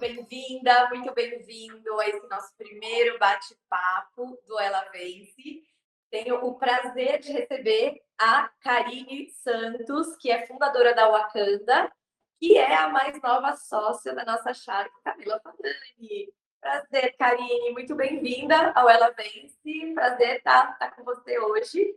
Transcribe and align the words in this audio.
bem-vinda, 0.00 0.88
muito 0.88 1.12
bem-vindo 1.12 2.00
a 2.00 2.08
esse 2.08 2.26
nosso 2.26 2.56
primeiro 2.56 3.18
bate-papo 3.18 4.42
do 4.48 4.58
Ela 4.58 4.88
Vence. 4.90 5.62
Tenho 6.10 6.36
o 6.36 6.54
prazer 6.54 7.18
de 7.18 7.30
receber 7.30 8.00
a 8.18 8.50
Karine 8.62 9.28
Santos, 9.28 10.16
que 10.16 10.30
é 10.30 10.46
fundadora 10.46 10.94
da 10.94 11.06
Wakanda, 11.06 11.92
que 12.38 12.56
é 12.56 12.74
a 12.76 12.88
mais 12.88 13.20
nova 13.20 13.54
sócia 13.56 14.14
da 14.14 14.24
nossa 14.24 14.54
Shark, 14.54 14.90
Camila 15.04 15.38
Fadani. 15.40 16.32
Prazer, 16.62 17.14
Karine, 17.18 17.72
muito 17.72 17.94
bem-vinda 17.94 18.72
ao 18.74 18.88
Ela 18.88 19.10
Vence. 19.10 19.92
Prazer 19.94 20.38
estar, 20.38 20.72
estar 20.72 20.96
com 20.96 21.04
você 21.04 21.38
hoje. 21.38 21.94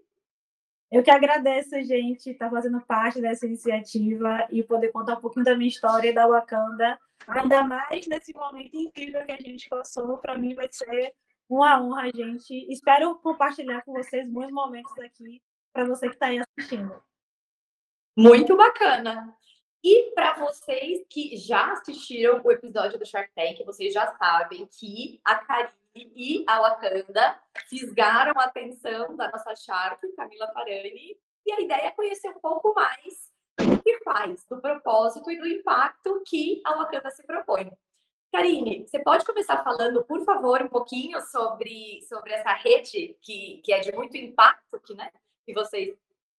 Eu 0.92 1.02
que 1.02 1.10
agradeço, 1.10 1.82
gente, 1.82 2.32
estar 2.32 2.50
fazendo 2.50 2.82
parte 2.82 3.22
dessa 3.22 3.46
iniciativa 3.46 4.46
e 4.52 4.62
poder 4.62 4.92
contar 4.92 5.14
um 5.14 5.22
pouquinho 5.22 5.46
da 5.46 5.56
minha 5.56 5.70
história 5.70 6.14
da 6.14 6.28
Wakanda, 6.28 7.00
ainda 7.28 7.64
mais 7.64 8.08
nesse 8.08 8.34
momento 8.34 8.76
incrível 8.76 9.26
que 9.26 9.32
a 9.32 9.38
gente 9.38 9.68
passou. 9.70 10.18
Para 10.18 10.38
mim 10.38 10.56
vai 10.56 10.68
ser 10.72 11.14
uma 11.50 11.82
honra, 11.82 12.10
gente. 12.14 12.54
Espero 12.72 13.16
compartilhar 13.20 13.82
com 13.84 13.94
vocês 13.94 14.28
bons 14.30 14.52
momentos 14.52 14.98
aqui 15.00 15.42
para 15.72 15.86
você 15.86 16.08
que 16.08 16.16
está 16.16 16.28
aí 16.28 16.40
assistindo. 16.40 17.04
Muito 18.16 18.56
bacana. 18.56 19.36
E 19.84 20.12
para 20.16 20.36
vocês 20.36 21.06
que 21.10 21.36
já 21.36 21.74
assistiram 21.74 22.42
o 22.42 22.52
episódio 22.52 22.98
do 22.98 23.06
Shark 23.06 23.32
Tank, 23.36 23.66
vocês 23.66 23.94
já 23.94 24.08
sabem 24.16 24.66
que 24.68 25.20
a 25.26 25.36
Karine 25.36 25.74
e 25.96 26.46
a 26.48 26.62
Wakanda 26.62 27.38
fisgaram 27.68 28.40
a 28.40 28.46
atenção 28.46 29.16
da 29.18 29.30
nossa 29.30 29.54
Shark, 29.56 30.08
Camila 30.16 30.52
Farani, 30.54 31.18
e 31.46 31.52
a 31.52 31.60
ideia 31.60 31.88
é 31.88 31.92
conhecer 31.92 32.30
um 32.30 32.40
pouco 32.40 32.74
mais 32.74 33.33
do 33.60 33.82
que 33.82 34.00
faz, 34.04 34.46
do 34.50 34.60
propósito 34.60 35.30
e 35.32 35.38
do 35.38 35.48
impacto 35.48 36.22
que 36.26 36.62
a 36.66 36.76
Wakanda 36.76 37.10
se 37.12 37.24
propõe. 37.24 37.72
Karine, 38.32 38.88
você 38.88 39.00
pode 39.00 39.24
começar 39.26 39.64
falando, 39.64 40.04
por 40.06 40.26
favor, 40.26 40.62
um 40.64 40.68
pouquinho 40.68 41.22
sobre, 41.22 42.02
sobre 42.10 42.34
essa 42.34 42.54
rede 42.54 43.16
que, 43.22 43.62
que 43.64 43.72
é 43.72 43.80
de 43.80 43.92
muito 43.92 44.18
impacto 44.18 44.80
que, 44.80 44.96
né, 44.96 45.12
que 45.46 45.54
vocês 45.54 45.96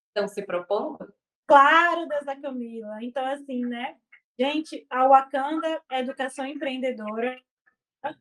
estão 0.08 0.26
se 0.26 0.42
propondo? 0.42 1.14
Claro, 1.46 2.06
Dessa 2.06 2.34
Camila. 2.40 2.98
Então, 3.00 3.24
assim, 3.26 3.64
né? 3.64 3.96
Gente, 4.38 4.84
a 4.90 5.06
Wakanda 5.06 5.80
é 5.88 6.00
educação 6.00 6.44
empreendedora, 6.44 7.40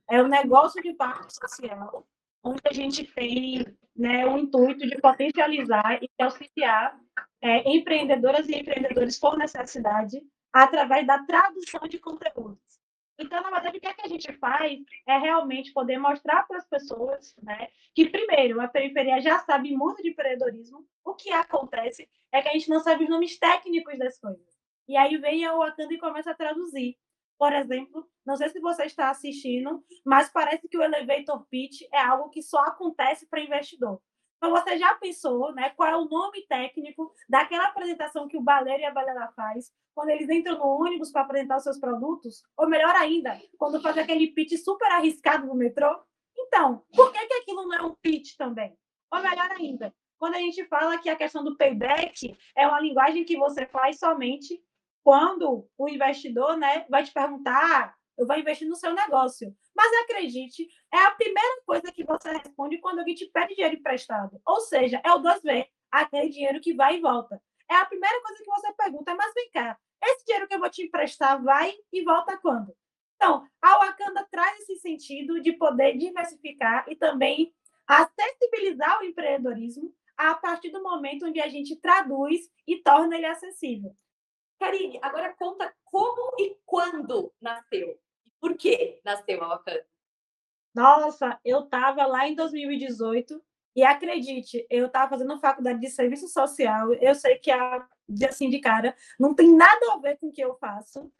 é 0.08 0.22
um 0.22 0.28
negócio 0.28 0.81
de 0.81 0.90
impacto 0.90 1.31
social, 1.31 2.08
onde 2.44 2.62
a 2.66 2.74
gente 2.74 3.04
tem 3.06 3.66
né, 3.96 4.26
o 4.26 4.38
intuito 4.38 4.86
de 4.88 5.00
potencializar 5.00 6.02
e 6.02 6.10
auxiliar 6.22 7.00
é, 7.42 7.70
empreendedoras 7.70 8.48
e 8.50 8.56
empreendedores 8.56 9.20
por 9.20 9.38
necessidade 9.38 10.22
através 10.52 11.06
da 11.06 11.24
tradução 11.24 11.88
de 11.88 12.00
conteúdos. 12.00 12.60
Então, 13.18 13.42
na 13.42 13.52
verdade, 13.52 13.78
o 13.78 13.82
que, 13.82 13.88
é 13.88 13.94
que 13.94 14.06
a 14.06 14.08
gente 14.08 14.34
faz 14.34 14.80
é 15.08 15.18
realmente 15.18 15.72
poder 15.72 15.98
mostrar 15.98 16.44
para 16.48 16.58
as 16.58 16.68
pessoas 16.68 17.36
né, 17.42 17.68
que, 17.94 18.10
primeiro, 18.10 18.60
a 18.60 18.68
periferia 18.68 19.22
já 19.22 19.40
sabe 19.40 19.76
muito 19.76 20.02
de 20.02 20.10
empreendedorismo. 20.10 20.86
O 21.06 21.14
que 21.14 21.30
acontece 21.30 22.10
é 22.32 22.42
que 22.42 22.50
a 22.50 22.54
gente 22.54 22.70
não 22.70 22.80
sabe 22.80 23.04
os 23.04 23.10
nomes 23.10 23.38
técnicos 23.38 23.98
das 24.00 24.20
coisas. 24.20 24.54
E 24.88 24.98
aí 24.98 25.16
vem 25.18 25.46
a 25.46 25.56
Wakanda 25.56 25.94
e 25.94 26.00
começa 26.00 26.32
a 26.32 26.36
traduzir. 26.36 26.98
Por 27.38 27.52
exemplo, 27.53 28.08
não 28.26 28.36
sei 28.36 28.50
se 28.50 28.59
você 28.59 28.86
está 28.86 29.09
assistindo, 29.09 29.84
mas 30.06 30.30
parece 30.30 30.67
que 30.67 30.78
o 30.78 30.84
elevator 30.84 31.45
pitch 31.50 31.81
é 31.92 32.00
algo 32.00 32.30
que 32.30 32.42
só 32.42 32.59
acontece 32.59 33.28
para 33.28 33.42
investidor. 33.42 34.02
Então, 34.38 34.52
você 34.52 34.78
já 34.78 34.94
pensou 34.95 35.53
né, 35.53 35.70
qual 35.70 35.90
é 35.90 35.95
o 35.95 36.03
nome 36.03 36.45
técnico 36.48 37.14
daquela 37.30 37.67
apresentação 37.67 38.28
que 38.28 38.36
o 38.36 38.42
baleiro 38.42 38.81
e 38.81 38.86
a 38.86 38.92
baleira 38.92 39.31
faz 39.36 39.72
quando 39.95 40.09
eles 40.09 40.30
entram 40.30 40.58
no 40.58 40.66
ônibus 40.66 41.12
para 41.12 41.22
apresentar 41.22 41.58
os 41.58 41.64
seus 41.64 41.80
produtos? 41.80 42.44
Ou 42.58 42.67
melhor 42.67 42.94
ainda, 42.95 43.40
quando 43.58 43.81
faz 43.81 43.97
aquele 43.97 44.28
pitch 44.34 44.58
super 44.58 44.92
arriscado 44.92 45.47
no 45.47 45.56
metrô? 45.56 45.97
Então, 46.38 46.84
por 46.94 47.13
que, 47.13 47.25
que 47.25 47.34
aquilo 47.35 47.66
não 47.68 47.74
é 47.74 47.81
um 47.84 47.96
pitch 47.96 48.35
também? 48.35 48.78
Ou 49.13 49.22
melhor 49.22 49.50
ainda, 49.52 49.96
quando 50.18 50.35
a 50.35 50.40
gente 50.40 50.66
fala 50.66 50.97
que 50.97 51.09
a 51.09 51.16
questão 51.16 51.44
do 51.44 51.56
payback 51.56 52.38
é 52.56 52.68
uma 52.68 52.81
linguagem 52.81 53.24
que 53.24 53.38
você 53.38 53.66
faz 53.66 53.97
somente 54.00 54.62
quando 55.03 55.68
o 55.78 55.90
investidor 55.90 56.58
né, 56.58 56.86
vai 56.90 57.03
te 57.03 57.12
perguntar, 57.12 57.96
eu 58.18 58.25
vou 58.25 58.38
investir 58.38 58.68
no 58.68 58.75
seu 58.75 58.94
negócio. 58.94 59.53
Mas 59.75 59.91
acredite, 60.03 60.68
é 60.94 60.97
a 60.97 61.12
primeira 61.12 61.62
coisa 61.66 61.91
que 61.91 62.03
você 62.03 62.31
responde 62.31 62.78
quando 62.78 63.00
alguém 63.00 63.16
te 63.16 63.25
pede 63.25 63.56
dinheiro 63.56 63.75
emprestado. 63.75 64.40
Ou 64.46 64.62
seja, 64.62 65.02
é 65.03 65.12
o 65.12 65.22
2V, 65.22 65.68
aquele 65.91 66.30
dinheiro 66.30 66.62
que 66.62 66.74
vai 66.74 66.97
e 66.97 67.02
volta. 67.02 67.41
É 67.69 67.75
a 67.75 67.86
primeira 67.86 68.22
coisa 68.22 68.44
que 68.44 68.50
você 68.50 68.74
pergunta, 68.74 69.16
mas 69.16 69.34
vem 69.34 69.50
cá, 69.52 69.78
esse 70.03 70.25
dinheiro 70.25 70.47
que 70.47 70.56
eu 70.56 70.59
vou 70.59 70.69
te 70.69 70.84
emprestar 70.84 71.41
vai 71.41 71.74
e 71.91 72.03
volta 72.03 72.38
quando? 72.38 72.75
Então, 73.16 73.47
a 73.62 73.78
Wakanda 73.80 74.28
traz 74.30 74.59
esse 74.59 74.75
sentido 74.78 75.41
de 75.41 75.53
poder 75.53 75.97
diversificar 75.97 76.85
e 76.90 76.96
também 76.96 77.53
acessibilizar 77.88 79.00
o 79.00 79.06
empreendedorismo 79.06 79.94
a 80.18 80.35
partir 80.35 80.70
do 80.70 80.84
momento 80.84 81.25
onde 81.25 81.40
a 81.40 81.47
gente 81.47 81.75
traduz 81.78 82.41
e 82.68 82.78
torna 82.81 83.16
ele 83.16 83.25
acessível. 83.25 83.96
Karine, 84.63 84.97
agora 85.01 85.34
conta 85.34 85.75
como 85.84 86.35
e 86.40 86.57
quando 86.66 87.34
nasceu. 87.41 88.00
Por 88.40 88.56
que 88.56 89.01
nasceu 89.03 89.44
a 89.44 89.50
Wakanda? 89.50 89.85
Nossa, 90.74 91.38
eu 91.44 91.66
estava 91.66 92.06
lá 92.06 92.29
em 92.29 92.34
2018 92.34 93.44
e 93.75 93.84
acredite, 93.84 94.66
eu 94.69 94.85
estava 94.85 95.09
fazendo 95.09 95.38
faculdade 95.38 95.81
de 95.81 95.90
serviço 95.90 96.29
social. 96.29 96.94
Eu 96.94 97.13
sei 97.13 97.38
que 97.40 97.52
a 97.52 97.85
assim 98.29 98.50
de 98.50 98.59
cara 98.59 98.96
não 99.19 99.35
tem 99.35 99.53
nada 99.53 99.94
a 99.94 99.97
ver 99.97 100.18
com 100.18 100.28
o 100.28 100.31
que 100.31 100.41
eu 100.41 100.56
faço, 100.56 101.12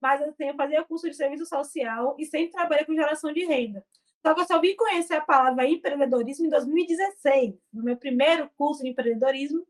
mas 0.00 0.22
assim, 0.22 0.44
eu 0.44 0.54
fazia 0.54 0.84
curso 0.84 1.10
de 1.10 1.16
serviço 1.16 1.46
social 1.46 2.14
e 2.20 2.24
sempre 2.24 2.52
trabalhei 2.52 2.84
com 2.84 2.94
geração 2.94 3.32
de 3.32 3.44
renda. 3.44 3.84
Só 4.24 4.32
que 4.32 4.42
eu 4.42 4.46
só 4.46 4.60
vim 4.60 4.76
conhecer 4.76 5.14
a 5.14 5.20
palavra 5.20 5.66
empreendedorismo 5.66 6.46
em 6.46 6.50
2016, 6.50 7.56
no 7.72 7.82
meu 7.82 7.96
primeiro 7.96 8.48
curso 8.56 8.84
de 8.84 8.90
empreendedorismo. 8.90 9.66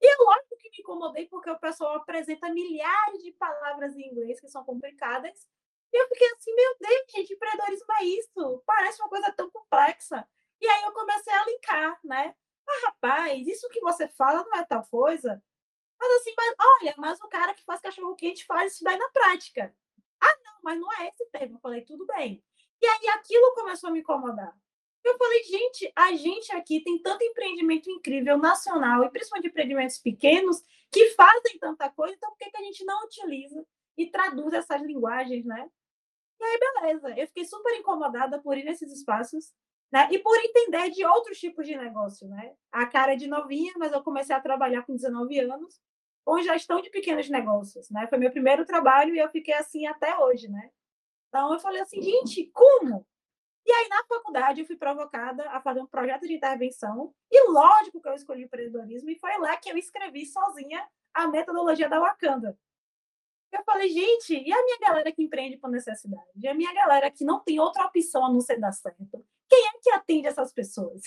E 0.00 0.24
lógico 0.24 0.48
que 0.48 0.49
me 0.70 0.78
incomodei 0.80 1.26
porque 1.28 1.50
o 1.50 1.58
pessoal 1.58 1.96
apresenta 1.96 2.48
milhares 2.50 3.22
de 3.22 3.32
palavras 3.32 3.96
em 3.96 4.08
inglês 4.08 4.40
que 4.40 4.48
são 4.48 4.64
complicadas. 4.64 5.46
E 5.92 6.00
eu 6.00 6.08
fiquei 6.08 6.28
assim, 6.28 6.54
meu 6.54 6.76
Deus, 6.80 7.12
gente, 7.14 7.34
empreendedorismo 7.34 7.92
é 7.94 8.04
isso. 8.04 8.62
Parece 8.64 9.02
uma 9.02 9.08
coisa 9.08 9.32
tão 9.32 9.50
complexa. 9.50 10.26
E 10.60 10.66
aí 10.66 10.82
eu 10.82 10.92
comecei 10.92 11.32
a 11.32 11.44
linkar, 11.44 12.00
né? 12.04 12.34
Ah, 12.68 12.86
rapaz, 12.86 13.46
isso 13.46 13.68
que 13.68 13.80
você 13.80 14.06
fala 14.08 14.44
não 14.44 14.54
é 14.54 14.64
tal 14.64 14.86
coisa. 14.86 15.42
Mas 15.98 16.20
assim, 16.20 16.32
mas, 16.36 16.54
olha, 16.80 16.94
mas 16.96 17.20
o 17.20 17.28
cara 17.28 17.54
que 17.54 17.64
faz 17.64 17.80
cachorro 17.80 18.14
quente 18.14 18.46
faz 18.46 18.74
isso 18.74 18.84
daí 18.84 18.96
na 18.96 19.08
prática. 19.10 19.74
Ah, 20.20 20.36
não, 20.44 20.54
mas 20.62 20.80
não 20.80 20.92
é 20.94 21.08
esse 21.08 21.26
termo. 21.30 21.56
Eu 21.56 21.60
falei, 21.60 21.82
tudo 21.82 22.06
bem. 22.06 22.42
E 22.80 22.86
aí 22.86 23.08
aquilo 23.08 23.54
começou 23.54 23.90
a 23.90 23.92
me 23.92 24.00
incomodar. 24.00 24.56
Eu 25.04 25.16
falei, 25.16 25.42
gente, 25.44 25.92
a 25.96 26.12
gente 26.12 26.52
aqui 26.52 26.82
tem 26.82 27.00
tanto 27.00 27.24
empreendimento 27.24 27.90
incrível 27.90 28.36
nacional, 28.36 29.04
e 29.04 29.10
principalmente 29.10 29.48
empreendimentos 29.48 29.98
pequenos, 29.98 30.62
que 30.90 31.10
fazem 31.10 31.58
tanta 31.58 31.88
coisa, 31.90 32.14
então 32.14 32.30
por 32.30 32.38
que, 32.38 32.50
que 32.50 32.56
a 32.56 32.62
gente 32.62 32.84
não 32.84 33.04
utiliza 33.04 33.66
e 33.96 34.10
traduz 34.10 34.52
essas 34.52 34.82
linguagens, 34.82 35.44
né? 35.44 35.68
E 36.40 36.44
aí, 36.44 36.58
beleza. 36.58 37.10
Eu 37.18 37.26
fiquei 37.26 37.44
super 37.44 37.74
incomodada 37.76 38.40
por 38.40 38.56
ir 38.56 38.64
nesses 38.64 38.92
espaços, 38.92 39.52
né? 39.92 40.08
E 40.10 40.18
por 40.18 40.36
entender 40.38 40.90
de 40.90 41.04
outros 41.04 41.38
tipos 41.38 41.66
de 41.66 41.76
negócio, 41.76 42.26
né? 42.28 42.54
A 42.72 42.86
cara 42.86 43.12
é 43.12 43.16
de 43.16 43.26
novinha, 43.26 43.72
mas 43.78 43.92
eu 43.92 44.02
comecei 44.02 44.34
a 44.34 44.40
trabalhar 44.40 44.82
com 44.82 44.94
19 44.94 45.38
anos 45.40 45.80
com 46.24 46.40
gestão 46.42 46.80
de 46.80 46.90
pequenos 46.90 47.28
negócios, 47.28 47.90
né? 47.90 48.06
Foi 48.08 48.18
meu 48.18 48.30
primeiro 48.30 48.64
trabalho 48.64 49.14
e 49.14 49.18
eu 49.18 49.28
fiquei 49.30 49.54
assim 49.54 49.86
até 49.86 50.16
hoje, 50.18 50.48
né? 50.48 50.70
Então 51.28 51.52
eu 51.52 51.60
falei 51.60 51.80
assim, 51.80 52.00
gente, 52.00 52.50
como? 52.52 53.06
E 53.66 53.72
aí, 53.72 53.88
na 53.88 54.04
faculdade, 54.04 54.60
eu 54.60 54.66
fui 54.66 54.76
provocada 54.76 55.48
a 55.50 55.60
fazer 55.60 55.80
um 55.80 55.86
projeto 55.86 56.26
de 56.26 56.34
intervenção, 56.34 57.14
e 57.30 57.50
lógico 57.50 58.00
que 58.00 58.08
eu 58.08 58.14
escolhi 58.14 58.42
o 58.42 58.46
empreendedorismo, 58.46 59.10
e 59.10 59.18
foi 59.18 59.36
lá 59.38 59.56
que 59.56 59.70
eu 59.70 59.76
escrevi 59.76 60.26
sozinha 60.26 60.86
a 61.14 61.28
metodologia 61.28 61.88
da 61.88 62.00
Wakanda. 62.00 62.58
Eu 63.52 63.64
falei, 63.64 63.88
gente, 63.88 64.32
e 64.34 64.52
a 64.52 64.64
minha 64.64 64.78
galera 64.78 65.10
que 65.12 65.22
empreende 65.22 65.56
por 65.56 65.70
necessidade? 65.70 66.24
E 66.36 66.46
a 66.46 66.54
minha 66.54 66.72
galera 66.72 67.10
que 67.10 67.24
não 67.24 67.40
tem 67.40 67.58
outra 67.58 67.84
opção 67.84 68.24
a 68.24 68.32
não 68.32 68.40
ser 68.40 68.58
dar 68.60 68.72
certo? 68.72 69.24
Quem 69.48 69.66
é 69.66 69.70
que 69.82 69.90
atende 69.90 70.28
essas 70.28 70.52
pessoas? 70.52 71.02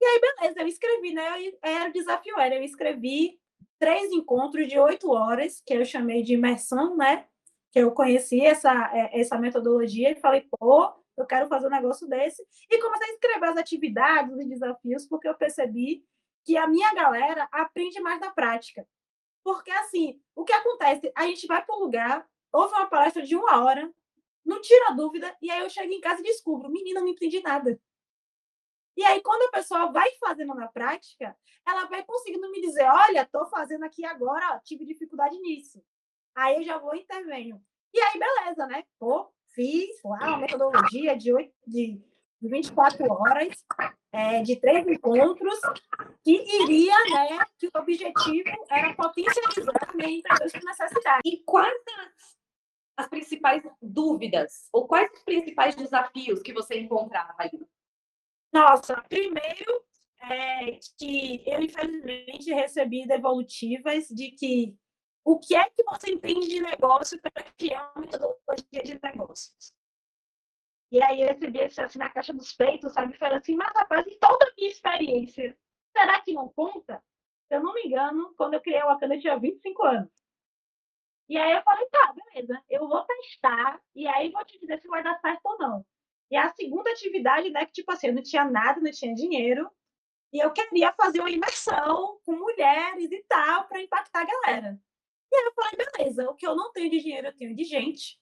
E 0.00 0.04
aí, 0.04 0.20
beleza, 0.20 0.60
eu 0.60 0.66
escrevi, 0.66 1.14
né? 1.14 1.22
Era 1.62 1.88
o 1.88 1.92
desafio, 1.92 2.38
era 2.38 2.56
eu 2.56 2.64
escrevi 2.64 3.40
três 3.78 4.10
encontros 4.10 4.66
de 4.66 4.78
oito 4.78 5.12
horas, 5.12 5.62
que 5.64 5.72
eu 5.72 5.84
chamei 5.84 6.24
de 6.24 6.34
imersão, 6.34 6.96
né? 6.96 7.26
Que 7.70 7.78
eu 7.78 7.92
conheci 7.92 8.40
essa, 8.40 8.90
é, 8.92 9.20
essa 9.20 9.38
metodologia 9.38 10.10
e 10.10 10.20
falei, 10.20 10.48
pô, 10.58 10.92
eu 11.16 11.26
quero 11.26 11.48
fazer 11.48 11.66
um 11.66 11.70
negócio 11.70 12.08
desse. 12.08 12.42
E 12.70 12.80
comecei 12.80 13.10
a 13.10 13.12
escrever 13.12 13.46
as 13.46 13.56
atividades, 13.56 14.36
os 14.36 14.48
desafios, 14.48 15.06
porque 15.06 15.28
eu 15.28 15.34
percebi 15.34 16.04
que 16.44 16.56
a 16.56 16.66
minha 16.66 16.92
galera 16.94 17.48
aprende 17.52 18.00
mais 18.00 18.20
na 18.20 18.30
prática. 18.30 18.86
Porque, 19.44 19.70
assim, 19.70 20.20
o 20.34 20.44
que 20.44 20.52
acontece? 20.52 21.12
A 21.14 21.26
gente 21.26 21.46
vai 21.46 21.64
para 21.64 21.76
um 21.76 21.80
lugar, 21.80 22.26
ouve 22.52 22.74
uma 22.74 22.86
palestra 22.86 23.22
de 23.22 23.36
uma 23.36 23.64
hora, 23.64 23.92
não 24.44 24.60
tira 24.60 24.94
dúvida, 24.94 25.36
e 25.40 25.50
aí 25.50 25.60
eu 25.60 25.70
chego 25.70 25.92
em 25.92 26.00
casa 26.00 26.20
e 26.20 26.24
descubro, 26.24 26.70
menina, 26.70 27.00
não 27.00 27.08
entendi 27.08 27.40
nada. 27.40 27.80
E 28.96 29.04
aí, 29.04 29.22
quando 29.22 29.42
a 29.48 29.50
pessoa 29.50 29.90
vai 29.90 30.10
fazendo 30.20 30.54
na 30.54 30.68
prática, 30.68 31.36
ela 31.66 31.86
vai 31.86 32.04
conseguindo 32.04 32.50
me 32.50 32.60
dizer: 32.60 32.84
olha, 32.84 33.22
estou 33.22 33.46
fazendo 33.46 33.84
aqui 33.84 34.04
agora, 34.04 34.54
ó, 34.54 34.58
tive 34.60 34.84
dificuldade 34.84 35.38
nisso. 35.38 35.82
Aí 36.34 36.56
eu 36.56 36.62
já 36.62 36.78
vou 36.78 36.94
e 36.94 37.00
intervenho. 37.00 37.62
E 37.94 38.00
aí, 38.00 38.18
beleza, 38.18 38.66
né? 38.66 38.84
Pô, 38.98 39.32
fiz 39.54 40.02
lá 40.04 40.28
uma 40.28 40.38
metodologia 40.38 41.16
de, 41.16 41.32
8, 41.32 41.52
de 41.66 42.00
24 42.42 43.10
horas, 43.10 43.64
é, 44.12 44.42
de 44.42 44.56
três 44.56 44.86
encontros, 44.86 45.60
que 46.24 46.32
iria, 46.62 46.94
né, 47.10 47.44
que 47.58 47.66
o 47.66 47.70
objetivo 47.78 48.50
era 48.70 48.94
potencializar 48.94 49.94
minha 49.94 50.10
empreendedores 50.10 50.52
com 50.52 50.66
necessidade. 50.66 51.22
E 51.24 51.42
quais 51.44 51.82
as, 51.98 52.36
as 52.98 53.08
principais 53.08 53.62
dúvidas, 53.80 54.68
ou 54.72 54.86
quais 54.86 55.10
os 55.12 55.22
principais 55.22 55.74
desafios 55.74 56.42
que 56.42 56.52
você 56.52 56.78
encontrava 56.80 57.34
aí? 57.38 57.50
Nossa, 58.52 59.02
primeiro 59.08 59.82
é 60.20 60.78
que 60.98 61.42
eu, 61.46 61.60
infelizmente, 61.60 62.52
recebi 62.52 63.06
devolutivas 63.06 64.06
de 64.08 64.30
que 64.30 64.76
o 65.24 65.38
que 65.38 65.54
é 65.54 65.68
que 65.70 65.82
você 65.84 66.12
entende 66.12 66.48
de 66.48 66.60
negócio 66.60 67.20
para 67.20 67.42
criar 67.56 67.92
uma 67.94 68.02
metodologia 68.02 68.82
de 68.84 69.00
negócios. 69.02 69.72
E 70.90 71.02
aí 71.02 71.22
eu 71.22 71.28
recebi 71.28 71.60
assim 71.62 71.98
na 71.98 72.10
caixa 72.10 72.32
dos 72.32 72.52
peitos, 72.52 72.92
sabe? 72.92 73.16
Falei 73.16 73.38
assim, 73.38 73.54
mas 73.54 73.72
rapaz, 73.74 74.06
em 74.06 74.18
toda 74.18 74.44
a 74.44 74.52
minha 74.56 74.68
experiência, 74.68 75.56
será 75.96 76.20
que 76.20 76.32
não 76.32 76.48
conta? 76.48 77.02
Se 77.48 77.54
eu 77.54 77.62
não 77.62 77.72
me 77.72 77.82
engano, 77.82 78.34
quando 78.36 78.54
eu 78.54 78.60
criei 78.60 78.82
o 78.82 78.86
Wakanda, 78.86 79.14
eu 79.14 79.20
tinha 79.20 79.38
25 79.38 79.82
anos. 79.84 80.12
E 81.28 81.38
aí 81.38 81.52
eu 81.52 81.62
falei, 81.62 81.86
tá, 81.86 82.12
beleza, 82.12 82.62
eu 82.68 82.86
vou 82.86 83.02
testar, 83.04 83.80
e 83.94 84.06
aí 84.06 84.30
vou 84.30 84.44
te 84.44 84.58
dizer 84.58 84.80
se 84.80 84.88
vai 84.88 85.02
dar 85.02 85.18
certo 85.20 85.40
ou 85.44 85.58
não. 85.58 85.86
E 86.30 86.36
a 86.36 86.52
segunda 86.52 86.90
atividade, 86.90 87.48
né, 87.50 87.64
que 87.64 87.72
tipo 87.72 87.90
assim, 87.90 88.08
eu 88.08 88.14
não 88.14 88.22
tinha 88.22 88.44
nada, 88.44 88.80
não 88.80 88.90
tinha 88.90 89.14
dinheiro, 89.14 89.70
e 90.32 90.40
eu 90.40 90.52
queria 90.52 90.92
fazer 90.92 91.20
uma 91.20 91.30
imersão 91.30 92.18
com 92.24 92.32
mulheres 92.32 93.10
e 93.10 93.24
tal, 93.28 93.66
para 93.68 93.80
impactar 93.80 94.22
a 94.22 94.26
galera. 94.26 94.80
E 95.32 95.34
aí 95.34 95.44
eu 95.44 95.52
falei, 95.54 95.72
beleza, 95.76 96.30
o 96.30 96.34
que 96.34 96.46
eu 96.46 96.54
não 96.54 96.70
tenho 96.72 96.90
de 96.90 97.00
dinheiro, 97.00 97.28
eu 97.28 97.36
tenho 97.36 97.56
de 97.56 97.64
gente. 97.64 98.20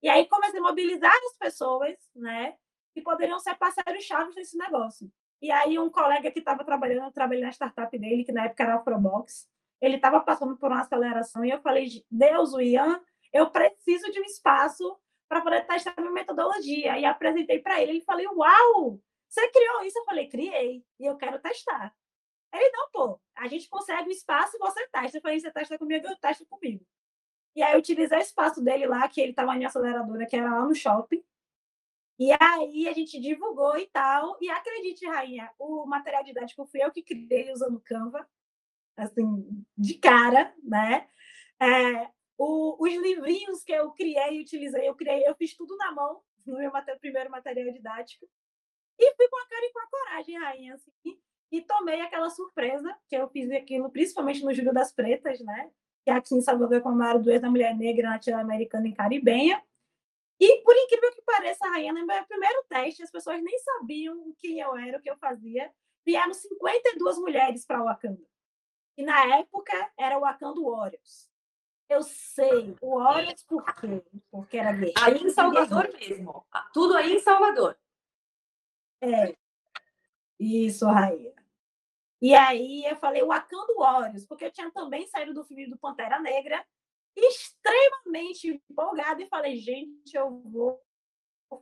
E 0.00 0.08
aí 0.08 0.28
comecei 0.28 0.60
a 0.60 0.62
mobilizar 0.62 1.12
as 1.12 1.36
pessoas, 1.36 1.96
né, 2.14 2.56
que 2.94 3.02
poderiam 3.02 3.40
ser 3.40 3.56
parceiros-chave 3.56 4.32
nesse 4.36 4.56
negócio. 4.56 5.10
E 5.42 5.50
aí 5.50 5.78
um 5.78 5.90
colega 5.90 6.30
que 6.30 6.38
estava 6.38 6.64
trabalhando, 6.64 7.12
trabalhando 7.12 7.46
na 7.46 7.52
startup 7.52 7.98
dele, 7.98 8.24
que 8.24 8.30
na 8.30 8.44
época 8.44 8.62
era 8.62 8.74
a 8.74 8.76
Afrobox, 8.76 9.48
ele 9.80 9.96
estava 9.96 10.20
passando 10.20 10.56
por 10.56 10.70
uma 10.70 10.80
aceleração 10.80 11.44
e 11.44 11.50
eu 11.50 11.60
falei, 11.60 11.88
Deus, 12.08 12.54
o 12.54 12.60
Ian, 12.60 13.02
eu 13.32 13.50
preciso 13.50 14.12
de 14.12 14.20
um 14.20 14.24
espaço 14.24 14.96
para 15.28 15.40
poder 15.40 15.66
testar 15.66 15.94
minha 15.98 16.12
metodologia. 16.12 16.96
E 16.98 17.04
apresentei 17.04 17.58
para 17.58 17.82
ele, 17.82 17.92
ele 17.92 18.00
falou, 18.02 18.38
uau, 18.38 19.00
você 19.28 19.50
criou 19.50 19.82
isso? 19.82 19.98
Eu 19.98 20.04
falei, 20.04 20.28
criei, 20.28 20.84
e 21.00 21.04
eu 21.04 21.16
quero 21.16 21.40
testar. 21.40 21.92
Ele, 22.54 22.70
não, 22.70 22.88
pô, 22.90 23.20
a 23.34 23.48
gente 23.48 23.68
consegue 23.68 24.08
o 24.08 24.12
espaço 24.12 24.56
e 24.56 24.58
você 24.58 24.86
testa. 24.88 25.18
Eu 25.18 25.22
falei, 25.22 25.40
você 25.40 25.50
testa 25.50 25.76
comigo, 25.76 26.06
eu 26.06 26.16
testo 26.16 26.46
comigo. 26.46 26.86
E 27.56 27.62
aí 27.62 27.72
eu 27.74 27.78
utilizei 27.78 28.18
o 28.18 28.20
espaço 28.20 28.62
dele 28.62 28.86
lá, 28.86 29.08
que 29.08 29.20
ele 29.20 29.30
estava 29.30 29.56
em 29.56 29.64
aceleradora, 29.64 30.26
que 30.26 30.36
era 30.36 30.54
lá 30.54 30.64
no 30.64 30.74
shopping. 30.74 31.22
E 32.18 32.30
aí 32.32 32.88
a 32.88 32.92
gente 32.92 33.20
divulgou 33.20 33.76
e 33.76 33.86
tal. 33.88 34.36
E 34.40 34.48
acredite, 34.50 35.06
Rainha, 35.06 35.50
o 35.58 35.84
material 35.84 36.22
didático 36.22 36.66
fui 36.66 36.82
eu 36.82 36.92
que 36.92 37.02
criei 37.02 37.52
usando 37.52 37.80
Canva, 37.80 38.28
assim, 38.96 39.64
de 39.76 39.94
cara, 39.98 40.54
né? 40.62 41.08
É, 41.60 42.08
o, 42.38 42.76
os 42.80 42.92
livrinhos 42.94 43.64
que 43.64 43.72
eu 43.72 43.90
criei 43.92 44.38
e 44.38 44.42
utilizei, 44.42 44.88
eu 44.88 44.94
criei, 44.94 45.26
eu 45.26 45.34
fiz 45.34 45.56
tudo 45.56 45.76
na 45.76 45.92
mão, 45.92 46.22
no 46.46 46.58
meu 46.58 46.70
primeiro 47.00 47.30
material 47.30 47.72
didático. 47.72 48.28
E 48.98 49.14
fui 49.16 49.28
com 49.28 49.36
a 49.38 49.48
cara 49.48 49.66
e 49.66 49.72
com 49.72 49.80
a 49.80 49.86
coragem, 49.88 50.38
Rainha, 50.38 50.74
assim 50.74 51.18
e 51.54 51.62
tomei 51.62 52.00
aquela 52.00 52.28
surpresa, 52.30 52.92
que 53.08 53.14
eu 53.14 53.28
fiz 53.28 53.48
aquilo 53.52 53.88
principalmente 53.88 54.44
no 54.44 54.52
Júlio 54.52 54.74
das 54.74 54.92
Pretas, 54.92 55.38
né? 55.38 55.70
Que 56.04 56.10
aqui 56.10 56.34
em 56.34 56.40
Salvador 56.40 56.82
comemora 56.82 57.16
do 57.16 57.40
da 57.40 57.48
mulher 57.48 57.76
negra 57.76 58.10
latino-americana 58.10 58.88
e 58.88 58.92
caribenha. 58.92 59.62
E, 60.40 60.62
por 60.62 60.74
incrível 60.76 61.12
que 61.12 61.22
pareça, 61.22 61.64
Rainha, 61.68 61.92
no 61.92 62.04
meu 62.04 62.24
primeiro 62.26 62.64
teste, 62.68 63.04
as 63.04 63.10
pessoas 63.10 63.40
nem 63.40 63.56
sabiam 63.60 64.34
quem 64.40 64.58
eu 64.58 64.76
era, 64.76 64.98
o 64.98 65.00
que 65.00 65.08
eu 65.08 65.16
fazia. 65.16 65.70
Vieram 66.04 66.34
52 66.34 67.18
mulheres 67.18 67.64
para 67.64 67.80
o 67.80 67.84
Wakanda. 67.84 68.20
E, 68.98 69.04
na 69.04 69.36
época, 69.36 69.92
era 69.96 70.18
o 70.18 70.22
Wakanda 70.22 70.60
Warriors. 70.60 71.30
Eu 71.88 72.02
sei, 72.02 72.76
o 72.80 72.98
Warriors 72.98 73.44
por 73.44 73.64
quê? 73.76 74.02
Porque 74.28 74.56
era 74.56 74.72
gay. 74.72 74.92
Aí 74.96 75.22
em 75.22 75.30
Salvador 75.30 75.88
mesmo. 75.92 76.44
Tudo 76.72 76.96
aí 76.96 77.14
em 77.14 77.20
Salvador. 77.20 77.78
É. 79.00 79.36
Isso, 80.40 80.86
Rainha. 80.86 81.33
E 82.24 82.34
aí 82.34 82.82
eu 82.86 82.96
falei 82.96 83.22
Wakanda 83.22 83.74
Warriors, 83.76 84.24
porque 84.24 84.46
eu 84.46 84.50
tinha 84.50 84.70
também 84.70 85.06
saído 85.06 85.34
do 85.34 85.44
filme 85.44 85.66
do 85.66 85.76
Pantera 85.76 86.18
Negra, 86.18 86.66
extremamente 87.14 88.62
empolgada, 88.70 89.22
e 89.22 89.28
falei, 89.28 89.56
gente, 89.56 90.16
eu 90.16 90.40
vou 90.40 90.82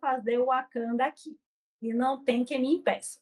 fazer 0.00 0.38
o 0.38 0.46
Wakanda 0.46 1.06
aqui. 1.06 1.36
E 1.82 1.92
não 1.92 2.22
tem 2.22 2.44
quem 2.44 2.60
me 2.60 2.76
impeça. 2.76 3.20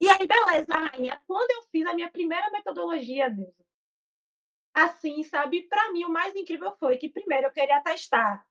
E 0.00 0.08
aí, 0.08 0.28
beleza, 0.28 0.72
rainha. 0.72 1.20
Quando 1.26 1.50
eu 1.50 1.62
fiz 1.72 1.84
a 1.86 1.92
minha 1.92 2.08
primeira 2.08 2.48
metodologia, 2.52 3.28
Deus, 3.28 3.52
assim, 4.72 5.24
sabe, 5.24 5.62
para 5.62 5.90
mim 5.90 6.04
o 6.04 6.08
mais 6.08 6.36
incrível 6.36 6.70
foi 6.78 6.98
que 6.98 7.08
primeiro 7.08 7.48
eu 7.48 7.52
queria 7.52 7.82
testar 7.82 8.46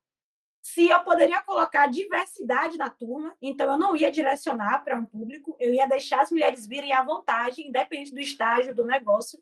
se 0.64 0.88
eu 0.88 0.98
poderia 1.04 1.42
colocar 1.42 1.88
diversidade 1.88 2.78
na 2.78 2.88
turma, 2.88 3.36
então 3.42 3.70
eu 3.70 3.78
não 3.78 3.94
ia 3.94 4.10
direcionar 4.10 4.82
para 4.82 4.96
um 4.96 5.04
público, 5.04 5.54
eu 5.60 5.74
ia 5.74 5.86
deixar 5.86 6.22
as 6.22 6.30
mulheres 6.30 6.66
virem 6.66 6.90
à 6.90 7.02
vontade, 7.02 7.60
independente 7.60 8.14
do 8.14 8.20
estágio 8.20 8.74
do 8.74 8.82
negócio. 8.82 9.38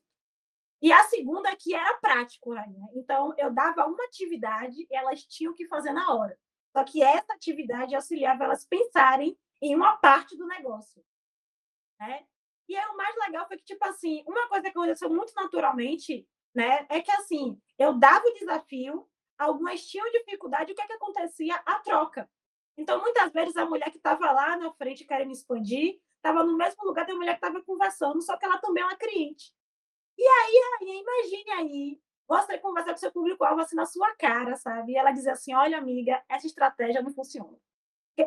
E 0.83 0.93
a 0.93 1.05
segunda 1.05 1.49
é 1.49 1.55
que 1.55 1.77
era 1.77 1.97
prático. 1.99 2.53
Então 2.97 3.33
eu 3.39 3.53
dava 3.53 3.87
uma 3.87 4.05
atividade 4.05 4.85
e 4.91 4.97
elas 4.97 5.23
tinham 5.23 5.55
que 5.55 5.69
fazer 5.69 5.93
na 5.93 6.13
hora. 6.13 6.37
Só 6.77 6.83
que 6.83 7.05
essa 7.05 7.35
atividade 7.35 7.95
auxiliava 7.95 8.43
elas 8.43 8.67
pensarem 8.67 9.39
em 9.61 9.77
uma 9.77 9.97
parte 9.99 10.37
do 10.37 10.45
negócio. 10.49 11.05
Né? 12.01 12.27
E 12.69 12.75
aí, 12.75 12.85
o 12.87 12.97
mais 12.97 13.15
legal 13.15 13.47
foi 13.47 13.59
que, 13.59 13.65
tipo 13.65 13.87
assim, 13.87 14.25
uma 14.27 14.49
coisa 14.49 14.65
que 14.65 14.77
aconteceu 14.77 15.09
muito 15.09 15.33
naturalmente, 15.37 16.27
né, 16.53 16.85
é 16.89 17.01
que 17.01 17.13
assim, 17.13 17.61
eu 17.79 17.97
dava 17.97 18.27
o 18.27 18.35
desafio, 18.35 19.09
algumas 19.43 19.85
tinham 19.87 20.11
dificuldade, 20.11 20.73
o 20.73 20.75
que, 20.75 20.83
é 20.83 20.87
que 20.87 20.93
acontecia? 20.93 21.57
A 21.67 21.79
troca. 21.81 22.29
Então, 22.77 23.01
muitas 23.01 23.33
vezes, 23.33 23.57
a 23.57 23.67
mulher 23.67 23.91
que 23.91 23.99
estava 23.99 24.31
lá 24.31 24.57
na 24.57 24.73
frente 24.73 25.05
querendo 25.05 25.33
expandir, 25.33 26.01
estava 26.17 26.45
no 26.45 26.57
mesmo 26.57 26.85
lugar 26.85 27.07
da 27.07 27.15
mulher 27.15 27.39
que 27.39 27.45
estava 27.45 27.63
conversando, 27.63 28.23
só 28.23 28.37
que 28.37 28.45
ela 28.45 28.59
também 28.59 28.83
é 28.83 28.87
uma 28.87 28.97
cliente. 28.97 29.53
E 30.17 30.27
aí, 30.27 30.61
aí 30.81 31.01
imagine 31.01 31.51
aí, 31.53 32.01
você 32.27 32.59
conversar 32.59 32.93
com 32.93 32.99
seu 32.99 33.13
público-alvo 33.13 33.61
assim 33.61 33.77
na 33.77 33.87
sua 33.87 34.15
cara, 34.15 34.57
sabe? 34.57 34.93
E 34.93 34.97
ela 34.97 35.13
dizer 35.13 35.31
assim: 35.31 35.55
olha, 35.55 35.79
amiga, 35.79 36.23
essa 36.29 36.47
estratégia 36.47 37.03
não 37.03 37.13
funciona. 37.13 37.57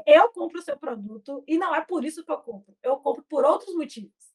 Eu 0.05 0.29
compro 0.31 0.59
o 0.59 0.61
seu 0.61 0.77
produto 0.77 1.43
e 1.47 1.57
não 1.57 1.73
é 1.73 1.81
por 1.81 2.03
isso 2.03 2.23
que 2.23 2.31
eu 2.31 2.37
compro. 2.37 2.75
Eu 2.81 2.97
compro 2.97 3.23
por 3.29 3.45
outros 3.45 3.73
motivos. 3.75 4.34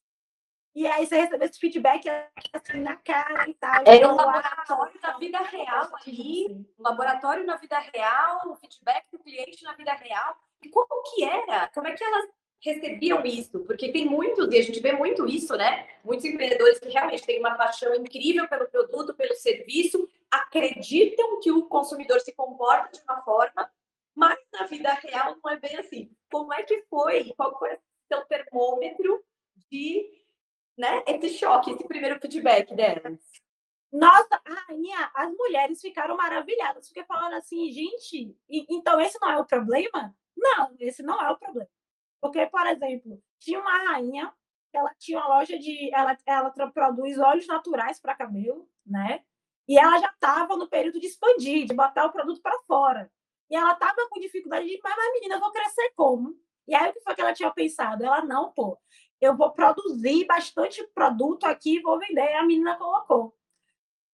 E 0.73 0.87
aí 0.87 1.05
você 1.05 1.19
recebe 1.19 1.45
esse 1.45 1.59
feedback 1.59 2.07
assim 2.53 2.77
na 2.77 2.95
cara 2.95 3.49
e 3.49 3.53
tal. 3.55 3.83
Era 3.85 4.07
um 4.07 4.15
laboratório 4.15 5.01
da 5.01 5.17
vida 5.17 5.39
real 5.39 5.89
ali, 5.95 6.47
um 6.79 6.83
laboratório 6.83 7.45
na 7.45 7.57
vida 7.57 7.77
real, 7.79 8.49
o 8.49 8.55
feedback 8.55 9.05
do 9.11 9.19
cliente 9.19 9.63
na 9.63 9.73
vida 9.73 9.93
real. 9.93 10.35
E 10.61 10.69
como 10.69 11.03
que 11.03 11.23
era? 11.25 11.67
Como 11.73 11.87
é 11.87 11.93
que 11.93 12.03
elas 12.03 12.29
recebiam 12.63 13.21
isso? 13.25 13.59
Porque 13.65 13.91
tem 13.91 14.05
muitos, 14.05 14.49
e 14.53 14.57
a 14.57 14.61
gente 14.61 14.79
vê 14.79 14.93
muito 14.93 15.27
isso, 15.27 15.57
né? 15.57 15.87
Muitos 16.05 16.25
empreendedores 16.25 16.79
que 16.79 16.89
realmente 16.89 17.25
têm 17.25 17.39
uma 17.39 17.55
paixão 17.55 17.93
incrível 17.95 18.47
pelo 18.47 18.69
produto, 18.69 19.13
pelo 19.13 19.35
serviço, 19.35 20.07
acreditam 20.29 21.39
que 21.41 21.51
o 21.51 21.65
consumidor 21.67 22.21
se 22.21 22.31
comporta 22.33 22.97
de 22.97 23.03
uma 23.03 23.21
forma, 23.23 23.69
mas 24.15 24.37
na 24.53 24.67
vida 24.67 24.93
real 24.93 25.35
não 25.43 25.51
é 25.51 25.59
bem 25.59 25.75
assim. 25.77 26.09
Como 26.31 26.53
é 26.53 26.63
que 26.63 26.83
foi? 26.89 27.33
Qual 27.35 27.57
foi 27.59 27.73
o 27.73 27.79
seu 28.07 28.21
termômetro 28.25 29.21
de 29.69 30.20
né, 30.77 31.03
esse 31.07 31.37
choque, 31.37 31.71
esse 31.71 31.87
primeiro 31.87 32.19
feedback 32.19 32.73
delas? 32.75 33.19
Nossa, 33.91 34.41
rainha, 34.45 35.11
as 35.13 35.31
mulheres 35.33 35.81
ficaram 35.81 36.15
maravilhadas, 36.15 36.87
porque 36.87 37.03
falando 37.03 37.33
assim, 37.33 37.71
gente, 37.71 38.35
então 38.49 38.99
esse 39.01 39.19
não 39.19 39.29
é 39.29 39.37
o 39.37 39.45
problema? 39.45 40.15
Não, 40.35 40.73
esse 40.79 41.03
não 41.03 41.21
é 41.21 41.29
o 41.29 41.37
problema. 41.37 41.69
Porque, 42.21 42.45
por 42.47 42.65
exemplo, 42.67 43.21
tinha 43.39 43.59
uma 43.59 43.91
rainha, 43.91 44.33
ela 44.73 44.93
tinha 44.97 45.19
uma 45.19 45.27
loja 45.27 45.57
de. 45.59 45.93
Ela, 45.93 46.17
ela 46.25 46.49
produz 46.71 47.19
óleos 47.19 47.47
naturais 47.47 47.99
para 47.99 48.15
cabelo, 48.15 48.69
né? 48.85 49.23
E 49.67 49.77
ela 49.77 49.97
já 49.99 50.09
estava 50.09 50.55
no 50.55 50.69
período 50.69 50.99
de 50.99 51.07
expandir, 51.07 51.65
de 51.65 51.73
botar 51.73 52.05
o 52.05 52.11
produto 52.11 52.41
para 52.41 52.57
fora. 52.67 53.11
E 53.49 53.55
ela 53.55 53.73
estava 53.73 54.07
com 54.09 54.19
dificuldade 54.19 54.65
de, 54.65 54.79
mas, 54.81 54.95
mas 54.95 55.13
menina, 55.13 55.35
eu 55.35 55.39
vou 55.39 55.51
crescer 55.51 55.91
como? 55.95 56.35
E 56.67 56.73
aí 56.73 56.89
o 56.89 56.93
que 56.93 57.01
foi 57.01 57.15
que 57.15 57.21
ela 57.21 57.33
tinha 57.33 57.51
pensado? 57.51 58.03
Ela, 58.03 58.23
não, 58.23 58.51
pô, 58.53 58.77
eu 59.21 59.37
vou 59.37 59.51
produzir 59.51 60.25
bastante 60.25 60.83
produto 60.87 61.45
aqui 61.45 61.75
e 61.75 61.81
vou 61.81 61.99
vender. 61.99 62.33
A 62.33 62.43
menina 62.43 62.75
colocou. 62.75 63.37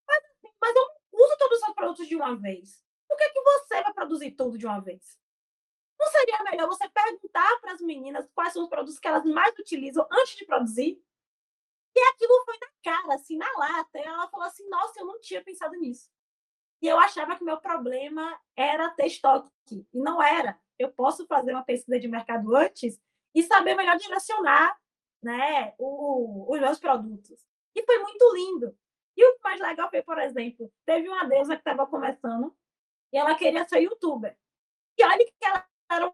Mas, 0.06 0.24
mas 0.62 0.76
eu 0.76 0.84
uso 1.14 1.38
todos 1.40 1.58
os 1.58 1.64
seus 1.64 1.76
produtos 1.76 2.08
de 2.08 2.16
uma 2.16 2.36
vez. 2.36 2.84
Por 3.08 3.18
que, 3.18 3.30
que 3.30 3.42
você 3.42 3.82
vai 3.82 3.94
produzir 3.94 4.32
tudo 4.32 4.58
de 4.58 4.66
uma 4.66 4.82
vez? 4.82 5.18
Não 5.98 6.08
seria 6.08 6.44
melhor 6.44 6.68
você 6.68 6.88
perguntar 6.90 7.60
para 7.62 7.72
as 7.72 7.82
meninas 7.82 8.30
quais 8.36 8.52
são 8.52 8.64
os 8.64 8.70
produtos 8.70 9.00
que 9.00 9.08
elas 9.08 9.24
mais 9.24 9.58
utilizam 9.58 10.06
antes 10.12 10.36
de 10.36 10.46
produzir? 10.46 11.02
E 11.96 12.00
aquilo 12.10 12.44
foi 12.44 12.58
na 12.60 12.68
cara, 12.84 13.16
assim, 13.16 13.38
na 13.38 13.52
lata. 13.58 13.98
E 13.98 14.04
ela 14.04 14.28
falou 14.28 14.46
assim: 14.46 14.68
Nossa, 14.70 15.00
eu 15.00 15.06
não 15.06 15.20
tinha 15.22 15.42
pensado 15.42 15.76
nisso. 15.78 16.12
E 16.82 16.88
eu 16.88 17.00
achava 17.00 17.36
que 17.36 17.44
meu 17.44 17.58
problema 17.58 18.40
era 18.56 18.90
ter 18.92 19.08
estoque. 19.08 19.50
E 19.72 20.00
não 20.00 20.22
era. 20.22 20.60
Eu 20.78 20.92
posso 20.92 21.26
fazer 21.26 21.54
uma 21.54 21.64
pesquisa 21.64 22.00
de 22.00 22.08
mercado 22.08 22.56
antes 22.56 23.02
e 23.34 23.42
saber 23.42 23.74
melhor 23.74 23.98
direcionar 23.98 24.78
né, 25.22 25.74
o, 25.78 26.52
os 26.54 26.60
meus 26.60 26.80
produtos. 26.80 27.40
E 27.76 27.84
foi 27.84 28.00
muito 28.00 28.34
lindo. 28.34 28.78
E 29.16 29.26
o 29.26 29.38
mais 29.44 29.60
legal 29.60 29.90
foi, 29.90 30.02
por 30.04 30.20
exemplo, 30.20 30.72
teve 30.86 31.08
uma 31.08 31.26
deusa 31.26 31.56
que 31.56 31.62
estava 31.62 31.88
começando 31.88 32.56
e 33.12 33.18
ela 33.18 33.36
queria 33.36 33.68
ser 33.68 33.80
youtuber. 33.80 34.38
E 34.98 35.04
olha 35.04 35.26
que 35.26 35.34
ela 35.44 35.66
era 35.92 36.14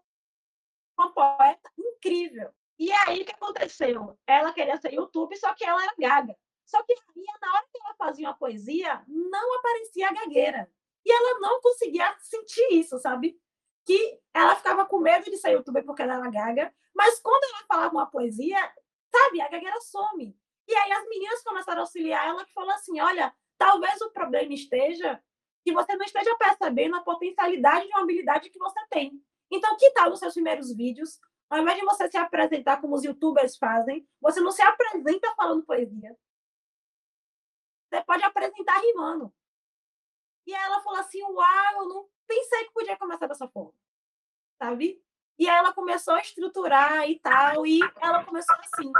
uma 0.98 1.12
poeta 1.12 1.70
incrível. 1.78 2.50
E 2.78 2.90
aí 2.92 3.22
o 3.22 3.24
que 3.24 3.32
aconteceu? 3.32 4.18
Ela 4.26 4.52
queria 4.52 4.76
ser 4.78 4.92
youtuber, 4.92 5.38
só 5.38 5.54
que 5.54 5.64
ela 5.64 5.82
era 5.82 5.94
gaga. 5.98 6.36
Só 6.64 6.82
que 6.82 6.94
na 6.94 7.52
hora 7.52 7.66
que 7.70 7.78
ela 7.78 7.94
fazia 7.94 8.28
uma 8.28 8.36
poesia, 8.36 9.02
não 9.06 9.58
aparecia 9.58 10.08
a 10.08 10.12
gagueira. 10.12 10.70
E 11.04 11.12
ela 11.12 11.38
não 11.40 11.60
conseguia 11.60 12.16
sentir 12.20 12.66
isso, 12.72 12.98
sabe? 12.98 13.38
Que 13.84 14.18
ela 14.32 14.56
ficava 14.56 14.86
com 14.86 14.98
medo 14.98 15.30
de 15.30 15.36
ser 15.36 15.52
youtuber 15.52 15.84
porque 15.84 16.02
ela 16.02 16.14
era 16.14 16.30
gaga, 16.30 16.74
mas 16.94 17.20
quando 17.20 17.44
ela 17.44 17.66
falava 17.66 17.94
uma 17.94 18.06
poesia, 18.06 18.72
sabe, 19.14 19.40
a 19.40 19.48
gagueira 19.48 19.80
some. 19.80 20.36
E 20.66 20.74
aí 20.74 20.92
as 20.92 21.08
meninas 21.08 21.42
começaram 21.42 21.80
a 21.80 21.82
auxiliar 21.82 22.28
ela, 22.28 22.44
que 22.44 22.52
falou 22.52 22.70
assim: 22.70 23.00
olha, 23.00 23.34
talvez 23.56 24.00
o 24.00 24.10
problema 24.10 24.52
esteja 24.52 25.22
que 25.62 25.72
você 25.72 25.96
não 25.96 26.04
esteja 26.04 26.36
percebendo 26.36 26.96
a 26.96 27.02
potencialidade 27.02 27.86
de 27.86 27.92
uma 27.92 28.02
habilidade 28.02 28.50
que 28.50 28.58
você 28.58 28.80
tem. 28.90 29.22
Então, 29.50 29.76
que 29.76 29.90
tal 29.92 30.10
nos 30.10 30.18
seus 30.18 30.34
primeiros 30.34 30.74
vídeos, 30.74 31.20
ao 31.48 31.60
invés 31.60 31.78
de 31.78 31.84
você 31.84 32.10
se 32.10 32.16
apresentar 32.16 32.80
como 32.80 32.94
os 32.94 33.04
youtubers 33.04 33.56
fazem, 33.56 34.06
você 34.20 34.40
não 34.40 34.50
se 34.50 34.62
apresenta 34.62 35.34
falando 35.34 35.64
poesia. 35.64 36.16
Você 37.88 38.02
pode 38.04 38.22
apresentar 38.24 38.78
rimando. 38.80 39.32
E 40.46 40.54
aí 40.54 40.64
ela 40.64 40.82
falou 40.82 41.00
assim: 41.00 41.22
Uau, 41.22 41.82
eu 41.82 41.88
não 41.88 42.08
pensei 42.26 42.64
que 42.64 42.72
podia 42.72 42.96
começar 42.96 43.26
dessa 43.26 43.48
forma. 43.48 43.74
Sabe? 44.58 45.02
E 45.38 45.48
ela 45.48 45.72
começou 45.72 46.14
a 46.14 46.20
estruturar 46.20 47.08
e 47.08 47.18
tal, 47.18 47.66
e 47.66 47.80
ela 48.00 48.24
começou 48.24 48.56
assim. 48.56 48.92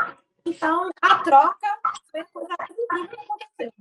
Então, 0.47 0.91
a 1.01 1.19
troca 1.21 1.67
foi 2.11 2.21
a 2.21 2.25
coisa 2.25 2.55
incrível 2.71 3.09
que 3.09 3.25
aconteceu. 3.25 3.73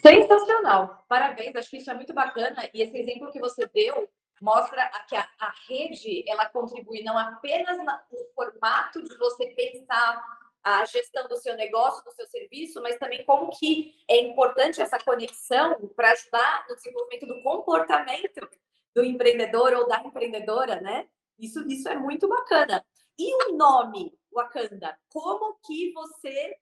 Sensacional. 0.00 1.04
Parabéns, 1.08 1.56
acho 1.56 1.70
que 1.70 1.78
isso 1.78 1.90
é 1.90 1.94
muito 1.94 2.14
bacana. 2.14 2.68
E 2.72 2.82
esse 2.82 2.96
exemplo 2.96 3.32
que 3.32 3.40
você 3.40 3.66
deu 3.66 4.08
mostra 4.40 4.90
que 5.08 5.16
a, 5.16 5.28
a 5.40 5.52
rede 5.68 6.24
ela 6.28 6.48
contribui 6.48 7.02
não 7.02 7.18
apenas 7.18 7.78
no 7.78 8.24
formato 8.34 9.02
de 9.02 9.16
você 9.16 9.46
pensar 9.48 10.22
a 10.62 10.84
gestão 10.84 11.28
do 11.28 11.36
seu 11.36 11.54
negócio, 11.56 12.04
do 12.04 12.10
seu 12.12 12.26
serviço, 12.26 12.82
mas 12.82 12.98
também 12.98 13.24
como 13.24 13.50
que 13.56 13.94
é 14.08 14.20
importante 14.20 14.80
essa 14.80 14.98
conexão 14.98 15.76
para 15.94 16.10
ajudar 16.12 16.66
no 16.68 16.74
desenvolvimento 16.74 17.26
do 17.26 17.42
comportamento 17.42 18.48
do 18.94 19.04
empreendedor 19.04 19.74
ou 19.74 19.86
da 19.86 20.02
empreendedora, 20.04 20.80
né? 20.80 21.06
Isso, 21.38 21.66
isso 21.68 21.88
é 21.88 21.96
muito 21.96 22.28
bacana. 22.28 22.84
E 23.18 23.50
o 23.50 23.56
nome 23.56 24.12
Wakanda? 24.32 24.98
Como 25.08 25.58
que 25.64 25.92
você 25.92 26.56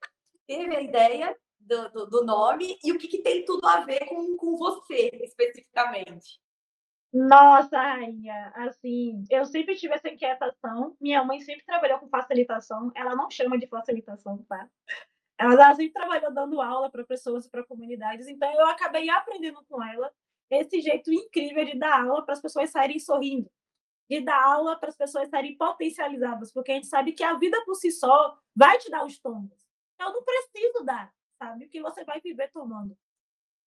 teve 0.47 0.75
a 0.75 0.81
ideia 0.81 1.35
do, 1.59 1.89
do, 1.89 2.05
do 2.07 2.25
nome 2.25 2.77
e 2.83 2.91
o 2.91 2.97
que, 2.97 3.07
que, 3.07 3.21
tem 3.21 3.43
tudo 3.43 3.65
a 3.67 3.81
ver 3.81 4.05
com, 4.05 4.37
com 4.37 4.57
você, 4.57 5.09
especificamente? 5.23 6.39
Nossa, 7.11 7.77
rainha, 7.77 8.51
assim, 8.55 9.23
eu 9.29 9.45
sempre 9.45 9.75
tive 9.75 9.93
essa 9.93 10.09
inquietação. 10.09 10.95
Minha 10.99 11.23
mãe 11.23 11.39
sempre 11.41 11.65
trabalhou 11.65 11.99
com 11.99 12.09
facilitação. 12.09 12.91
Ela 12.93 13.15
não 13.15 13.31
chama 13.31 13.57
de 13.57 13.67
facilitação, 13.67 14.43
tá? 14.49 14.69
Ela 15.37 15.73
sempre 15.75 15.93
trabalhou 15.93 16.33
dando 16.33 16.61
aula 16.61 16.89
para 16.89 17.05
pessoas 17.05 17.45
e 17.45 17.49
para 17.49 17.65
comunidades. 17.65 18.27
Então, 18.27 18.51
eu 18.53 18.67
acabei 18.67 19.09
aprendendo 19.09 19.63
com 19.67 19.83
ela 19.83 20.11
esse 20.49 20.81
jeito 20.81 21.11
incrível 21.11 21.65
de 21.65 21.77
dar 21.77 22.01
aula 22.05 22.23
para 22.23 22.33
as 22.33 22.41
pessoas 22.41 22.69
saírem 22.69 22.99
sorrindo, 22.99 23.49
de 24.09 24.21
dar 24.21 24.41
aula 24.43 24.77
para 24.77 24.89
as 24.89 24.97
pessoas 24.97 25.29
saírem 25.29 25.57
potencializadas, 25.57 26.51
porque 26.51 26.71
a 26.71 26.75
gente 26.75 26.87
sabe 26.87 27.13
que 27.13 27.23
a 27.23 27.33
vida 27.33 27.63
por 27.65 27.75
si 27.75 27.91
só 27.91 28.37
vai 28.55 28.77
te 28.77 28.89
dar 28.89 29.05
os 29.05 29.17
tombos. 29.19 29.65
Eu 29.99 30.13
não 30.13 30.23
preciso 30.23 30.83
dar, 30.83 31.13
sabe? 31.37 31.65
O 31.65 31.69
que 31.69 31.81
você 31.81 32.03
vai 32.03 32.19
viver 32.21 32.51
tomando. 32.51 32.97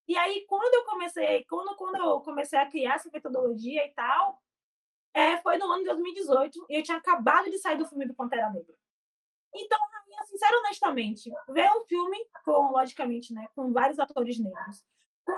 E 0.06 0.16
aí, 0.16 0.44
quando 0.46 0.74
eu 0.74 0.84
comecei, 0.84 1.44
quando, 1.44 1.74
quando 1.76 1.96
eu 1.96 2.20
comecei 2.20 2.58
a 2.58 2.70
criar 2.70 2.94
essa 2.94 3.10
metodologia 3.12 3.84
e 3.84 3.90
tal, 3.90 4.40
é, 5.12 5.36
foi 5.38 5.58
no 5.58 5.66
ano 5.66 5.82
de 5.82 5.88
2018 5.88 6.66
e 6.68 6.76
eu 6.76 6.82
tinha 6.82 6.96
acabado 6.96 7.50
de 7.50 7.58
sair 7.58 7.76
do 7.76 7.86
filme 7.86 8.06
do 8.06 8.14
Pantera 8.14 8.50
Negra. 8.50 8.74
Então, 9.54 9.78
minha 10.08 10.24
sincero, 10.24 10.58
honestamente, 10.58 11.30
ver 11.48 11.70
um 11.72 11.84
filme 11.84 12.18
com, 12.44 12.72
logicamente, 12.72 13.32
né, 13.32 13.48
com 13.54 13.72
vários 13.72 13.98
atores 13.98 14.38
negros, 14.38 14.84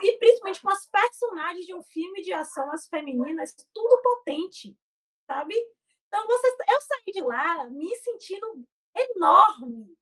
e 0.02 0.18
principalmente 0.18 0.62
com 0.62 0.70
as 0.70 0.86
personagens 0.86 1.66
de 1.66 1.74
um 1.74 1.82
filme 1.82 2.22
de 2.22 2.32
ação, 2.32 2.72
as 2.72 2.86
femininas, 2.88 3.54
tudo 3.74 4.02
potente, 4.02 4.76
sabe? 5.30 5.54
Então, 6.08 6.26
você, 6.26 6.48
eu 6.48 6.80
saí 6.80 7.12
de 7.12 7.20
lá 7.22 7.70
me 7.70 7.94
sentindo 7.98 8.66
enorme. 8.96 9.96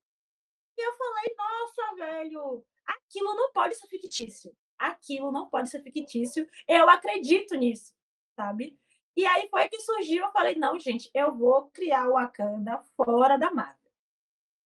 E 0.75 0.81
eu 0.81 0.93
falei, 0.95 1.35
nossa, 1.37 1.95
velho, 1.95 2.65
aquilo 2.83 3.35
não 3.35 3.51
pode 3.51 3.75
ser 3.75 3.87
fictício. 3.87 4.55
Aquilo 4.79 5.31
não 5.31 5.47
pode 5.47 5.69
ser 5.69 5.83
fictício. 5.83 6.49
Eu 6.67 6.89
acredito 6.89 7.53
nisso, 7.55 7.93
sabe? 8.35 8.75
E 9.15 9.23
aí 9.23 9.47
foi 9.49 9.69
que 9.69 9.79
surgiu, 9.81 10.25
eu 10.25 10.31
falei, 10.31 10.55
não, 10.55 10.79
gente, 10.79 11.11
eu 11.13 11.35
vou 11.35 11.69
criar 11.69 12.07
o 12.07 12.13
Wakanda 12.13 12.81
fora 12.95 13.37
da 13.37 13.51
Marvel. 13.51 13.75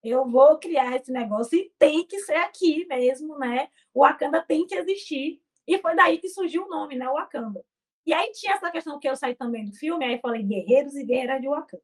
Eu 0.02 0.26
vou 0.26 0.60
criar 0.60 0.96
esse 0.96 1.12
negócio 1.12 1.58
e 1.58 1.74
tem 1.78 2.06
que 2.06 2.20
ser 2.20 2.36
aqui 2.36 2.86
mesmo, 2.86 3.38
né? 3.38 3.70
O 3.94 4.02
Wakanda 4.02 4.42
tem 4.42 4.66
que 4.66 4.76
existir. 4.76 5.42
E 5.68 5.78
foi 5.80 5.96
daí 5.96 6.20
que 6.20 6.30
surgiu 6.30 6.66
o 6.66 6.70
nome, 6.70 6.96
né? 6.96 7.10
O 7.10 7.14
Wakanda. 7.14 7.66
E 8.06 8.14
aí 8.14 8.32
tinha 8.32 8.54
essa 8.54 8.70
questão 8.72 9.00
que 9.00 9.08
eu 9.08 9.16
saí 9.16 9.36
também 9.36 9.66
do 9.66 9.74
filme, 9.74 10.06
aí 10.06 10.20
falei 10.20 10.44
guerreiros 10.44 10.96
e 10.96 11.06
guerreiras 11.06 11.42
de 11.42 11.48
Wakanda. 11.48 11.84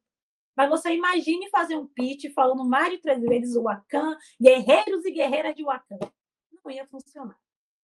Mas 0.56 0.70
você 0.70 0.94
imagine 0.94 1.50
fazer 1.50 1.78
um 1.78 1.88
pitch 1.88 2.34
falando 2.34 2.66
mais 2.66 2.92
de 2.92 2.98
três 3.00 3.22
vezes 3.22 3.56
Wakanda, 3.56 4.18
guerreiros 4.42 5.06
e 5.06 5.12
guerreiras 5.12 5.56
de 5.56 5.64
Wakanda 5.64 6.12
não 6.64 6.72
ia 6.72 6.86
funcionar. 6.88 7.40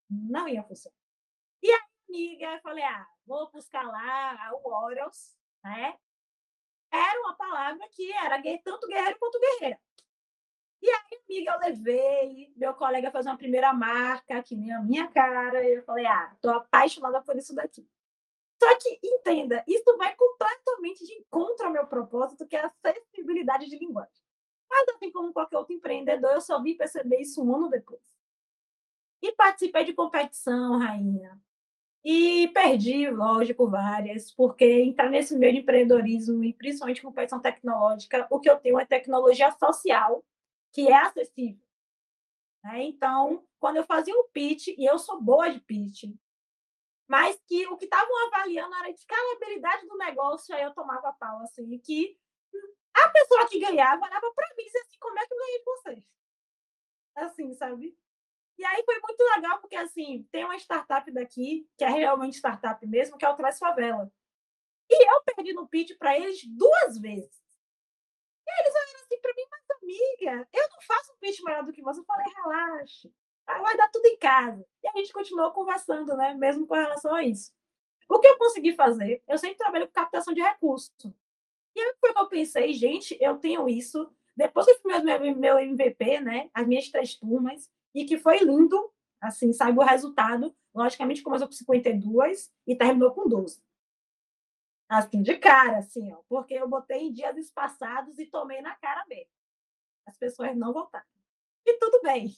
Não 0.10 0.48
ia 0.48 0.63
funcionar. 0.63 0.96
E 1.62 1.72
a 1.72 1.80
amiga, 2.08 2.54
eu 2.54 2.62
falei, 2.62 2.84
ah, 2.84 3.08
vou 3.25 3.50
buscar 3.51 3.84
lá 3.84 4.51
o 4.54 4.70
Orals, 4.70 5.36
né? 5.63 5.98
Era 6.92 7.20
uma 7.22 7.36
palavra 7.36 7.88
que 7.92 8.12
era 8.13 8.42
tanto 8.63 8.88
guerreiro 8.88 9.18
quanto 9.20 9.39
guerreira. 9.39 9.80
E 10.82 10.89
aí, 10.89 11.20
amiga, 11.27 11.51
eu 11.51 11.60
levei, 11.60 12.54
meu 12.56 12.74
colega 12.75 13.12
fez 13.12 13.25
uma 13.25 13.38
primeira 13.38 13.74
marca, 13.74 14.44
que 14.44 14.56
nem 14.56 14.72
a 14.72 14.82
minha 14.82 15.08
cara, 15.08 15.63
e 15.63 15.77
eu 15.77 15.84
falei, 15.84 16.06
ah, 16.06 16.36
tô 16.39 16.50
apaixonada 16.50 17.22
por 17.22 17.36
isso 17.36 17.56
daqui. 17.56 17.88
Só 18.62 18.77
que, 18.77 19.00
entenda, 19.03 19.63
isso 19.67 19.97
vai 19.97 20.15
completamente 20.15 21.05
de 21.05 21.13
encontro 21.13 21.65
ao 21.65 21.71
meu 21.71 21.85
propósito, 21.88 22.47
que 22.47 22.55
é 22.55 22.62
a 22.62 22.71
acessibilidade 22.83 23.67
de 23.67 23.77
linguagem. 23.77 24.24
Mas, 24.69 24.89
assim 24.89 25.12
como 25.12 25.33
qualquer 25.33 25.57
outro 25.57 25.74
empreendedor, 25.74 26.31
eu 26.33 26.41
só 26.41 26.62
vim 26.62 26.75
perceber 26.75 27.19
isso 27.19 27.43
um 27.43 27.55
ano 27.55 27.69
depois. 27.69 28.01
E 29.21 29.31
participei 29.33 29.83
de 29.83 29.93
competição, 29.93 30.79
rainha. 30.79 31.39
E 32.03 32.50
perdi, 32.50 33.09
lógico, 33.09 33.67
várias, 33.67 34.31
porque 34.31 34.63
entrar 34.83 35.09
nesse 35.09 35.35
meio 35.38 35.53
de 35.53 35.59
empreendedorismo 35.59 36.43
e 36.43 36.53
principalmente 36.53 37.01
competição 37.01 37.39
tecnológica, 37.39 38.27
o 38.29 38.39
que 38.39 38.50
eu 38.50 38.59
tenho 38.59 38.79
é 38.79 38.85
tecnologia 38.85 39.51
social, 39.51 40.24
que 40.71 40.88
é 40.88 40.95
acessível. 40.95 41.65
Né? 42.63 42.83
Então, 42.83 43.43
quando 43.59 43.77
eu 43.77 43.83
fazia 43.85 44.13
um 44.13 44.27
pitch, 44.31 44.67
e 44.67 44.85
eu 44.85 45.00
sou 45.00 45.19
boa 45.19 45.50
de 45.50 45.59
pitch, 45.59 46.03
mas 47.07 47.39
que 47.47 47.67
o 47.67 47.77
que 47.77 47.85
estavam 47.85 48.27
avaliando 48.27 48.75
era 48.75 48.88
a 48.88 48.91
escalabilidade 48.91 49.88
do 49.88 49.97
negócio, 49.97 50.55
aí 50.55 50.63
eu 50.63 50.74
tomava 50.74 51.13
pau, 51.13 51.39
assim, 51.41 51.77
que 51.79 52.17
a 52.93 53.09
pessoa 53.09 53.47
que 53.47 53.59
ganhava 53.59 54.05
olhava 54.05 54.31
para 54.33 54.55
mim 54.55 54.63
e 54.63 54.65
dizia 54.65 54.81
assim, 54.81 54.97
como 55.00 55.19
é 55.19 55.27
que 55.27 55.33
eu 55.33 55.38
ganhei 55.38 55.57
de 55.59 55.65
vocês? 55.65 56.03
Assim, 57.15 57.53
sabe? 57.53 57.97
E 58.57 58.65
aí 58.65 58.83
foi 58.85 59.00
muito 59.00 59.21
legal, 59.35 59.59
porque 59.59 59.75
assim, 59.75 60.27
tem 60.31 60.45
uma 60.45 60.57
startup 60.57 61.09
daqui, 61.12 61.69
que 61.77 61.83
é 61.83 61.89
realmente 61.89 62.38
startup 62.38 62.85
mesmo, 62.88 63.17
que 63.17 63.25
é 63.25 63.29
o 63.29 63.35
Traz 63.35 63.59
Favela. 63.59 64.12
E 64.89 65.12
eu 65.12 65.24
perdi 65.24 65.53
no 65.53 65.67
pitch 65.67 65.97
para 65.97 66.17
eles 66.17 66.45
duas 66.47 66.97
vezes. 66.97 67.43
E 68.47 68.62
eles 68.62 68.74
olharam 68.74 69.00
assim 69.01 69.19
para 69.19 69.33
mim, 69.33 69.45
mas 69.50 69.65
amiga, 69.81 70.50
eu 70.53 70.69
não 70.69 70.81
faço 70.81 71.13
um 71.13 71.17
pitch 71.17 71.41
maior 71.41 71.63
do 71.63 71.74
que 71.74 71.81
você. 71.81 72.00
Eu 72.00 72.05
falei, 72.05 72.25
relaxa, 72.33 73.09
vai 73.45 73.75
dar 73.75 73.89
tudo 73.89 74.05
em 74.05 74.17
casa. 74.17 74.65
A 74.96 75.00
gente 75.00 75.12
continuou 75.12 75.52
conversando, 75.52 76.16
né? 76.16 76.34
Mesmo 76.34 76.66
com 76.66 76.74
relação 76.74 77.14
a 77.14 77.22
isso. 77.22 77.54
O 78.08 78.18
que 78.18 78.28
eu 78.28 78.38
consegui 78.38 78.74
fazer? 78.74 79.22
Eu 79.28 79.38
sempre 79.38 79.58
trabalho 79.58 79.88
com 79.88 79.94
captação 79.94 80.34
de 80.34 80.42
recursos. 80.42 80.94
E 81.75 81.82
aí 81.82 81.94
foi 82.00 82.14
que 82.14 82.20
eu 82.20 82.30
pensei, 82.30 82.74
gente, 82.74 83.18
eu 83.20 83.38
tenho 83.38 83.68
isso. 83.68 84.10
Depois 84.38 84.66
que 84.66 84.72
eu 84.72 84.80
fiz 84.80 85.04
meu, 85.04 85.36
meu 85.36 85.60
MVP, 85.60 86.22
né? 86.22 86.50
As 86.54 86.66
minhas 86.66 86.88
três 86.88 87.14
turmas, 87.16 87.70
e 87.94 88.06
que 88.06 88.18
foi 88.18 88.40
lindo, 88.40 88.90
assim, 89.20 89.52
saiu 89.52 89.75
o 89.75 89.84
resultado. 89.84 90.56
Logicamente, 90.74 91.22
começou 91.22 91.48
com 91.48 91.54
52 91.54 92.52
e 92.66 92.75
terminou 92.75 93.12
com 93.12 93.28
12. 93.28 93.62
Assim, 94.88 95.22
de 95.22 95.38
cara, 95.38 95.80
assim, 95.80 96.14
ó, 96.14 96.22
porque 96.30 96.54
eu 96.54 96.70
botei 96.70 97.00
em 97.00 97.12
dias 97.12 97.36
espaçados 97.38 98.18
e 98.18 98.25
tomei 98.28 98.62
na 98.62 98.75
cara 98.75 99.04
mesmo. 99.08 99.32
As 100.06 100.18
pessoas 100.18 100.56
não 100.56 100.72
votaram. 100.72 101.06
E 101.66 101.74
tudo 101.80 102.02
bem. 102.02 102.34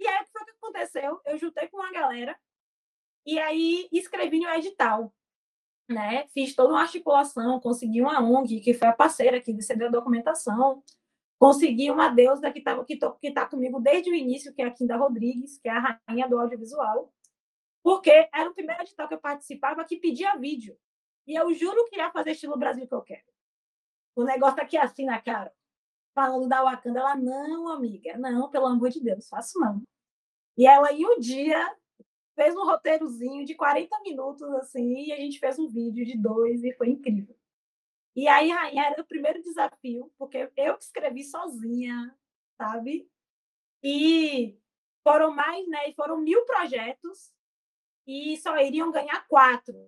E 0.00 0.08
aí, 0.08 0.22
o 0.22 0.24
que 0.24 0.32
foi 0.32 0.44
que 0.46 0.50
aconteceu? 0.52 1.20
Eu 1.26 1.38
juntei 1.38 1.68
com 1.68 1.76
uma 1.78 1.92
galera 1.92 2.36
E 3.26 3.38
aí 3.38 3.88
escrevi 3.92 4.40
no 4.40 4.48
edital, 4.50 5.12
né? 5.88 6.26
Fiz 6.28 6.54
toda 6.54 6.74
uma 6.74 6.82
articulação, 6.82 7.60
consegui 7.60 8.00
uma 8.02 8.20
ONG, 8.22 8.60
que 8.60 8.74
foi 8.74 8.88
a 8.88 8.92
parceira 8.94 9.40
que 9.40 9.52
recebeu 9.52 9.88
a 9.88 9.90
documentação, 9.90 10.82
consegui 11.38 11.90
uma 11.90 12.08
deusa 12.10 12.50
que 12.52 12.60
está 12.60 12.84
que, 12.84 12.98
que 13.20 13.32
tá 13.32 13.46
comigo 13.46 13.80
desde 13.80 14.10
o 14.10 14.14
início, 14.14 14.54
que 14.54 14.62
é 14.62 14.66
a 14.66 14.72
Kinda 14.72 14.96
Rodrigues, 14.96 15.58
que 15.58 15.68
é 15.68 15.72
a 15.72 16.00
rainha 16.08 16.28
do 16.28 16.38
audiovisual, 16.40 17.12
porque 17.82 18.10
era 18.34 18.50
o 18.50 18.54
primeiro 18.54 18.82
edital 18.82 19.08
que 19.08 19.14
eu 19.14 19.20
participava 19.20 19.84
que 19.84 19.98
pedia 19.98 20.36
vídeo. 20.36 20.78
E 21.26 21.34
eu 21.36 21.52
juro 21.54 21.86
que 21.86 21.96
ia 21.96 22.10
fazer 22.12 22.32
estilo 22.32 22.58
Brasil 22.58 22.86
que 22.88 22.94
eu 22.94 23.02
quero. 23.02 23.24
O 24.16 24.24
negócio 24.24 24.56
tá 24.56 24.62
aqui 24.62 24.76
assim 24.78 25.04
na 25.06 25.20
cara, 25.20 25.52
falando 26.14 26.48
da 26.48 26.62
Wakanda. 26.64 27.00
Ela, 27.00 27.16
não, 27.16 27.68
amiga, 27.68 28.16
não, 28.18 28.50
pelo 28.50 28.66
amor 28.66 28.90
de 28.90 29.00
Deus, 29.02 29.28
faço 29.28 29.58
não. 29.60 29.82
E 30.60 30.66
ela, 30.66 30.92
em 30.92 31.06
um 31.06 31.18
dia, 31.18 31.74
fez 32.34 32.54
um 32.54 32.66
roteirozinho 32.66 33.46
de 33.46 33.54
40 33.54 33.98
minutos, 34.00 34.46
assim, 34.56 35.06
e 35.06 35.10
a 35.10 35.16
gente 35.16 35.38
fez 35.38 35.58
um 35.58 35.66
vídeo 35.66 36.04
de 36.04 36.18
dois, 36.18 36.62
e 36.62 36.74
foi 36.74 36.90
incrível. 36.90 37.34
E 38.14 38.28
aí, 38.28 38.50
Rainha, 38.50 38.84
era 38.84 39.00
o 39.00 39.06
primeiro 39.06 39.40
desafio, 39.40 40.12
porque 40.18 40.52
eu 40.58 40.76
escrevi 40.76 41.24
sozinha, 41.24 42.14
sabe? 42.58 43.10
E 43.82 44.54
foram 45.02 45.30
mais, 45.30 45.66
né? 45.66 45.94
Foram 45.94 46.18
mil 46.18 46.44
projetos 46.44 47.32
e 48.06 48.36
só 48.36 48.54
iriam 48.58 48.92
ganhar 48.92 49.26
quatro, 49.28 49.78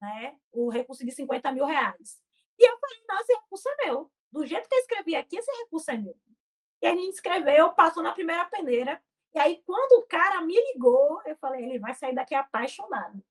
né? 0.00 0.38
O 0.52 0.68
recurso 0.68 1.04
de 1.04 1.10
50 1.10 1.50
mil 1.50 1.64
reais. 1.64 2.22
E 2.56 2.64
eu 2.64 2.78
falei, 2.78 3.02
não, 3.08 3.20
esse 3.22 3.34
recurso 3.34 3.68
é 3.68 3.86
meu. 3.86 4.12
Do 4.30 4.46
jeito 4.46 4.68
que 4.68 4.74
eu 4.76 4.80
escrevi 4.82 5.16
aqui, 5.16 5.36
esse 5.36 5.50
recurso 5.64 5.90
é 5.90 5.96
meu. 5.96 6.16
E 6.80 6.86
a 6.86 6.94
gente 6.94 7.14
escreveu, 7.14 7.72
passou 7.72 8.04
na 8.04 8.12
primeira 8.12 8.44
peneira. 8.44 9.02
E 9.34 9.38
aí, 9.38 9.62
quando 9.64 10.00
o 10.00 10.06
cara 10.06 10.42
me 10.42 10.54
ligou, 10.72 11.20
eu 11.24 11.36
falei, 11.36 11.64
ele 11.64 11.78
vai 11.78 11.94
sair 11.94 12.14
daqui 12.14 12.34
apaixonado. 12.34 13.22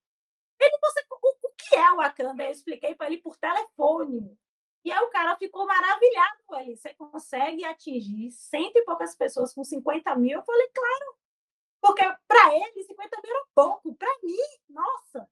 Ele, 0.60 0.78
você, 0.82 1.06
o, 1.12 1.48
o 1.48 1.52
que 1.56 1.76
é 1.76 1.92
o 1.92 1.98
Wakanda? 1.98 2.44
Eu 2.44 2.52
expliquei 2.52 2.96
para 2.96 3.08
ele 3.08 3.18
por 3.18 3.38
telefone. 3.38 4.38
E 4.84 4.92
aí 4.92 5.00
o 5.04 5.10
cara 5.10 5.36
ficou 5.36 5.66
maravilhado 5.66 6.40
com 6.46 6.56
ele. 6.56 6.76
Você 6.76 6.94
consegue 6.96 7.64
atingir 7.66 8.32
cento 8.32 8.78
e 8.78 8.84
poucas 8.84 9.16
pessoas 9.16 9.54
com 9.54 9.64
50 9.64 10.16
mil? 10.16 10.40
Eu 10.40 10.44
falei, 10.44 10.68
claro. 10.70 11.16
Porque 11.80 12.04
para 12.28 12.56
ele, 12.56 12.84
50 12.84 13.22
mil 13.24 13.36
era 13.36 13.46
pouco. 13.54 13.96
Para 13.96 14.18
mim, 14.24 14.38
nossa, 14.70 15.30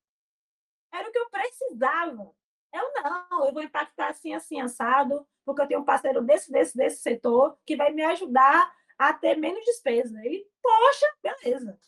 era 0.91 1.09
o 1.09 1.11
que 1.11 1.19
eu 1.19 1.29
precisava. 1.29 2.31
Eu 2.71 2.93
não, 2.93 3.45
eu 3.45 3.53
vou 3.53 3.63
impactar 3.63 4.09
assim, 4.09 4.33
assim, 4.33 4.61
assado, 4.61 5.27
porque 5.43 5.61
eu 5.61 5.67
tenho 5.67 5.79
um 5.79 5.85
parceiro 5.85 6.21
desse, 6.21 6.51
desse, 6.51 6.77
desse 6.77 7.01
setor 7.01 7.57
que 7.65 7.75
vai 7.75 7.91
me 7.91 8.03
ajudar 8.03 8.71
a 8.99 9.13
ter 9.13 9.37
menos 9.37 9.63
despesa. 9.63 10.19
E, 10.25 10.45
poxa, 10.61 11.07
beleza. 11.23 11.79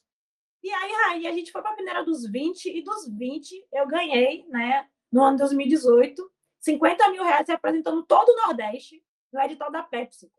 E 0.63 0.71
aí, 0.71 0.91
aí 1.09 1.27
a 1.27 1.31
gente 1.33 1.51
foi 1.51 1.61
para 1.61 1.71
a 1.71 1.75
peneira 1.75 2.05
dos 2.05 2.25
20, 2.25 2.65
e 2.69 2.81
dos 2.81 3.07
20 3.09 3.67
eu 3.73 3.85
ganhei, 3.87 4.45
né, 4.47 4.87
no 5.11 5.21
ano 5.21 5.35
de 5.35 5.41
2018, 5.41 6.31
50 6.59 7.09
mil 7.09 7.23
reais 7.23 7.47
representando 7.47 8.03
todo 8.03 8.29
o 8.29 8.47
Nordeste 8.47 9.03
no 9.33 9.41
edital 9.41 9.71
da 9.71 9.83
Pepsi. 9.83 10.31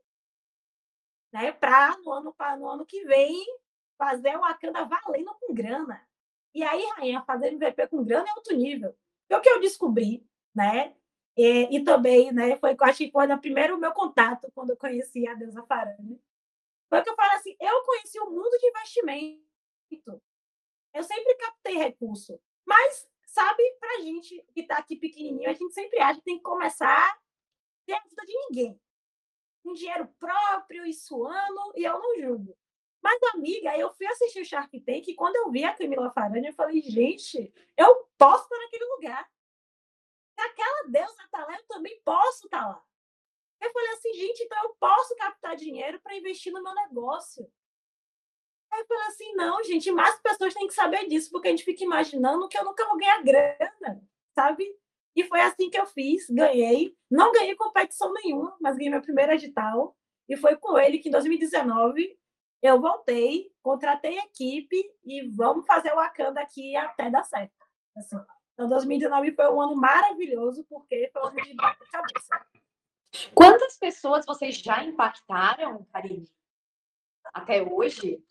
Né, 1.32 1.52
para 1.52 1.98
no 1.98 2.12
ano, 2.12 2.34
no 2.58 2.68
ano 2.68 2.86
que 2.86 3.04
vem 3.04 3.44
fazer 3.98 4.36
uma 4.36 4.54
cana 4.54 4.84
valendo 4.84 5.34
com 5.40 5.52
grana. 5.52 6.00
E 6.54 6.62
aí, 6.62 6.84
rainha, 6.96 7.22
fazer 7.22 7.48
MVP 7.48 7.88
com 7.88 8.04
grana 8.04 8.28
é 8.28 8.32
outro 8.34 8.56
nível. 8.56 8.94
É 9.28 9.36
o 9.36 9.40
que 9.40 9.48
eu 9.48 9.60
descobri, 9.60 10.26
né? 10.54 10.94
E, 11.36 11.76
e 11.76 11.84
também, 11.84 12.30
né, 12.30 12.56
foi, 12.58 12.76
acho 12.78 12.98
que 12.98 13.10
foi 13.10 13.26
no 13.26 13.40
primeiro 13.40 13.78
meu 13.78 13.92
contato, 13.92 14.52
quando 14.54 14.70
eu 14.70 14.76
conheci 14.76 15.26
a 15.26 15.34
Deusa 15.34 15.62
Farane. 15.64 16.20
Foi 16.92 17.02
que 17.02 17.08
eu 17.08 17.16
falei 17.16 17.38
assim, 17.38 17.56
eu 17.58 17.82
conheci 17.84 18.20
o 18.20 18.28
mundo 18.28 18.50
de 18.58 18.66
investimento. 18.66 20.22
Eu 20.92 21.02
sempre 21.02 21.34
captei 21.36 21.78
recurso. 21.78 22.38
Mas, 22.66 23.08
sabe, 23.24 23.62
para 23.80 23.96
a 23.96 24.00
gente 24.00 24.44
que 24.52 24.60
está 24.60 24.76
aqui 24.76 24.96
pequenininho, 24.96 25.48
a 25.48 25.54
gente 25.54 25.72
sempre 25.72 25.98
acha 26.00 26.18
que 26.18 26.26
tem 26.26 26.36
que 26.36 26.42
começar 26.42 27.18
sem 27.86 27.96
ajuda 27.96 28.26
de 28.26 28.34
ninguém. 28.34 28.80
Com 29.64 29.72
dinheiro 29.72 30.06
próprio 30.18 30.84
e 30.84 30.92
suando, 30.92 31.72
e 31.74 31.82
eu 31.82 31.98
não 31.98 32.20
julgo. 32.20 32.54
Mas, 33.02 33.18
amiga, 33.34 33.74
eu 33.78 33.90
fui 33.94 34.06
assistir 34.08 34.42
o 34.42 34.44
Shark 34.44 34.78
Tank 34.82 35.08
e 35.08 35.14
quando 35.14 35.36
eu 35.36 35.50
vi 35.50 35.64
a 35.64 35.74
Camila 35.74 36.12
Farani, 36.12 36.48
eu 36.48 36.52
falei, 36.52 36.82
gente, 36.82 37.50
eu 37.74 38.06
posso 38.18 38.44
estar 38.44 38.58
naquele 38.58 38.84
lugar. 38.84 39.26
Se 40.38 40.46
aquela 40.46 40.88
deusa 40.88 41.22
está 41.22 41.42
lá, 41.46 41.56
eu 41.56 41.64
também 41.68 41.98
posso 42.04 42.44
estar 42.44 42.68
lá. 42.68 42.84
Eu 43.62 43.72
falei 43.72 43.92
assim, 43.92 44.12
gente, 44.12 44.42
então 44.42 44.58
eu 44.64 44.76
posso 44.78 45.14
captar 45.14 45.54
dinheiro 45.54 46.00
para 46.02 46.16
investir 46.16 46.52
no 46.52 46.62
meu 46.62 46.74
negócio. 46.74 47.48
Aí 48.72 48.80
eu 48.80 48.86
falei 48.86 49.06
assim, 49.06 49.34
não, 49.34 49.62
gente, 49.62 49.92
mais 49.92 50.18
pessoas 50.20 50.52
têm 50.54 50.66
que 50.66 50.74
saber 50.74 51.06
disso, 51.06 51.30
porque 51.30 51.48
a 51.48 51.50
gente 51.50 51.64
fica 51.64 51.84
imaginando 51.84 52.48
que 52.48 52.58
eu 52.58 52.64
nunca 52.64 52.86
vou 52.88 52.96
ganhar 52.96 53.22
grana, 53.22 54.02
sabe? 54.34 54.66
E 55.14 55.22
foi 55.24 55.40
assim 55.42 55.70
que 55.70 55.78
eu 55.78 55.86
fiz, 55.86 56.28
ganhei. 56.28 56.96
Não 57.10 57.32
ganhei 57.32 57.54
competição 57.54 58.12
nenhuma, 58.14 58.56
mas 58.60 58.76
ganhei 58.76 58.90
meu 58.90 59.02
primeiro 59.02 59.32
edital. 59.32 59.96
E 60.28 60.36
foi 60.36 60.56
com 60.56 60.78
ele 60.78 60.98
que 60.98 61.08
em 61.08 61.12
2019 61.12 62.18
eu 62.62 62.80
voltei, 62.80 63.52
contratei 63.62 64.18
equipe 64.18 64.82
e 65.04 65.28
vamos 65.28 65.66
fazer 65.66 65.92
o 65.92 65.96
Wakanda 65.96 66.40
aqui 66.40 66.74
até 66.76 67.10
dar 67.10 67.24
certo. 67.24 67.52
Assim, 67.96 68.16
então, 68.54 68.68
2019 68.68 69.32
foi 69.32 69.48
um 69.50 69.60
ano 69.60 69.76
maravilhoso, 69.76 70.64
porque 70.68 71.10
foi 71.12 71.22
um 71.22 71.26
ano 71.26 71.36
de 71.36 71.56
cabeça. 71.56 72.46
Quantas 73.34 73.76
pessoas 73.76 74.24
vocês 74.24 74.56
já 74.56 74.82
impactaram, 74.84 75.84
Karine? 75.92 76.30
Até 77.32 77.62
hoje? 77.62 78.24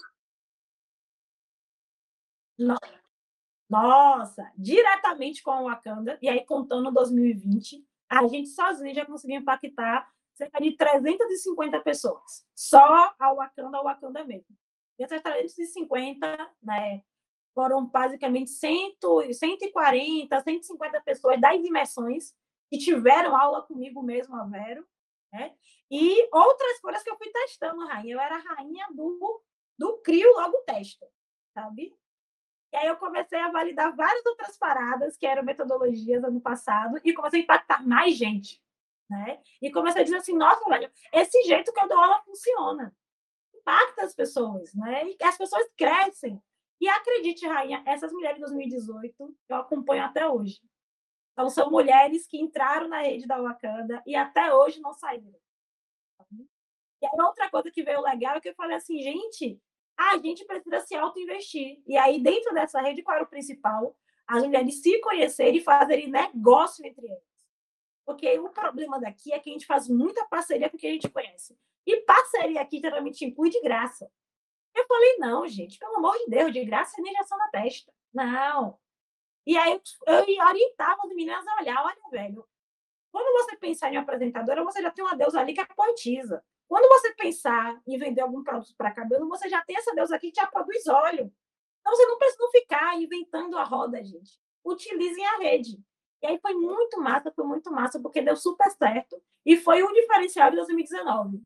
Nossa, 3.69 4.51
diretamente 4.57 5.41
com 5.41 5.51
o 5.51 5.63
Wakanda, 5.65 6.17
e 6.21 6.27
aí 6.27 6.45
contando 6.45 6.91
2020, 6.91 7.85
a 8.09 8.27
gente 8.27 8.49
sozinha 8.49 8.93
já 8.93 9.05
conseguiu 9.05 9.39
impactar 9.39 10.11
cerca 10.33 10.59
de 10.59 10.75
350 10.75 11.79
pessoas. 11.81 12.45
Só 12.55 13.13
a 13.17 13.33
Wakanda, 13.33 13.77
a 13.77 13.81
Wakanda 13.81 14.23
mesmo. 14.23 14.57
Dessas 14.97 15.21
350, 15.21 16.51
né, 16.61 17.03
foram 17.53 17.85
basicamente 17.85 18.51
100, 18.51 18.97
140, 19.33 20.41
150 20.41 21.01
pessoas 21.01 21.39
das 21.39 21.55
imersões 21.55 22.35
que 22.71 22.79
tiveram 22.79 23.35
aula 23.35 23.61
comigo 23.61 24.01
mesmo, 24.01 24.35
a 24.35 24.45
Vero, 24.45 24.87
né? 25.31 25.53
E 25.91 26.27
outras 26.33 26.79
coisas 26.79 27.03
que 27.03 27.11
eu 27.11 27.17
fui 27.17 27.29
testando, 27.29 27.85
rainha. 27.85 28.15
Eu 28.15 28.19
era 28.19 28.37
rainha 28.37 28.87
do, 28.91 29.43
do 29.77 29.97
CRIO 29.97 30.31
logo 30.33 30.57
testa, 30.65 31.05
sabe? 31.53 31.93
E 32.73 32.77
aí 32.77 32.87
eu 32.87 32.95
comecei 32.95 33.37
a 33.37 33.51
validar 33.51 33.93
várias 33.95 34.25
outras 34.25 34.57
paradas 34.57 35.17
que 35.17 35.27
eram 35.27 35.43
metodologias 35.43 36.23
ano 36.23 36.39
passado 36.41 36.99
e 37.03 37.13
comecei 37.13 37.41
a 37.41 37.43
impactar 37.43 37.85
mais 37.85 38.15
gente 38.15 38.61
né? 39.11 39.41
E 39.61 39.69
comecei 39.69 40.01
a 40.01 40.05
dizer 40.05 40.17
assim, 40.17 40.35
nossa, 40.35 40.67
velho, 40.69 40.89
esse 41.11 41.43
jeito 41.43 41.73
que 41.73 41.79
eu 41.81 41.87
dou 41.87 41.99
aula 41.99 42.23
funciona. 42.23 42.95
Impacta 43.53 44.05
as 44.05 44.15
pessoas, 44.15 44.73
né? 44.73 45.03
E 45.05 45.23
as 45.23 45.37
pessoas 45.37 45.67
crescem. 45.77 46.41
E 46.79 46.87
acredite, 46.87 47.45
Rainha, 47.45 47.83
essas 47.85 48.11
mulheres 48.11 48.37
de 48.37 48.41
2018 48.41 49.35
eu 49.49 49.55
acompanho 49.57 50.03
até 50.03 50.27
hoje. 50.27 50.61
Então, 51.33 51.49
são 51.49 51.71
mulheres 51.71 52.27
que 52.27 52.39
entraram 52.39 52.87
na 52.87 53.01
rede 53.01 53.25
da 53.25 53.41
Wakanda 53.41 54.01
e 54.05 54.15
até 54.15 54.53
hoje 54.53 54.81
não 54.81 54.93
saíram. 54.93 55.33
E 57.01 57.05
aí, 57.05 57.19
outra 57.19 57.49
coisa 57.49 57.71
que 57.71 57.83
veio 57.83 58.01
legal 58.01 58.35
é 58.35 58.41
que 58.41 58.49
eu 58.49 58.55
falei 58.55 58.75
assim, 58.75 59.01
gente, 59.01 59.59
a 59.97 60.17
gente 60.17 60.45
precisa 60.45 60.79
se 60.81 60.95
auto-investir. 60.95 61.81
E 61.87 61.97
aí, 61.97 62.21
dentro 62.21 62.53
dessa 62.53 62.81
rede, 62.81 63.01
qual 63.01 63.15
era 63.15 63.25
o 63.25 63.29
principal? 63.29 63.95
As 64.27 64.43
mulheres 64.43 64.81
se 64.81 64.99
conhecerem 64.99 65.57
e 65.57 65.63
fazerem 65.63 66.09
negócio 66.09 66.85
entre 66.85 67.07
elas. 67.07 67.23
Porque 68.05 68.39
o 68.39 68.49
problema 68.49 68.99
daqui 68.99 69.33
é 69.33 69.39
que 69.39 69.49
a 69.49 69.53
gente 69.53 69.65
faz 69.65 69.87
muita 69.87 70.25
parceria 70.25 70.69
com 70.69 70.77
quem 70.77 70.91
a 70.91 70.93
gente 70.93 71.09
conhece. 71.09 71.57
E 71.85 71.97
parceria 72.01 72.61
aqui 72.61 72.79
geralmente 72.79 73.25
inclui 73.25 73.49
de 73.49 73.61
graça. 73.61 74.11
Eu 74.75 74.85
falei, 74.85 75.17
não, 75.17 75.47
gente, 75.47 75.77
pelo 75.77 75.97
amor 75.97 76.17
de 76.17 76.27
Deus, 76.27 76.53
de 76.53 76.63
graça 76.65 76.99
é 76.99 77.01
injeção 77.01 77.37
na 77.37 77.49
testa. 77.49 77.91
Não. 78.13 78.77
E 79.45 79.57
aí 79.57 79.81
eu 80.07 80.15
orientava 80.15 80.99
as 81.03 81.09
meninas 81.09 81.45
a 81.47 81.61
olhar, 81.61 81.83
olha, 81.83 82.09
velho, 82.11 82.47
quando 83.11 83.43
você 83.43 83.57
pensar 83.57 83.91
em 83.91 83.97
apresentadora, 83.97 84.63
você 84.63 84.81
já 84.81 84.91
tem 84.91 85.03
uma 85.03 85.15
deusa 85.15 85.39
ali 85.39 85.53
que 85.53 85.61
é 85.61 85.65
poetisa. 85.65 86.43
Quando 86.67 86.87
você 86.87 87.13
pensar 87.15 87.81
em 87.85 87.97
vender 87.97 88.21
algum 88.21 88.43
produto 88.43 88.73
para 88.77 88.93
cabelo, 88.93 89.27
você 89.27 89.49
já 89.49 89.61
tem 89.61 89.75
essa 89.75 89.93
deusa 89.93 90.15
aqui 90.15 90.31
que 90.31 90.39
já 90.39 90.47
produz 90.47 90.87
óleo. 90.87 91.31
Então 91.81 91.95
você 91.95 92.05
não 92.05 92.17
precisa 92.17 92.49
ficar 92.51 93.01
inventando 93.01 93.57
a 93.57 93.63
roda, 93.63 94.01
gente. 94.03 94.39
Utilizem 94.63 95.25
a 95.25 95.37
rede. 95.37 95.83
E 96.21 96.27
aí 96.27 96.39
foi 96.39 96.53
muito 96.53 97.01
massa, 97.01 97.31
foi 97.31 97.45
muito 97.45 97.71
massa, 97.71 97.99
porque 97.99 98.21
deu 98.21 98.37
super 98.37 98.69
certo. 98.71 99.21
E 99.45 99.57
foi 99.57 99.83
um 99.83 99.91
diferencial 99.91 100.51
de 100.51 100.57
2019. 100.57 101.41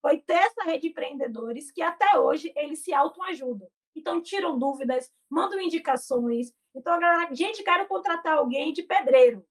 Foi 0.00 0.18
ter 0.18 0.34
essa 0.34 0.62
rede 0.62 0.82
de 0.82 0.88
empreendedores 0.88 1.70
que 1.70 1.82
até 1.82 2.18
hoje 2.18 2.50
eles 2.56 2.78
se 2.78 2.94
autoajudam. 2.94 3.68
Então, 3.94 4.22
tiram 4.22 4.58
dúvidas, 4.58 5.10
mandam 5.28 5.60
indicações. 5.60 6.52
Então, 6.74 6.92
a 6.92 6.98
galera, 6.98 7.34
gente, 7.34 7.62
quero 7.62 7.86
contratar 7.86 8.38
alguém 8.38 8.72
de 8.72 8.82
pedreiro. 8.82 9.46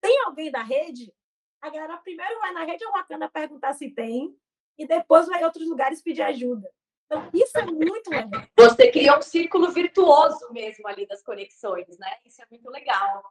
Tem 0.00 0.20
alguém 0.24 0.50
da 0.50 0.62
rede? 0.62 1.12
A 1.60 1.70
galera 1.70 1.96
primeiro 1.98 2.40
vai 2.40 2.52
na 2.52 2.64
rede 2.64 2.84
Wakanda 2.86 3.30
perguntar 3.30 3.74
se 3.74 3.90
tem, 3.90 4.36
e 4.78 4.86
depois 4.86 5.26
vai 5.26 5.40
em 5.40 5.44
outros 5.44 5.68
lugares 5.68 6.02
pedir 6.02 6.22
ajuda. 6.22 6.68
Então, 7.06 7.30
isso 7.34 7.56
é 7.58 7.64
muito 7.64 8.10
legal. 8.10 8.42
Você 8.58 8.90
cria 8.90 9.18
um 9.18 9.22
círculo 9.22 9.70
virtuoso 9.70 10.50
mesmo 10.50 10.88
ali 10.88 11.06
das 11.06 11.22
conexões, 11.22 11.98
né? 11.98 12.16
Isso 12.24 12.40
é 12.42 12.46
muito 12.50 12.68
legal. 12.70 13.22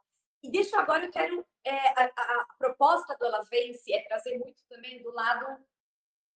E 0.42 0.50
deixa 0.50 0.78
agora, 0.80 1.04
eu 1.04 1.10
quero. 1.10 1.44
É, 1.64 1.88
a, 2.00 2.04
a, 2.04 2.46
proposta 2.58 3.16
do 3.16 3.24
Ela 3.24 3.42
Vence 3.50 3.92
é 3.92 4.02
trazer 4.02 4.38
muito 4.38 4.62
também 4.68 5.02
do 5.02 5.12
lado 5.12 5.58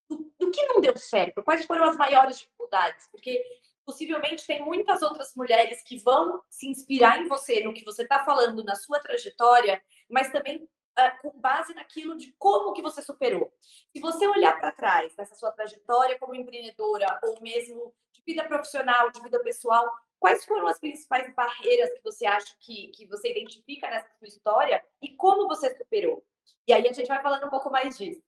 do, 0.09 0.33
do, 0.39 0.51
que 0.51 0.65
não 0.67 0.81
deu 0.81 0.97
certo, 0.97 1.43
quais 1.43 1.65
foram 1.65 1.85
as 1.85 1.97
maiores 1.97 2.39
dificuldades, 2.39 3.09
porque 3.11 3.43
possivelmente 3.87 4.45
tem 4.45 4.63
muitas 4.65 5.01
outras 5.01 5.33
mulheres 5.37 5.81
que 5.83 5.97
vão 5.99 6.43
se 6.51 6.69
inspirar 6.69 7.23
em 7.23 7.29
você, 7.29 7.63
no 7.63 7.73
que 7.73 7.85
você 7.85 8.03
está 8.03 8.25
falando, 8.25 8.65
na 8.65 8.75
sua 8.75 8.99
trajetória, 8.99 9.81
mas 10.11 10.33
também 10.33 10.65
uh, 10.65 11.23
com 11.23 11.31
base 11.41 11.73
naquilo 11.73 12.17
de 12.17 12.35
como 12.37 12.73
que 12.73 12.83
você 12.83 13.01
superou. 13.01 13.53
Se 13.93 14.01
você 14.01 14.27
olhar 14.27 14.59
para 14.59 14.73
trás 14.73 15.15
nessa 15.17 15.37
sua 15.37 15.53
trajetória 15.53 16.19
como 16.19 16.35
empreendedora 16.35 17.21
ou 17.23 17.41
mesmo 17.41 17.95
de 18.13 18.23
vida 18.27 18.45
profissional, 18.45 19.11
de 19.13 19.23
vida 19.23 19.39
pessoal, 19.41 19.89
quais 20.19 20.45
foram 20.45 20.67
as 20.67 20.81
principais 20.81 21.33
barreiras 21.33 21.93
que 21.93 22.03
você 22.03 22.27
acha 22.27 22.57
que, 22.59 22.89
que 22.89 23.07
você 23.07 23.31
identifica 23.31 23.89
nessa 23.89 24.13
sua 24.19 24.27
história 24.27 24.85
e 25.01 25.15
como 25.15 25.47
você 25.47 25.77
superou? 25.77 26.27
E 26.67 26.73
aí 26.73 26.89
a 26.89 26.93
gente 26.93 27.07
vai 27.07 27.23
falando 27.23 27.47
um 27.47 27.51
pouco 27.51 27.71
mais 27.71 27.97
disso. 27.97 28.21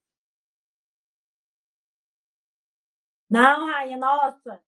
Não, 3.28 3.66
Rainha, 3.66 3.96
nossa. 3.98 4.62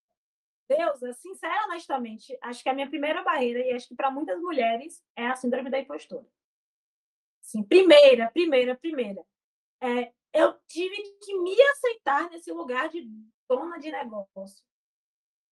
Deus, 0.70 1.00
sincera, 1.18 1.64
honestamente, 1.64 2.38
acho 2.40 2.62
que 2.62 2.68
a 2.68 2.72
minha 2.72 2.88
primeira 2.88 3.24
barreira, 3.24 3.58
e 3.58 3.72
acho 3.72 3.88
que 3.88 3.96
para 3.96 4.08
muitas 4.08 4.40
mulheres, 4.40 5.02
é 5.16 5.26
a 5.26 5.34
síndrome 5.34 5.68
da 5.68 5.80
impostora. 5.80 6.24
Sim, 7.42 7.64
primeira, 7.64 8.30
primeira, 8.30 8.76
primeira. 8.76 9.20
É, 9.80 10.12
eu 10.32 10.56
tive 10.68 10.96
que 11.24 11.36
me 11.40 11.60
aceitar 11.60 12.30
nesse 12.30 12.52
lugar 12.52 12.88
de 12.88 13.04
dona 13.48 13.78
de 13.78 13.90
negócio. 13.90 14.64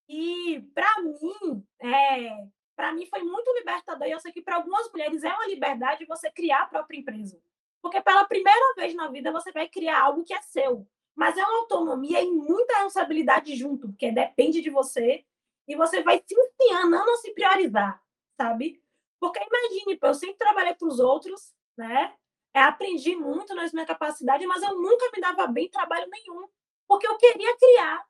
E 0.08 0.60
para 0.72 1.02
mim, 1.02 1.66
é, 1.80 2.46
para 2.76 2.92
mim 2.92 3.04
foi 3.06 3.24
muito 3.24 3.52
libertador. 3.54 4.06
E 4.06 4.12
eu 4.12 4.20
sei 4.20 4.30
que 4.30 4.40
para 4.40 4.54
algumas 4.54 4.88
mulheres 4.92 5.24
é 5.24 5.34
uma 5.34 5.48
liberdade 5.48 6.06
você 6.06 6.30
criar 6.30 6.62
a 6.62 6.66
própria 6.66 6.96
empresa. 6.96 7.42
Porque 7.82 8.00
pela 8.00 8.24
primeira 8.24 8.74
vez 8.76 8.94
na 8.94 9.08
vida 9.08 9.32
você 9.32 9.50
vai 9.50 9.68
criar 9.68 10.00
algo 10.00 10.22
que 10.22 10.32
é 10.32 10.40
seu. 10.42 10.86
Mas 11.18 11.36
é 11.36 11.44
uma 11.44 11.58
autonomia 11.62 12.22
e 12.22 12.30
muita 12.30 12.74
responsabilidade 12.74 13.56
junto, 13.56 13.88
porque 13.88 14.12
depende 14.12 14.60
de 14.60 14.70
você 14.70 15.26
e 15.66 15.74
você 15.74 16.00
vai 16.00 16.22
se 16.24 16.32
ensinando 16.32 17.10
a 17.10 17.16
se 17.16 17.32
priorizar, 17.34 18.00
sabe? 18.40 18.80
Porque 19.18 19.40
imagine, 19.40 19.98
eu 20.00 20.14
sempre 20.14 20.36
trabalhei 20.36 20.74
para 20.74 20.86
os 20.86 21.00
outros, 21.00 21.52
né? 21.76 22.14
É, 22.54 22.60
aprendi 22.60 23.16
muito 23.16 23.52
nas 23.52 23.72
minhas 23.72 23.88
capacidades, 23.88 24.46
mas 24.46 24.62
eu 24.62 24.80
nunca 24.80 25.10
me 25.12 25.20
dava 25.20 25.48
bem 25.48 25.66
em 25.66 25.70
trabalho 25.70 26.08
nenhum, 26.08 26.48
porque 26.86 27.08
eu 27.08 27.18
queria 27.18 27.56
criar 27.56 28.06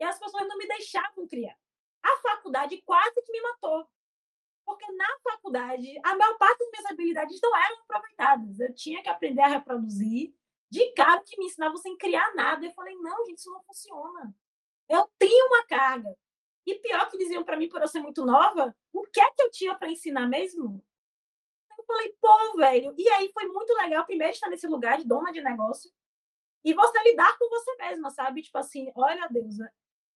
e 0.00 0.04
as 0.04 0.18
pessoas 0.18 0.48
não 0.48 0.58
me 0.58 0.66
deixavam 0.66 1.28
criar. 1.28 1.56
A 2.02 2.16
faculdade 2.16 2.82
quase 2.82 3.22
que 3.22 3.30
me 3.30 3.40
matou, 3.40 3.86
porque 4.66 4.90
na 4.90 5.16
faculdade 5.22 5.96
a 6.02 6.16
maior 6.16 6.36
parte 6.38 6.58
das 6.58 6.70
minhas 6.72 6.86
habilidades 6.86 7.40
não 7.40 7.56
eram 7.56 7.82
aproveitadas. 7.82 8.58
Eu 8.58 8.74
tinha 8.74 9.00
que 9.00 9.08
aprender 9.08 9.42
a 9.42 9.46
reproduzir. 9.46 10.34
De 10.72 10.90
cara 10.92 11.22
que 11.22 11.38
me 11.38 11.44
ensinava 11.44 11.76
sem 11.76 11.98
criar 11.98 12.34
nada. 12.34 12.64
Eu 12.64 12.72
falei, 12.72 12.94
não, 12.96 13.26
gente, 13.26 13.36
isso 13.36 13.50
não 13.50 13.62
funciona. 13.62 14.34
Eu 14.88 15.06
tenho 15.18 15.46
uma 15.48 15.66
carga. 15.66 16.16
E 16.66 16.76
pior 16.76 17.10
que 17.10 17.18
diziam 17.18 17.44
para 17.44 17.58
mim, 17.58 17.68
por 17.68 17.82
eu 17.82 17.88
ser 17.88 18.00
muito 18.00 18.24
nova, 18.24 18.74
o 18.90 19.02
que 19.02 19.20
é 19.20 19.30
que 19.32 19.42
eu 19.42 19.50
tinha 19.50 19.74
para 19.74 19.90
ensinar 19.90 20.26
mesmo? 20.26 20.82
Eu 21.78 21.84
falei, 21.84 22.16
pô, 22.18 22.56
velho. 22.56 22.94
E 22.96 23.06
aí 23.10 23.30
foi 23.34 23.48
muito 23.48 23.70
legal, 23.74 24.06
primeiro, 24.06 24.32
estar 24.32 24.48
nesse 24.48 24.66
lugar 24.66 24.96
de 24.96 25.06
dona 25.06 25.30
de 25.30 25.42
negócio 25.42 25.92
e 26.64 26.72
você 26.72 27.02
lidar 27.02 27.36
com 27.38 27.50
você 27.50 27.76
mesma, 27.76 28.08
sabe? 28.08 28.40
Tipo 28.40 28.56
assim, 28.56 28.90
olha, 28.94 29.28
Deus, 29.28 29.56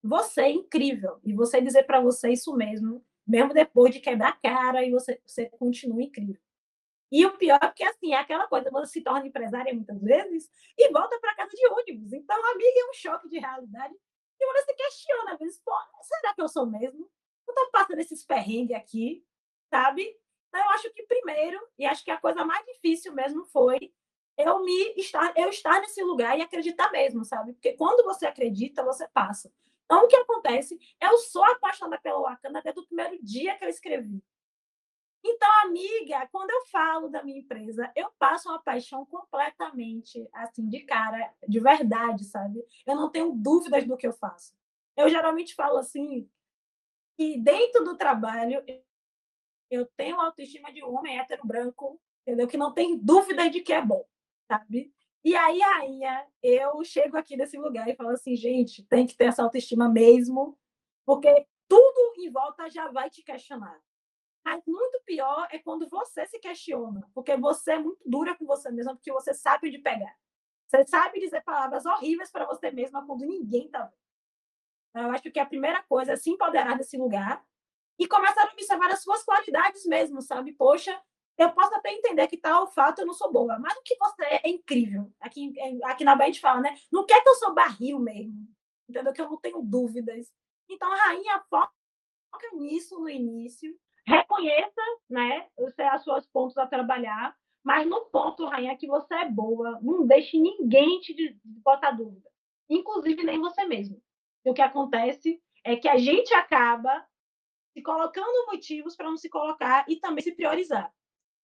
você 0.02 0.40
é 0.40 0.50
incrível. 0.52 1.20
E 1.22 1.34
você 1.34 1.60
dizer 1.60 1.82
para 1.82 2.00
você 2.00 2.30
isso 2.30 2.56
mesmo, 2.56 3.04
mesmo 3.26 3.52
depois 3.52 3.92
de 3.92 4.00
quebrar 4.00 4.30
a 4.30 4.36
cara, 4.40 4.82
e 4.82 4.90
você, 4.90 5.20
você 5.26 5.50
continua 5.50 6.02
incrível. 6.02 6.40
E 7.10 7.24
o 7.24 7.36
pior 7.36 7.58
é 7.62 7.70
que, 7.70 7.84
assim, 7.84 8.12
é 8.12 8.18
aquela 8.18 8.46
coisa, 8.48 8.70
você 8.70 8.94
se 8.94 9.00
torna 9.02 9.26
empresária 9.26 9.72
muitas 9.72 10.02
vezes 10.02 10.50
e 10.76 10.90
volta 10.92 11.18
para 11.20 11.34
casa 11.34 11.50
de 11.50 11.66
ônibus. 11.68 12.12
Então, 12.12 12.36
amiga, 12.52 12.80
é 12.80 12.90
um 12.90 12.94
choque 12.94 13.28
de 13.28 13.38
realidade. 13.38 13.94
E 14.40 14.52
você 14.52 14.74
questiona, 14.74 15.32
às 15.32 15.38
vezes, 15.38 15.60
pô, 15.64 15.72
será 16.02 16.34
que 16.34 16.42
eu 16.42 16.48
sou 16.48 16.66
mesmo? 16.66 17.08
Eu 17.46 17.52
estou 17.52 17.70
passando 17.70 18.00
esses 18.00 18.24
perrengues 18.24 18.76
aqui, 18.76 19.24
sabe? 19.70 20.16
Então, 20.48 20.60
eu 20.60 20.70
acho 20.70 20.92
que 20.92 21.02
primeiro, 21.04 21.58
e 21.78 21.86
acho 21.86 22.04
que 22.04 22.10
a 22.10 22.20
coisa 22.20 22.44
mais 22.44 22.64
difícil 22.66 23.12
mesmo 23.12 23.44
foi 23.46 23.92
eu 24.36 24.62
me 24.62 24.94
estar, 24.96 25.32
eu 25.36 25.48
estar 25.48 25.80
nesse 25.80 26.02
lugar 26.02 26.38
e 26.38 26.42
acreditar 26.42 26.90
mesmo, 26.92 27.24
sabe? 27.24 27.54
Porque 27.54 27.72
quando 27.72 28.04
você 28.04 28.26
acredita, 28.26 28.84
você 28.84 29.08
passa. 29.08 29.50
Então, 29.84 30.04
o 30.04 30.08
que 30.08 30.16
acontece? 30.16 30.78
Eu 31.00 31.16
sou 31.18 31.44
apaixonada 31.44 32.00
pela 32.02 32.20
Wakanda 32.20 32.60
desde 32.60 32.80
o 32.80 32.86
primeiro 32.86 33.18
dia 33.22 33.56
que 33.56 33.64
eu 33.64 33.68
escrevi. 33.68 34.22
Então, 35.28 35.48
amiga, 35.64 36.28
quando 36.30 36.50
eu 36.50 36.66
falo 36.66 37.08
da 37.08 37.20
minha 37.20 37.40
empresa, 37.40 37.90
eu 37.96 38.12
passo 38.16 38.48
uma 38.48 38.62
paixão 38.62 39.04
completamente, 39.04 40.28
assim, 40.32 40.68
de 40.68 40.80
cara, 40.82 41.34
de 41.48 41.58
verdade, 41.58 42.24
sabe? 42.24 42.64
Eu 42.86 42.94
não 42.94 43.10
tenho 43.10 43.32
dúvidas 43.32 43.84
do 43.84 43.96
que 43.96 44.06
eu 44.06 44.12
faço. 44.12 44.56
Eu 44.96 45.08
geralmente 45.08 45.52
falo 45.56 45.78
assim, 45.78 46.30
que 47.18 47.38
dentro 47.40 47.84
do 47.84 47.96
trabalho, 47.96 48.64
eu 49.68 49.84
tenho 49.96 50.20
autoestima 50.20 50.72
de 50.72 50.84
um 50.84 50.96
homem 50.96 51.18
hétero 51.18 51.44
branco, 51.44 52.00
entendeu? 52.22 52.46
Que 52.46 52.56
não 52.56 52.72
tem 52.72 52.96
dúvida 52.96 53.50
de 53.50 53.60
que 53.60 53.72
é 53.72 53.82
bom, 53.84 54.06
sabe? 54.46 54.94
E 55.24 55.34
aí, 55.34 55.60
aí, 55.60 56.00
eu 56.40 56.84
chego 56.84 57.16
aqui 57.16 57.36
nesse 57.36 57.58
lugar 57.58 57.88
e 57.88 57.96
falo 57.96 58.10
assim, 58.10 58.36
gente, 58.36 58.84
tem 58.84 59.04
que 59.04 59.16
ter 59.16 59.24
essa 59.24 59.42
autoestima 59.42 59.88
mesmo, 59.88 60.56
porque 61.04 61.48
tudo 61.66 62.14
em 62.16 62.30
volta 62.30 62.70
já 62.70 62.92
vai 62.92 63.10
te 63.10 63.24
questionar. 63.24 63.76
Mas 64.46 64.62
muito 64.64 65.02
pior 65.04 65.48
é 65.50 65.58
quando 65.58 65.88
você 65.88 66.24
se 66.24 66.38
questiona, 66.38 67.04
porque 67.12 67.36
você 67.36 67.72
é 67.72 67.78
muito 67.80 68.00
dura 68.06 68.32
com 68.36 68.46
você 68.46 68.70
mesma, 68.70 68.94
porque 68.94 69.12
você 69.12 69.34
sabe 69.34 69.72
de 69.72 69.78
pegar. 69.78 70.16
Você 70.68 70.86
sabe 70.86 71.18
dizer 71.18 71.42
palavras 71.42 71.84
horríveis 71.84 72.30
para 72.30 72.46
você 72.46 72.70
mesma 72.70 73.04
quando 73.04 73.26
ninguém 73.26 73.66
está 73.66 73.80
vendo. 73.80 73.92
Então, 74.90 75.02
eu 75.02 75.10
acho 75.10 75.32
que 75.32 75.40
a 75.40 75.46
primeira 75.46 75.82
coisa 75.82 76.12
é 76.12 76.16
se 76.16 76.30
empoderar 76.30 76.78
desse 76.78 76.96
lugar 76.96 77.44
e 77.98 78.06
começar 78.06 78.44
a 78.44 78.52
observar 78.52 78.88
as 78.92 79.02
suas 79.02 79.24
qualidades 79.24 79.84
mesmo, 79.84 80.22
sabe? 80.22 80.52
Poxa, 80.52 80.96
eu 81.36 81.50
posso 81.50 81.74
até 81.74 81.90
entender 81.90 82.28
que 82.28 82.36
tal 82.36 82.68
fato 82.68 83.00
eu 83.00 83.06
não 83.06 83.14
sou 83.14 83.32
boa, 83.32 83.58
mas 83.58 83.76
o 83.76 83.82
que 83.82 83.96
você 83.96 84.24
é, 84.26 84.42
é 84.44 84.48
incrível. 84.48 85.12
Aqui, 85.18 85.52
aqui 85.82 86.04
na 86.04 86.14
Bahia 86.14 86.30
a 86.30 86.32
gente 86.32 86.40
fala, 86.40 86.60
né? 86.60 86.76
Não 86.92 87.04
quer 87.04 87.20
que 87.20 87.28
eu 87.28 87.34
sou 87.34 87.52
barril 87.52 87.98
mesmo, 87.98 88.46
entendeu? 88.88 89.12
Que 89.12 89.22
eu 89.22 89.28
não 89.28 89.38
tenho 89.38 89.60
dúvidas. 89.60 90.32
Então, 90.68 90.92
a 90.92 90.96
rainha 90.96 91.44
foca 91.50 91.72
nisso 92.52 93.00
no 93.00 93.10
início, 93.10 93.76
reconheça, 94.06 94.82
né, 95.10 95.48
os 95.58 95.74
seus 96.04 96.26
pontos 96.26 96.56
a 96.56 96.66
trabalhar, 96.66 97.36
mas 97.64 97.86
no 97.86 98.06
ponto, 98.06 98.46
rainha, 98.46 98.76
que 98.76 98.86
você 98.86 99.14
é 99.14 99.28
boa, 99.28 99.78
não 99.82 100.06
deixe 100.06 100.38
ninguém 100.38 101.00
te 101.00 101.36
botar 101.42 101.90
dúvida, 101.90 102.30
inclusive 102.70 103.24
nem 103.24 103.40
você 103.40 103.64
mesmo. 103.64 104.00
E 104.44 104.50
o 104.50 104.54
que 104.54 104.62
acontece 104.62 105.42
é 105.64 105.74
que 105.74 105.88
a 105.88 105.98
gente 105.98 106.32
acaba 106.32 107.04
se 107.72 107.82
colocando 107.82 108.46
motivos 108.46 108.94
para 108.94 109.10
não 109.10 109.16
se 109.16 109.28
colocar 109.28 109.84
e 109.88 109.96
também 109.96 110.22
se 110.22 110.32
priorizar. 110.32 110.92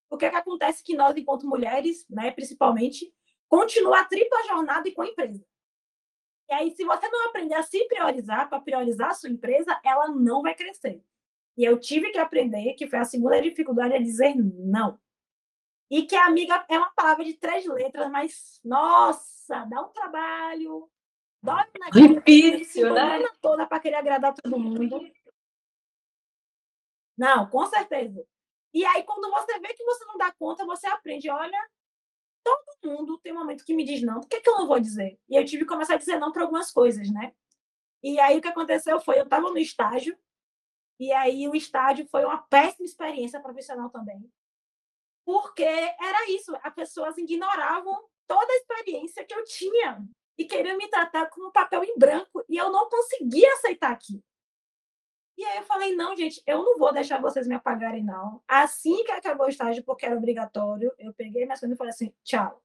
O 0.09 0.17
que, 0.17 0.27
é 0.27 0.31
que 0.31 0.37
acontece 0.37 0.85
que 0.85 0.95
nós, 0.95 1.17
enquanto 1.17 1.49
mulheres, 1.49 2.07
né, 2.09 2.31
principalmente, 2.31 3.13
continua 3.49 4.01
a 4.01 4.05
tripla 4.05 4.45
jornada 4.45 4.89
e 4.89 4.93
com 4.93 5.03
a 5.03 5.09
empresa. 5.09 5.45
E 6.49 6.55
aí, 6.55 6.71
se 6.71 6.85
você 6.85 7.09
não 7.09 7.29
aprender 7.29 7.55
a 7.55 7.63
se 7.63 7.85
priorizar 7.89 8.49
para 8.49 8.61
priorizar 8.61 9.11
a 9.11 9.15
sua 9.15 9.31
empresa, 9.31 9.79
ela 9.85 10.09
não 10.09 10.43
vai 10.43 10.55
crescer. 10.55 11.03
E 11.57 11.65
eu 11.65 11.79
tive 11.79 12.11
que 12.11 12.19
aprender, 12.19 12.75
que 12.75 12.87
foi 12.87 12.99
a 12.99 13.05
segunda 13.05 13.41
dificuldade, 13.41 13.95
é 13.95 13.99
dizer 13.99 14.35
não. 14.37 14.99
E 15.91 16.07
que 16.07 16.17
a 16.17 16.27
amiga 16.27 16.65
é 16.69 16.79
uma 16.79 16.91
palavra 16.95 17.25
de 17.25 17.35
três 17.35 17.67
letras, 17.67 18.11
mas, 18.11 18.59
nossa, 18.65 19.65
dá 19.67 19.83
um 19.83 19.89
trabalho, 19.89 20.91
dói 21.43 21.65
na 21.79 21.91
Difícil, 21.91 22.95
né? 22.95 23.23
toda 23.43 23.67
para 23.67 23.81
querer 23.81 23.97
agradar 23.97 24.33
todo 24.35 24.59
mundo. 24.59 25.01
Não, 27.17 27.49
com 27.51 27.67
certeza. 27.67 28.27
E 28.73 28.87
aí, 28.87 29.03
quando 29.03 29.31
você 29.31 29.59
vê 29.61 29.75
que 29.75 29.85
você 29.85 30.05
não 30.07 30.17
dá 30.17 30.33
conta, 30.33 30.65
você 30.65 30.87
aprende, 30.87 31.29
olha, 31.29 31.69
todo 32.43 32.91
mundo 32.91 33.19
tem 33.19 33.33
um 33.33 33.39
momento 33.39 33.65
que 33.65 33.75
me 33.75 33.85
diz 33.85 34.03
não, 34.03 34.21
por 34.21 34.29
que, 34.29 34.41
que 34.41 34.49
eu 34.49 34.57
não 34.57 34.67
vou 34.67 34.81
dizer? 34.81 35.19
E 35.29 35.37
eu 35.37 35.45
tive 35.45 35.65
que 35.65 35.69
começar 35.69 35.95
a 35.95 35.99
dizer 35.99 36.19
não 36.19 36.33
para 36.33 36.43
algumas 36.43 36.73
coisas, 36.73 37.11
né? 37.13 37.35
E 38.03 38.19
aí, 38.19 38.39
o 38.39 38.41
que 38.41 38.49
aconteceu 38.49 38.99
foi, 38.99 39.19
eu 39.19 39.25
estava 39.25 39.51
no 39.51 39.59
estágio, 39.59 40.17
e 41.03 41.11
aí 41.11 41.49
o 41.49 41.57
estágio 41.57 42.07
foi 42.07 42.25
uma 42.25 42.39
péssima 42.43 42.87
experiência 42.87 43.41
profissional 43.41 43.91
também. 43.91 44.33
Porque 45.25 45.65
era 45.65 46.31
isso, 46.31 46.57
as 46.63 46.73
pessoas 46.73 47.19
ignoravam 47.19 48.09
toda 48.25 48.53
a 48.53 48.57
experiência 48.57 49.25
que 49.25 49.35
eu 49.35 49.43
tinha 49.43 50.01
e 50.39 50.45
queriam 50.45 50.77
me 50.77 50.89
tratar 50.89 51.29
como 51.29 51.49
um 51.49 51.51
papel 51.51 51.83
em 51.83 51.99
branco 51.99 52.45
e 52.49 52.57
eu 52.57 52.71
não 52.71 52.89
conseguia 52.89 53.53
aceitar 53.55 53.91
aquilo. 53.91 54.23
E 55.37 55.45
aí 55.45 55.59
eu 55.59 55.65
falei, 55.65 55.97
não, 55.97 56.17
gente, 56.17 56.41
eu 56.47 56.63
não 56.63 56.79
vou 56.79 56.93
deixar 56.93 57.21
vocês 57.21 57.49
me 57.49 57.57
apagarem, 57.57 58.05
não. 58.05 58.41
Assim 58.47 59.03
que 59.03 59.11
acabou 59.11 59.47
o 59.47 59.51
estágio, 59.51 59.83
porque 59.83 60.07
era 60.07 60.17
obrigatório, 60.17 60.95
eu 61.01 61.13
peguei 61.13 61.45
minhas 61.45 61.59
coisas 61.59 61.75
e 61.75 61.79
falei 61.79 61.91
assim, 61.91 62.15
tchau. 62.23 62.63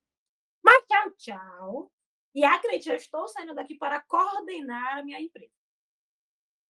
Mas 0.62 0.86
tchau, 0.86 1.12
tchau. 1.18 1.92
E 2.36 2.46
acredite, 2.46 2.90
eu 2.90 2.96
estou 2.96 3.28
saindo 3.28 3.56
daqui 3.56 3.74
para 3.74 4.00
coordenar 4.02 5.00
a 5.00 5.04
minha 5.04 5.20
empresa. 5.20 5.58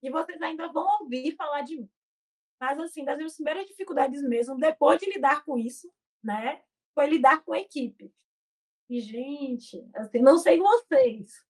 E 0.01 0.09
vocês 0.09 0.41
ainda 0.41 0.67
vão 0.71 0.87
ouvir 1.01 1.35
falar 1.35 1.61
de 1.61 1.77
mim. 1.77 1.89
Mas, 2.59 2.79
assim, 2.79 3.03
das 3.03 3.17
minhas 3.17 3.35
primeiras 3.35 3.67
dificuldades 3.67 4.21
mesmo, 4.23 4.57
depois 4.57 4.99
de 4.99 5.09
lidar 5.11 5.43
com 5.43 5.57
isso, 5.57 5.91
né? 6.23 6.61
Foi 6.93 7.07
lidar 7.07 7.43
com 7.43 7.53
a 7.53 7.59
equipe. 7.59 8.13
E, 8.89 8.99
gente, 8.99 9.87
assim, 9.95 10.19
não 10.19 10.37
sei 10.37 10.57
vocês, 10.59 11.45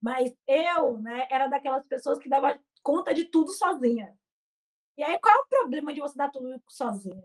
mas 0.00 0.36
eu, 0.46 0.98
né, 0.98 1.26
era 1.30 1.48
daquelas 1.48 1.86
pessoas 1.86 2.18
que 2.18 2.28
dava 2.28 2.60
conta 2.82 3.14
de 3.14 3.24
tudo 3.24 3.50
sozinha. 3.50 4.16
E 4.96 5.02
aí, 5.02 5.18
qual 5.18 5.34
é 5.34 5.38
o 5.38 5.48
problema 5.48 5.92
de 5.94 6.00
você 6.00 6.16
dar 6.16 6.30
tudo 6.30 6.62
sozinha? 6.68 7.24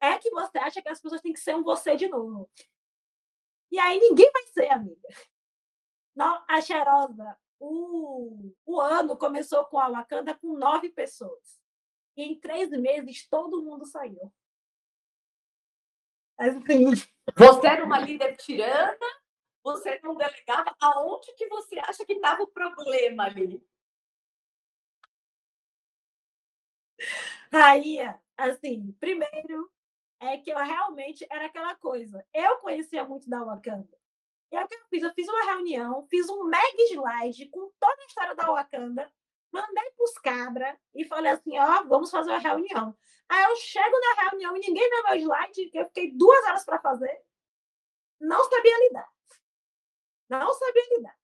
É 0.00 0.16
que 0.18 0.30
você 0.30 0.58
acha 0.58 0.80
que 0.80 0.88
as 0.88 1.00
pessoas 1.00 1.20
têm 1.20 1.32
que 1.32 1.40
ser 1.40 1.56
um 1.56 1.64
você 1.64 1.96
de 1.96 2.08
novo. 2.08 2.48
E 3.70 3.78
aí 3.78 3.98
ninguém 3.98 4.30
vai 4.32 4.46
ser, 4.46 4.70
amiga. 4.70 5.08
Não, 6.14 6.44
a 6.48 6.60
cheirosa, 6.60 7.36
o, 7.60 8.52
o 8.64 8.80
ano 8.80 9.16
começou 9.16 9.64
com 9.64 9.78
a 9.78 9.88
Wakanda 9.88 10.34
com 10.34 10.56
nove 10.56 10.90
pessoas. 10.90 11.60
E 12.16 12.22
em 12.22 12.38
três 12.38 12.70
meses 12.70 13.28
todo 13.28 13.62
mundo 13.62 13.86
saiu. 13.86 14.32
Assim. 16.36 16.90
Você 17.36 17.66
era 17.66 17.84
uma 17.84 17.98
líder 17.98 18.36
tirana? 18.36 18.96
Você 19.62 19.98
não 20.02 20.16
delegava? 20.16 20.74
Aonde 20.80 21.34
que 21.34 21.46
você 21.48 21.78
acha 21.80 22.06
que 22.06 22.14
estava 22.14 22.42
o 22.42 22.46
problema 22.46 23.24
ali? 23.24 23.62
Raia, 27.52 28.18
assim, 28.36 28.92
primeiro 28.98 29.70
é 30.20 30.38
que 30.38 30.50
eu 30.50 30.56
realmente 30.56 31.26
era 31.30 31.46
aquela 31.46 31.74
coisa. 31.76 32.24
Eu 32.32 32.58
conhecia 32.58 33.04
muito 33.04 33.28
da 33.28 33.44
Wakanda. 33.44 33.97
E 34.50 34.56
aí 34.56 34.64
o 34.64 34.68
que 34.68 34.74
eu 34.74 34.86
fiz? 34.88 35.02
Eu 35.02 35.12
fiz 35.12 35.28
uma 35.28 35.44
reunião, 35.44 36.06
fiz 36.08 36.28
um 36.28 36.44
mega 36.44 36.82
slide 36.90 37.48
com 37.48 37.70
toda 37.78 38.02
a 38.02 38.06
história 38.06 38.34
da 38.34 38.46
Wakanda, 38.46 39.10
mandei 39.52 39.90
para 39.90 40.04
os 40.04 40.14
cabras 40.18 40.76
e 40.94 41.04
falei 41.04 41.32
assim: 41.32 41.58
ó, 41.58 41.82
vamos 41.84 42.10
fazer 42.10 42.30
uma 42.30 42.38
reunião. 42.38 42.96
Aí 43.28 43.44
eu 43.44 43.56
chego 43.56 43.94
na 44.00 44.22
reunião 44.22 44.56
e 44.56 44.60
ninguém 44.60 44.88
vê 44.88 45.02
meu 45.02 45.16
slide, 45.16 45.70
que 45.70 45.78
eu 45.78 45.86
fiquei 45.86 46.12
duas 46.12 46.42
horas 46.46 46.64
para 46.64 46.80
fazer. 46.80 47.20
Não 48.20 48.42
sabia 48.48 48.88
lidar. 48.88 49.08
Não 50.30 50.52
sabia 50.54 50.96
lidar. 50.96 51.16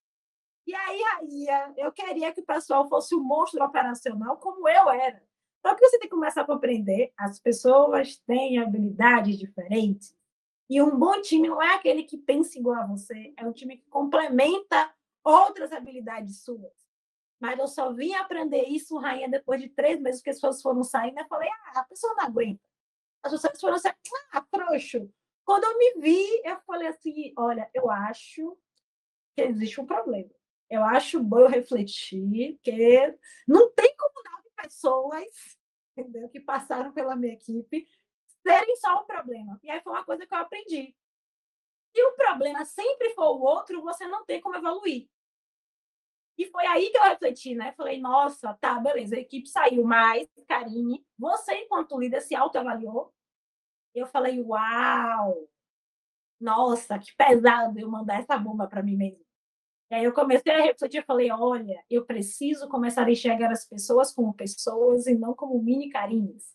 E 0.66 0.74
aí, 0.74 1.02
Raia, 1.02 1.74
eu 1.76 1.92
queria 1.92 2.32
que 2.32 2.40
o 2.40 2.46
pessoal 2.46 2.88
fosse 2.88 3.14
o 3.14 3.18
um 3.18 3.22
monstro 3.22 3.62
operacional 3.62 4.38
como 4.38 4.68
eu 4.68 4.88
era. 4.90 5.22
Só 5.60 5.74
que 5.74 5.80
você 5.80 5.98
tem 5.98 6.08
que 6.08 6.14
começar 6.14 6.42
a 6.42 6.46
compreender, 6.46 7.12
as 7.16 7.38
pessoas 7.38 8.18
têm 8.26 8.58
habilidades 8.58 9.38
diferentes. 9.38 10.14
E 10.68 10.80
um 10.80 10.98
bom 10.98 11.20
time 11.20 11.48
não 11.48 11.62
é 11.62 11.74
aquele 11.74 12.04
que 12.04 12.16
pensa 12.16 12.58
igual 12.58 12.82
a 12.82 12.86
você, 12.86 13.34
é 13.36 13.46
um 13.46 13.52
time 13.52 13.76
que 13.76 13.88
complementa 13.88 14.92
outras 15.22 15.72
habilidades 15.72 16.42
suas. 16.42 16.72
Mas 17.40 17.58
eu 17.58 17.66
só 17.66 17.92
vim 17.92 18.14
aprender 18.14 18.62
isso, 18.64 18.96
Rainha, 18.96 19.28
depois 19.28 19.60
de 19.60 19.68
três 19.68 20.00
meses 20.00 20.22
que 20.22 20.30
as 20.30 20.36
pessoas 20.36 20.62
foram 20.62 20.82
saindo. 20.82 21.18
Eu 21.18 21.26
falei, 21.26 21.48
ah, 21.48 21.80
a 21.80 21.84
pessoa 21.84 22.14
não 22.14 22.24
aguenta. 22.24 22.62
As 23.22 23.32
pessoas 23.32 23.60
foram 23.60 23.74
assim, 23.74 23.88
ah, 24.32 24.42
frouxo. 24.42 25.10
Quando 25.44 25.64
eu 25.64 25.78
me 25.78 26.00
vi, 26.00 26.42
eu 26.44 26.58
falei 26.66 26.88
assim, 26.88 27.34
olha, 27.36 27.68
eu 27.74 27.90
acho 27.90 28.56
que 29.34 29.42
existe 29.42 29.80
um 29.80 29.86
problema. 29.86 30.30
Eu 30.70 30.82
acho 30.82 31.22
bom 31.22 31.40
eu 31.40 31.48
refletir, 31.48 32.58
que 32.62 33.18
não 33.46 33.70
tem 33.72 33.94
como 33.96 34.22
nove 34.24 34.50
pessoas 34.56 35.58
entendeu? 35.96 36.28
que 36.28 36.40
passaram 36.40 36.92
pela 36.92 37.16
minha 37.16 37.34
equipe 37.34 37.86
serem 38.46 38.76
só 38.76 39.02
um 39.02 39.06
problema. 39.06 39.58
E 39.62 39.70
aí 39.70 39.80
foi 39.80 39.92
uma 39.92 40.04
coisa 40.04 40.26
que 40.26 40.34
eu 40.34 40.38
aprendi. 40.38 40.94
Se 41.94 42.02
o 42.02 42.12
problema 42.16 42.64
sempre 42.64 43.10
for 43.14 43.36
o 43.36 43.42
outro, 43.42 43.80
você 43.82 44.06
não 44.06 44.24
tem 44.24 44.40
como 44.40 44.56
evoluir. 44.56 45.08
E 46.36 46.46
foi 46.46 46.66
aí 46.66 46.90
que 46.90 46.98
eu 46.98 47.02
refleti, 47.02 47.54
né? 47.54 47.72
Falei, 47.72 48.00
nossa, 48.00 48.54
tá, 48.54 48.78
beleza, 48.80 49.14
a 49.14 49.20
equipe 49.20 49.48
saiu 49.48 49.84
mais, 49.84 50.28
Karine, 50.48 51.06
você, 51.16 51.54
enquanto 51.54 51.98
líder, 51.98 52.20
se 52.20 52.34
autoavaliou. 52.34 53.14
Eu 53.94 54.06
falei, 54.06 54.42
uau, 54.42 55.48
nossa, 56.40 56.98
que 56.98 57.14
pesado 57.16 57.78
eu 57.78 57.88
mandar 57.88 58.20
essa 58.20 58.36
bomba 58.36 58.66
para 58.66 58.82
mim 58.82 58.96
mesmo. 58.96 59.24
E 59.90 59.94
aí 59.94 60.04
eu 60.04 60.12
comecei 60.12 60.52
a 60.52 60.60
refletir, 60.62 60.98
eu 60.98 61.04
falei, 61.04 61.30
olha, 61.30 61.84
eu 61.88 62.04
preciso 62.04 62.68
começar 62.68 63.06
a 63.06 63.10
enxergar 63.10 63.52
as 63.52 63.64
pessoas 63.64 64.12
como 64.12 64.34
pessoas 64.34 65.06
e 65.06 65.14
não 65.14 65.34
como 65.34 65.62
mini 65.62 65.88
carinhas. 65.88 66.52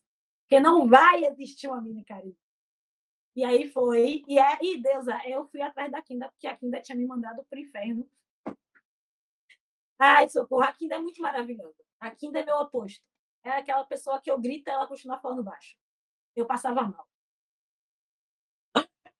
Porque 0.49 0.59
não 0.59 0.87
vai 0.87 1.25
existir 1.25 1.67
uma 1.67 1.79
mini 1.79 2.03
carinha. 2.03 2.35
E 3.35 3.45
aí 3.45 3.69
foi, 3.69 4.23
e 4.27 4.39
aí, 4.39 4.81
Deus, 4.81 5.05
eu 5.27 5.47
fui 5.47 5.61
atrás 5.61 5.91
da 5.91 6.01
Kinda, 6.01 6.27
porque 6.29 6.47
a 6.47 6.57
Kinda 6.57 6.81
tinha 6.81 6.97
me 6.97 7.05
mandado 7.05 7.45
para 7.47 7.57
o 7.57 7.61
inferno 7.61 8.09
Ai, 9.99 10.29
socorro, 10.29 10.63
a 10.63 10.71
Kinda 10.71 10.95
é 10.95 10.99
muito 10.99 11.21
maravilhosa. 11.21 11.83
A 11.99 12.09
Kinda 12.09 12.39
é 12.39 12.45
meu 12.45 12.55
oposto. 12.55 13.05
É 13.43 13.51
aquela 13.51 13.83
pessoa 13.83 14.19
que 14.21 14.31
eu 14.31 14.39
grito 14.39 14.67
e 14.67 14.71
ela 14.71 14.87
continua 14.87 15.19
falando 15.19 15.43
baixo. 15.43 15.75
Eu 16.35 16.45
passava 16.45 16.81
mal. 16.81 17.05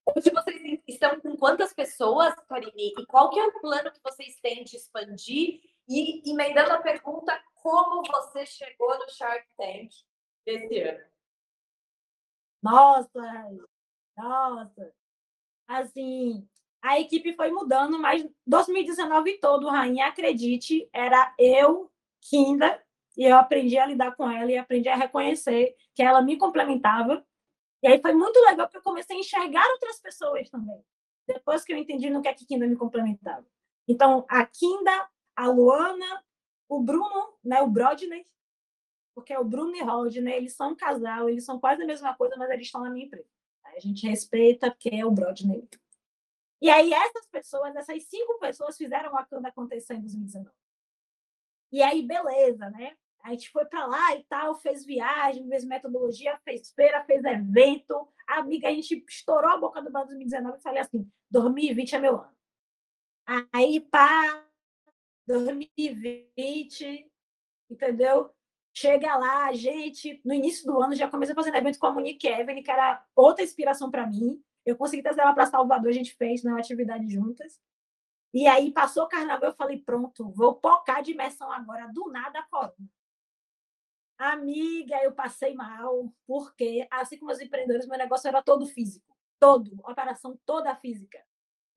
Hoje 0.06 0.32
vocês 0.32 0.82
estão 0.88 1.20
com 1.20 1.38
quantas 1.38 1.74
pessoas, 1.74 2.34
Karine? 2.48 2.94
E 2.98 3.06
qual 3.06 3.30
que 3.30 3.40
é 3.40 3.46
o 3.46 3.60
plano 3.60 3.92
que 3.92 4.02
vocês 4.02 4.40
têm 4.40 4.64
de 4.64 4.78
expandir? 4.78 5.62
E 5.88 6.28
emendando 6.30 6.72
a 6.72 6.82
pergunta, 6.82 7.40
como 7.56 8.02
você 8.10 8.46
chegou 8.46 8.98
no 8.98 9.10
Shark 9.10 9.46
Tank 9.56 9.92
esse 10.46 10.80
ano? 10.80 11.10
Nossa, 12.64 13.10
nossa. 14.18 14.94
Assim, 15.68 16.48
a 16.84 17.00
equipe 17.00 17.34
foi 17.36 17.52
mudando, 17.52 18.00
mas 18.00 18.28
2019 18.48 19.40
todo, 19.40 19.70
Rainha, 19.70 20.08
acredite, 20.08 20.90
era 20.94 21.34
eu, 21.40 21.92
Kinda, 22.22 22.82
e 23.18 23.26
eu 23.26 23.38
aprendi 23.38 23.78
a 23.80 23.86
lidar 23.88 24.16
com 24.16 24.30
ela 24.30 24.52
e 24.52 24.58
aprendi 24.58 24.90
a 24.90 24.96
reconhecer 24.96 25.76
que 25.96 26.04
ela 26.04 26.22
me 26.22 26.38
complementava. 26.38 27.26
E 27.84 27.88
aí 27.88 28.02
foi 28.02 28.14
muito 28.14 28.40
legal 28.42 28.68
porque 28.68 28.78
eu 28.80 28.84
comecei 28.84 29.18
a 29.18 29.20
enxergar 29.20 29.66
outras 29.74 30.02
pessoas 30.02 30.50
também, 30.50 30.82
depois 31.28 31.64
que 31.66 31.74
eu 31.74 31.78
entendi 31.78 32.10
no 32.12 32.22
que 32.22 32.30
é 32.30 32.34
que 32.36 32.46
Kinda 32.48 32.68
me 32.68 32.78
complementava. 32.78 33.46
Então, 33.88 34.26
a 34.30 34.46
Kinda, 34.46 35.10
a 35.36 35.48
Luana, 35.48 36.24
o 36.70 36.82
Bruno, 36.82 37.34
né, 37.44 37.62
o 37.62 37.68
Brodney, 37.70 38.26
porque 39.14 39.36
o 39.36 39.44
Bruno 39.44 39.76
e 39.76 39.82
o 39.82 39.86
Rodney, 39.86 40.34
eles 40.34 40.56
são 40.56 40.72
um 40.72 40.76
casal, 40.76 41.30
eles 41.30 41.46
são 41.46 41.60
quase 41.60 41.84
a 41.84 41.86
mesma 41.86 42.16
coisa, 42.16 42.36
mas 42.38 42.50
eles 42.50 42.68
estão 42.68 42.82
na 42.82 42.90
minha 42.90 43.06
empresa. 43.06 43.28
A 43.64 43.80
gente 43.80 44.08
respeita 44.08 44.72
porque 44.72 44.90
é 44.90 45.06
o 45.06 45.12
Brodney. 45.12 45.68
E 46.62 46.70
aí, 46.70 46.94
essas 46.94 47.26
pessoas, 47.28 47.76
essas 47.76 48.04
cinco 48.04 48.38
pessoas 48.40 48.78
fizeram 48.78 49.10
a 49.10 49.22
Wakanda 49.22 49.48
acontecer 49.48 49.94
em 49.94 50.02
2019. 50.02 50.50
E 51.72 51.82
aí, 51.82 52.02
beleza, 52.02 52.70
né? 52.72 52.98
A 53.24 53.32
gente 53.32 53.50
foi 53.50 53.66
para 53.66 53.86
lá 53.86 54.16
e 54.16 54.24
tal, 54.24 54.56
fez 54.56 54.86
viagem, 54.86 55.48
fez 55.48 55.66
metodologia, 55.66 56.40
fez 56.44 56.72
feira, 56.72 57.04
fez 57.06 57.24
evento. 57.24 58.08
Amiga, 58.28 58.68
a 58.68 58.72
gente 58.72 59.04
estourou 59.08 59.52
a 59.52 59.58
boca 59.58 59.82
do 59.82 59.92
2019 59.92 60.58
e 60.58 60.62
falei 60.62 60.82
assim: 60.82 61.10
2020 61.30 61.96
é 61.96 62.00
meu 62.00 62.16
ano. 62.16 62.38
Aí, 63.54 63.80
pá, 63.80 64.46
2020, 65.28 67.12
entendeu? 67.70 68.34
Chega 68.74 69.16
lá, 69.16 69.48
a 69.48 69.54
gente, 69.54 70.22
no 70.24 70.34
início 70.34 70.66
do 70.66 70.82
ano, 70.82 70.96
já 70.96 71.10
comecei 71.10 71.36
fazendo 71.36 71.58
evento 71.58 71.80
com 71.80 71.88
a 71.88 71.92
Monique 71.92 72.28
Evelyn, 72.28 72.64
que 72.64 72.72
era 72.72 73.04
outra 73.16 73.44
inspiração 73.44 73.90
para 73.90 74.06
mim. 74.06 74.42
Eu 74.66 74.78
consegui 74.78 75.02
trazer 75.02 75.22
ela 75.22 75.34
para 75.34 75.46
Salvador, 75.46 75.90
a 75.90 75.94
gente 75.94 76.16
fez 76.16 76.44
uma 76.44 76.60
atividade 76.60 77.08
juntas. 77.10 77.60
E 78.34 78.48
aí 78.48 78.72
passou 78.72 79.04
o 79.04 79.08
carnaval, 79.08 79.50
eu 79.50 79.56
falei, 79.56 79.80
pronto, 79.80 80.30
vou 80.32 80.56
pocar 80.56 81.02
de 81.02 81.12
imersão 81.12 81.52
agora, 81.52 81.88
do 81.92 82.10
nada 82.12 82.44
a. 82.44 82.88
Amiga, 84.18 85.02
eu 85.02 85.14
passei 85.14 85.56
mal, 85.56 86.14
porque, 86.28 86.88
assim 86.92 87.18
como 87.18 87.32
os 87.32 87.40
empreendedores, 87.40 87.88
meu 87.88 87.98
negócio 87.98 88.28
era 88.28 88.44
todo 88.44 88.66
físico, 88.66 89.16
todo, 89.40 89.80
operação 89.84 90.38
toda 90.46 90.76
física. 90.76 91.18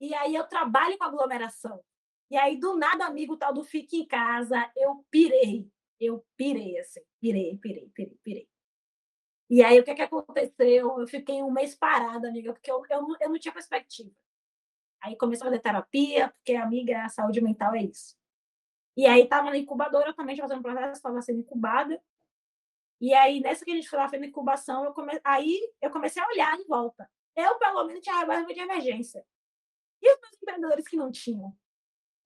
E 0.00 0.12
aí 0.14 0.34
eu 0.34 0.44
trabalho 0.48 0.98
com 0.98 1.04
aglomeração. 1.04 1.82
E 2.28 2.36
aí, 2.36 2.58
do 2.58 2.76
nada, 2.76 3.06
amigo, 3.06 3.36
tal 3.36 3.52
do 3.52 3.62
fique 3.62 3.98
em 3.98 4.06
casa, 4.06 4.70
eu 4.76 5.06
pirei. 5.10 5.70
Eu 6.04 6.26
pirei, 6.36 6.76
assim, 6.80 7.00
pirei, 7.20 7.56
pirei, 7.58 7.88
pirei, 7.94 8.18
pirei. 8.24 8.48
E 9.48 9.62
aí, 9.62 9.78
o 9.78 9.84
que, 9.84 9.94
que 9.94 10.02
aconteceu? 10.02 10.98
Eu 10.98 11.06
fiquei 11.06 11.40
um 11.44 11.50
mês 11.52 11.76
parada, 11.76 12.28
amiga, 12.28 12.52
porque 12.52 12.70
eu, 12.70 12.82
eu, 12.90 13.06
eu 13.20 13.28
não 13.30 13.38
tinha 13.38 13.54
perspectiva. 13.54 14.10
Aí 15.00 15.16
comecei 15.16 15.46
a 15.46 15.50
fazer 15.50 15.62
terapia, 15.62 16.30
porque, 16.30 16.56
amiga, 16.56 17.04
a 17.04 17.08
saúde 17.08 17.40
mental 17.40 17.72
é 17.76 17.84
isso. 17.84 18.16
E 18.96 19.06
aí, 19.06 19.22
estava 19.22 19.50
na 19.50 19.58
incubadora 19.58 20.12
também, 20.12 20.36
fazendo 20.36 20.60
processo, 20.60 20.92
estava 20.92 21.22
sendo 21.22 21.38
incubada. 21.40 22.02
E 23.00 23.14
aí, 23.14 23.40
nessa 23.40 23.64
que 23.64 23.70
a 23.70 23.74
gente 23.76 23.88
foi 23.88 23.98
lá 23.98 24.08
fazendo 24.08 24.24
incubação, 24.26 24.84
eu 24.84 24.92
come... 24.92 25.20
aí 25.22 25.60
eu 25.80 25.90
comecei 25.90 26.20
a 26.20 26.26
olhar 26.26 26.58
em 26.58 26.66
volta. 26.66 27.08
Eu, 27.36 27.58
pelo 27.58 27.84
menos, 27.84 28.02
tinha 28.02 28.18
reserva 28.18 28.52
de 28.52 28.60
emergência. 28.60 29.24
E 30.02 30.12
os 30.12 30.20
meus 30.20 30.34
empreendedores 30.34 30.88
que 30.88 30.96
não 30.96 31.12
tinham? 31.12 31.56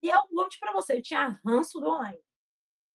E 0.01 0.09
eu 0.09 0.19
vou 0.31 0.47
para 0.59 0.73
você, 0.73 0.97
eu 0.97 1.01
tinha 1.03 1.39
ranço 1.45 1.79
do 1.79 1.87
online. 1.87 2.19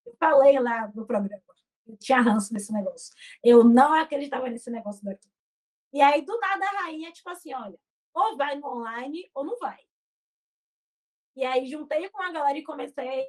Eu 0.04 0.14
falei 0.18 0.58
lá 0.58 0.90
no 0.94 1.06
programa. 1.06 1.42
Eu 1.86 1.96
tinha 1.96 2.20
ranço 2.20 2.52
desse 2.52 2.72
negócio. 2.72 3.14
Eu 3.42 3.64
não 3.64 3.92
acreditava 3.92 4.48
nesse 4.48 4.70
negócio 4.70 5.04
daqui. 5.04 5.28
E 5.92 6.00
aí, 6.00 6.22
do 6.22 6.38
nada, 6.38 6.64
a 6.64 6.82
rainha, 6.82 7.12
tipo 7.12 7.28
assim, 7.28 7.52
olha, 7.52 7.78
ou 8.14 8.36
vai 8.36 8.54
no 8.56 8.66
online 8.66 9.30
ou 9.34 9.44
não 9.44 9.58
vai. 9.58 9.78
E 11.36 11.44
aí, 11.44 11.66
juntei 11.66 12.08
com 12.08 12.22
a 12.22 12.30
galera 12.30 12.58
e 12.58 12.62
comecei 12.62 13.26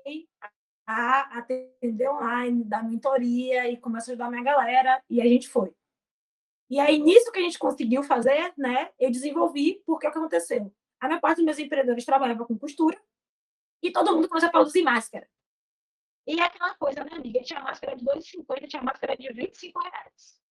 a 0.86 1.40
atender 1.40 2.10
online, 2.10 2.64
dar 2.64 2.84
mentoria 2.84 3.70
e 3.70 3.78
começar 3.78 4.12
a 4.12 4.14
ajudar 4.14 4.26
a 4.28 4.30
minha 4.30 4.44
galera, 4.44 5.02
e 5.10 5.22
a 5.22 5.26
gente 5.26 5.48
foi. 5.48 5.74
E 6.70 6.80
aí, 6.80 7.00
nisso 7.00 7.32
que 7.32 7.40
a 7.40 7.42
gente 7.42 7.60
conseguiu 7.60 8.04
fazer, 8.04 8.54
né, 8.58 8.92
eu 9.00 9.12
desenvolvi, 9.12 9.82
porque 9.86 10.08
o 10.08 10.12
que 10.12 10.18
aconteceu? 10.18 10.74
A 11.00 11.08
minha 11.08 11.20
parte 11.20 11.38
dos 11.38 11.46
meus 11.46 11.60
empreendedores 11.60 12.06
trabalhava 12.06 12.46
com 12.46 12.58
costura, 12.58 13.00
e 13.82 13.92
todo 13.92 14.14
mundo 14.16 14.28
começou 14.28 14.50
a 14.50 14.52
produzir 14.52 14.82
máscara. 14.82 15.28
E 16.26 16.40
é 16.40 16.44
aquela 16.44 16.74
coisa, 16.76 17.04
né, 17.04 17.12
amiga? 17.14 17.42
Tinha 17.42 17.60
máscara 17.60 17.96
de 17.96 18.06
2,50, 18.06 18.68
tinha 18.68 18.82
máscara 18.82 19.18
de 19.18 19.32
25 19.32 19.80
reais. 19.80 20.42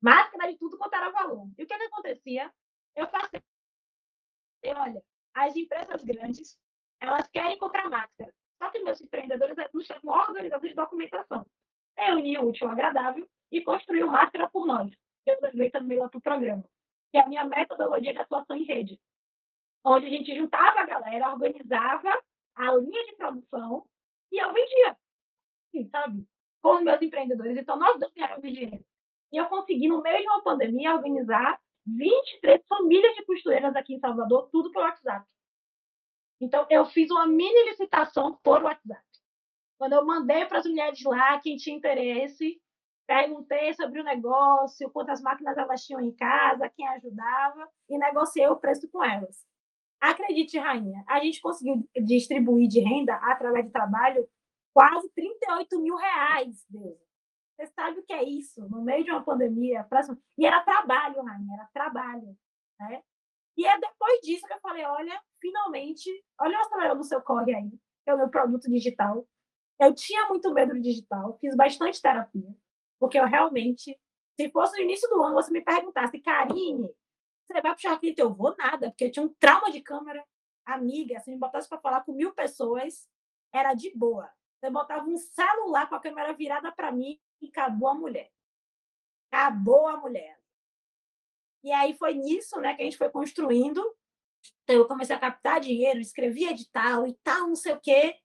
Máscara 0.00 0.52
de 0.52 0.58
tudo 0.58 0.76
quanto 0.76 0.94
era 0.94 1.10
valor. 1.10 1.48
E 1.58 1.62
o 1.62 1.66
que, 1.66 1.76
que 1.76 1.82
acontecia? 1.84 2.52
Eu 2.94 3.08
passei. 3.08 3.42
Olha, 4.64 5.02
as 5.34 5.56
empresas 5.56 6.02
grandes, 6.04 6.58
elas 7.00 7.28
querem 7.28 7.58
comprar 7.58 7.88
máscara. 7.88 8.32
Só 8.58 8.70
que 8.70 8.80
meus 8.80 9.00
empreendedores 9.00 9.56
não 9.56 9.80
estão 9.80 10.00
organizados 10.04 10.68
de 10.68 10.74
documentação. 10.74 11.46
Eu 11.96 12.16
uni 12.16 12.36
o 12.36 12.48
útil 12.48 12.68
agradável 12.68 13.28
e 13.50 13.62
construiu 13.62 14.06
máscara 14.06 14.48
por 14.50 14.66
nós. 14.66 14.90
Eu 15.24 15.40
também 15.70 15.98
lá 15.98 16.08
para 16.08 16.18
o 16.18 16.22
programa. 16.22 16.64
Que 17.10 17.18
é 17.18 17.22
a 17.22 17.28
minha 17.28 17.44
metodologia 17.44 18.12
de 18.12 18.18
atuação 18.18 18.56
em 18.56 18.64
rede. 18.64 19.00
Onde 19.84 20.06
a 20.06 20.10
gente 20.10 20.34
juntava 20.34 20.80
a 20.80 20.86
galera, 20.86 21.30
organizava 21.30 22.22
a 22.56 22.74
linha 22.74 23.04
de 23.04 23.16
produção 23.16 23.86
e 24.32 24.38
eu 24.38 24.52
vendia. 24.52 24.96
Sim, 25.70 25.88
sabe? 25.88 26.26
Com 26.62 26.76
os 26.76 26.82
meus 26.82 27.00
empreendedores. 27.00 27.56
Então, 27.56 27.78
nós 27.78 27.98
dois 27.98 28.12
ganhamos 28.14 28.42
dinheiro. 28.42 28.84
E 29.32 29.36
eu 29.36 29.46
consegui, 29.46 29.88
no 29.88 30.02
meio 30.02 30.20
de 30.20 30.28
uma 30.28 30.42
pandemia, 30.42 30.94
organizar 30.94 31.60
23 31.86 32.66
famílias 32.66 33.14
de 33.14 33.24
costureiras 33.24 33.76
aqui 33.76 33.94
em 33.94 34.00
Salvador, 34.00 34.48
tudo 34.50 34.72
pelo 34.72 34.84
WhatsApp. 34.84 35.26
Então, 36.40 36.66
eu 36.70 36.84
fiz 36.86 37.10
uma 37.10 37.26
mini 37.26 37.64
licitação 37.64 38.38
por 38.42 38.62
WhatsApp. 38.62 39.04
Quando 39.78 39.92
eu 39.92 40.04
mandei 40.04 40.46
para 40.46 40.58
as 40.58 40.66
mulheres 40.66 41.02
lá, 41.04 41.38
quem 41.40 41.56
tinha 41.56 41.76
interesse, 41.76 42.60
perguntei 43.06 43.72
sobre 43.74 44.00
o 44.00 44.04
negócio, 44.04 44.90
quantas 44.90 45.20
máquinas 45.20 45.56
elas 45.56 45.84
tinham 45.84 46.00
em 46.00 46.14
casa, 46.14 46.70
quem 46.70 46.86
ajudava, 46.88 47.68
e 47.88 47.98
negociei 47.98 48.46
o 48.48 48.56
preço 48.56 48.88
com 48.90 49.04
elas. 49.04 49.46
Acredite, 50.00 50.58
Rainha, 50.58 51.04
a 51.06 51.20
gente 51.20 51.40
conseguiu 51.40 51.88
distribuir 52.04 52.68
de 52.68 52.80
renda 52.80 53.14
através 53.16 53.66
de 53.66 53.72
trabalho 53.72 54.28
quase 54.74 55.08
38 55.10 55.80
mil 55.80 55.96
reais, 55.96 56.64
Deus. 56.68 56.98
Você 57.56 57.66
sabe 57.68 58.00
o 58.00 58.02
que 58.04 58.12
é 58.12 58.22
isso? 58.22 58.68
No 58.68 58.82
meio 58.82 59.02
de 59.04 59.10
uma 59.10 59.24
pandemia. 59.24 59.86
E 60.36 60.46
era 60.46 60.62
trabalho, 60.62 61.22
Rainha, 61.22 61.54
era 61.54 61.68
trabalho. 61.72 62.36
Né? 62.78 63.02
E 63.56 63.66
é 63.66 63.80
depois 63.80 64.20
disso 64.20 64.46
que 64.46 64.52
eu 64.52 64.60
falei: 64.60 64.84
olha, 64.84 65.18
finalmente, 65.40 66.10
olha 66.38 66.58
o 66.58 66.60
acelerador 66.60 66.98
do 66.98 67.04
seu 67.04 67.22
corre 67.22 67.54
aí, 67.54 67.70
que 68.04 68.10
é 68.10 68.14
o 68.14 68.18
meu 68.18 68.28
produto 68.28 68.70
digital. 68.70 69.26
Eu 69.80 69.94
tinha 69.94 70.28
muito 70.28 70.52
medo 70.52 70.74
do 70.74 70.80
digital, 70.80 71.38
fiz 71.38 71.56
bastante 71.56 72.00
terapia, 72.00 72.54
porque 72.98 73.18
eu 73.18 73.26
realmente, 73.26 73.98
se 74.38 74.50
fosse 74.50 74.76
no 74.76 74.84
início 74.84 75.08
do 75.08 75.22
ano, 75.22 75.34
você 75.34 75.50
me 75.50 75.62
perguntasse, 75.62 76.18
Karine, 76.20 76.90
vai 77.60 77.74
puxar 77.74 77.92
aqui? 77.92 78.14
Eu 78.16 78.32
vou 78.32 78.54
nada, 78.56 78.90
porque 78.90 79.04
eu 79.04 79.12
tinha 79.12 79.24
um 79.24 79.34
trauma 79.34 79.70
de 79.70 79.80
câmera. 79.80 80.24
Amiga, 80.64 81.20
se 81.20 81.30
me 81.30 81.38
botasse 81.38 81.68
para 81.68 81.78
falar 81.78 82.02
com 82.02 82.12
mil 82.12 82.32
pessoas, 82.32 83.08
era 83.52 83.74
de 83.74 83.96
boa. 83.96 84.30
Você 84.58 84.70
botava 84.70 85.06
um 85.06 85.16
celular 85.16 85.88
com 85.88 85.94
a 85.94 86.00
câmera 86.00 86.32
virada 86.32 86.72
para 86.72 86.90
mim 86.90 87.20
e 87.40 87.48
acabou 87.48 87.88
a 87.88 87.94
mulher. 87.94 88.30
Acabou 89.30 89.86
a 89.86 89.96
mulher. 89.96 90.38
E 91.62 91.72
aí 91.72 91.94
foi 91.94 92.14
nisso 92.14 92.60
né, 92.60 92.74
que 92.74 92.82
a 92.82 92.84
gente 92.84 92.96
foi 92.96 93.10
construindo. 93.10 93.82
Então, 94.62 94.76
eu 94.76 94.86
comecei 94.86 95.14
a 95.14 95.18
captar 95.18 95.60
dinheiro, 95.60 96.00
escrevi 96.00 96.44
edital 96.46 97.06
e 97.06 97.14
tal, 97.22 97.48
não 97.48 97.56
sei 97.56 97.72
o 97.72 97.80
quê. 97.80 98.16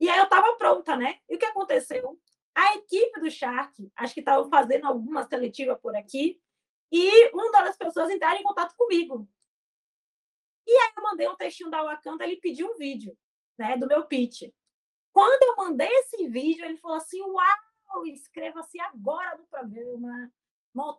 E 0.00 0.08
aí 0.08 0.18
eu 0.18 0.24
estava 0.24 0.56
pronta, 0.56 0.96
né? 0.96 1.18
E 1.28 1.36
o 1.36 1.38
que 1.38 1.44
aconteceu? 1.44 2.18
A 2.54 2.74
equipe 2.76 3.20
do 3.20 3.30
Shark, 3.30 3.90
acho 3.96 4.14
que 4.14 4.20
estava 4.20 4.48
fazendo 4.48 4.86
alguma 4.86 5.24
seletiva 5.24 5.76
por 5.76 5.94
aqui, 5.94 6.40
e 6.90 7.30
uma 7.32 7.50
das 7.62 7.76
pessoas 7.76 8.10
entraram 8.10 8.40
em 8.40 8.44
contato 8.44 8.74
comigo. 8.76 9.28
E 10.66 10.70
aí 10.70 10.92
eu 10.96 11.02
mandei 11.02 11.28
um 11.28 11.36
textinho 11.36 11.70
da 11.70 11.82
Wakanda, 11.82 12.24
ele 12.24 12.36
pediu 12.36 12.70
um 12.70 12.76
vídeo, 12.76 13.16
né, 13.58 13.76
do 13.76 13.86
meu 13.86 14.06
pitch. 14.06 14.42
Quando 15.12 15.42
eu 15.42 15.56
mandei 15.56 15.88
esse 15.88 16.28
vídeo, 16.28 16.64
ele 16.64 16.76
falou 16.76 16.96
assim: 16.96 17.20
"Uau, 17.22 18.06
inscreva-se 18.06 18.78
agora 18.80 19.36
no 19.36 19.46
programa. 19.46 20.30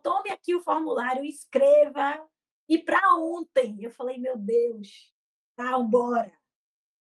Tome 0.02 0.30
aqui 0.30 0.54
o 0.54 0.62
formulário, 0.62 1.24
escreva. 1.24 2.28
E 2.68 2.78
para 2.78 3.14
ontem, 3.16 3.78
eu 3.82 3.90
falei: 3.90 4.18
"Meu 4.18 4.36
Deus, 4.36 5.14
tá, 5.56 5.78
bora". 5.78 6.39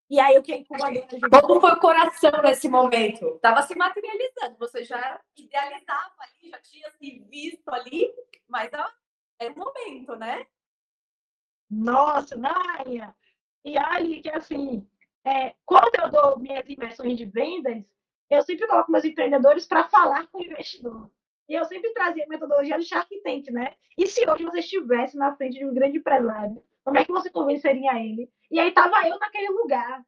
E 0.10 0.20
aí 0.20 0.38
o 0.38 0.44
que 0.44 0.56
incomodou 0.56 1.42
Como 1.42 1.62
foi 1.62 1.72
o 1.72 1.80
coração 1.80 2.32
nesse 2.42 2.68
momento? 2.68 3.36
Estava 3.36 3.62
se 3.62 3.76
materializando, 3.76 4.58
você 4.58 4.84
já 4.84 5.22
idealizava 5.38 6.16
ali, 6.20 6.50
já 6.50 6.60
tinha 6.60 6.90
se 6.92 7.20
visto 7.30 7.70
ali, 7.70 8.12
mas 8.48 8.72
é 9.40 9.50
o 9.50 9.56
momento, 9.56 10.16
né? 10.16 10.46
Nossa, 11.70 12.36
Nária! 12.36 13.16
E 13.64 13.78
aí 13.78 14.22
que 14.22 14.30
assim, 14.30 14.88
é, 15.24 15.54
quando 15.64 15.94
eu 16.02 16.10
dou 16.10 16.40
minhas 16.40 16.68
inversões 16.68 17.16
de 17.16 17.26
vendas, 17.26 17.84
eu 18.32 18.42
sempre 18.42 18.68
coloco 18.68 18.92
meus 18.92 19.06
empreendedores 19.06 19.68
para 19.68 19.90
falar 19.90 20.28
com 20.28 20.40
o 20.40 20.44
investidor. 20.44 21.12
E 21.48 21.54
eu 21.54 21.66
sempre 21.66 21.92
trazia 21.94 22.26
a 22.26 22.28
metodologia 22.28 22.78
do 22.78 22.84
Shark 22.84 23.10
Tank, 23.22 23.50
né? 23.52 23.76
E 23.98 24.08
se 24.08 24.28
hoje 24.30 24.44
você 24.44 24.60
estivesse 24.60 25.18
na 25.18 25.36
frente 25.36 25.58
de 25.58 25.66
um 25.66 25.74
grande 25.74 25.98
empresário, 25.98 26.64
como 26.84 26.98
é 26.98 27.06
que 27.06 27.12
você 27.12 27.30
convenceria 27.30 28.00
ele? 28.00 28.32
E 28.52 28.60
aí 28.60 28.70
estava 28.70 29.08
eu 29.08 29.18
naquele 29.20 29.50
lugar. 29.50 30.04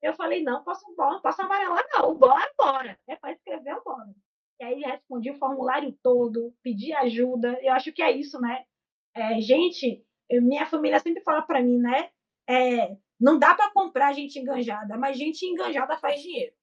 Eu 0.00 0.14
falei, 0.14 0.42
não, 0.42 0.62
posso, 0.64 0.84
não 0.96 1.20
posso 1.20 1.42
amarelar, 1.42 1.84
não. 1.92 2.14
Bora, 2.14 2.52
bora. 2.58 2.98
É 3.06 3.16
para 3.16 3.32
escrever, 3.32 3.80
bora. 3.84 4.12
E 4.60 4.64
aí 4.64 4.80
respondi 4.80 5.30
o 5.30 5.38
formulário 5.38 5.96
todo, 6.02 6.54
pedi 6.62 6.92
ajuda. 6.92 7.58
Eu 7.62 7.72
acho 7.72 7.92
que 7.92 8.02
é 8.02 8.10
isso, 8.10 8.40
né? 8.40 8.64
É, 9.14 9.40
gente, 9.40 10.04
minha 10.30 10.66
família 10.66 10.98
sempre 10.98 11.22
fala 11.22 11.42
para 11.42 11.62
mim, 11.62 11.78
né? 11.78 12.10
É, 12.48 12.96
não 13.20 13.38
dá 13.38 13.54
para 13.54 13.70
comprar 13.72 14.12
gente 14.12 14.38
enganjada, 14.38 14.96
mas 14.96 15.16
gente 15.16 15.46
enganjada 15.46 15.96
faz 15.98 16.20
dinheiro. 16.20 16.54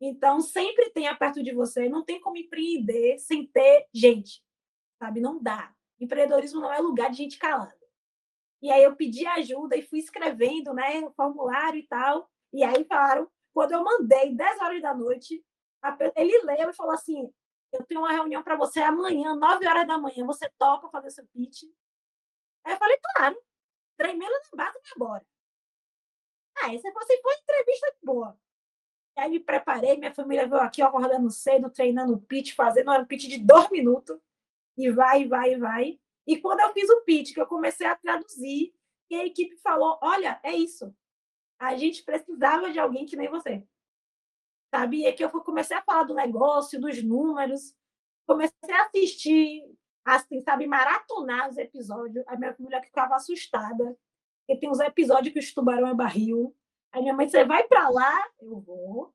Então, 0.00 0.40
sempre 0.40 0.90
tenha 0.90 1.14
perto 1.14 1.42
de 1.42 1.52
você, 1.52 1.88
não 1.88 2.04
tem 2.04 2.20
como 2.20 2.36
empreender 2.36 3.18
sem 3.18 3.46
ter 3.46 3.86
gente, 3.92 4.42
sabe? 4.98 5.20
Não 5.20 5.42
dá. 5.42 5.74
Empreendedorismo 6.00 6.60
não 6.60 6.72
é 6.72 6.78
lugar 6.78 7.10
de 7.10 7.16
gente 7.16 7.38
calada. 7.38 7.77
E 8.60 8.70
aí 8.70 8.82
eu 8.82 8.96
pedi 8.96 9.26
ajuda 9.26 9.76
e 9.76 9.82
fui 9.82 10.00
escrevendo, 10.00 10.74
né, 10.74 11.00
o 11.00 11.12
formulário 11.12 11.78
e 11.78 11.86
tal. 11.86 12.28
E 12.52 12.64
aí 12.64 12.84
falaram, 12.84 13.30
quando 13.52 13.72
eu 13.72 13.84
mandei 13.84 14.34
10 14.34 14.60
horas 14.60 14.82
da 14.82 14.94
noite, 14.94 15.44
ele 16.16 16.42
leu 16.42 16.70
e 16.70 16.74
falou 16.74 16.92
assim: 16.92 17.32
Eu 17.72 17.84
tenho 17.84 18.00
uma 18.00 18.12
reunião 18.12 18.42
para 18.42 18.56
você 18.56 18.80
amanhã, 18.80 19.34
9 19.34 19.66
horas 19.66 19.86
da 19.86 19.98
manhã, 19.98 20.26
você 20.26 20.50
topa 20.58 20.88
fazer 20.90 21.10
seu 21.10 21.26
pitch? 21.28 21.64
Aí 22.64 22.74
eu 22.74 22.78
falei: 22.78 22.98
Claro, 23.14 23.36
tremendo 23.96 24.32
na 24.54 24.64
base, 24.64 24.72
vai 24.72 24.92
embora. 24.96 25.26
Aí 26.62 26.78
você 26.78 26.92
falou 26.92 27.04
assim: 27.04 27.22
Foi 27.22 27.34
entrevista 27.34 27.96
boa. 28.02 28.38
Aí 29.16 29.28
me 29.30 29.40
preparei, 29.40 29.96
minha 29.96 30.14
família 30.14 30.46
veio 30.46 30.62
aqui 30.62 30.80
acordando 30.80 31.28
cedo, 31.30 31.70
treinando 31.70 32.14
o 32.14 32.20
pitch, 32.20 32.54
fazendo 32.54 32.92
um 32.92 33.04
pitch 33.04 33.24
de 33.24 33.38
dois 33.38 33.68
minutos, 33.70 34.16
e 34.76 34.90
vai, 34.90 35.26
vai, 35.26 35.56
vai. 35.56 36.00
E 36.28 36.38
quando 36.38 36.60
eu 36.60 36.70
fiz 36.74 36.90
o 36.90 37.00
pitch, 37.00 37.32
que 37.32 37.40
eu 37.40 37.46
comecei 37.46 37.86
a 37.86 37.96
traduzir, 37.96 38.74
e 39.08 39.16
a 39.16 39.24
equipe 39.24 39.56
falou: 39.56 39.98
Olha, 40.02 40.38
é 40.42 40.54
isso. 40.54 40.94
A 41.58 41.74
gente 41.74 42.04
precisava 42.04 42.70
de 42.70 42.78
alguém 42.78 43.06
que 43.06 43.16
nem 43.16 43.30
você. 43.30 43.66
Sabe? 44.70 44.98
E 44.98 45.06
é 45.06 45.12
que 45.12 45.24
eu 45.24 45.30
comecei 45.30 45.74
a 45.74 45.82
falar 45.82 46.02
do 46.02 46.14
negócio, 46.14 46.78
dos 46.78 47.02
números, 47.02 47.74
comecei 48.26 48.70
a 48.70 48.82
assistir, 48.82 49.64
assim, 50.04 50.42
sabe, 50.42 50.66
maratonar 50.66 51.48
os 51.48 51.56
episódios. 51.56 52.22
A 52.28 52.36
minha 52.36 52.54
família 52.54 52.82
ficava 52.82 53.16
assustada, 53.16 53.98
porque 54.46 54.60
tem 54.60 54.70
uns 54.70 54.80
episódios 54.80 55.32
que 55.32 55.40
o 55.40 55.54
tubarão 55.54 55.88
é 55.88 55.94
barril. 55.94 56.54
Aí 56.92 57.00
minha 57.00 57.14
mãe, 57.14 57.26
você 57.26 57.42
vai 57.42 57.66
para 57.66 57.88
lá? 57.88 58.30
Eu 58.38 58.60
vou. 58.60 59.14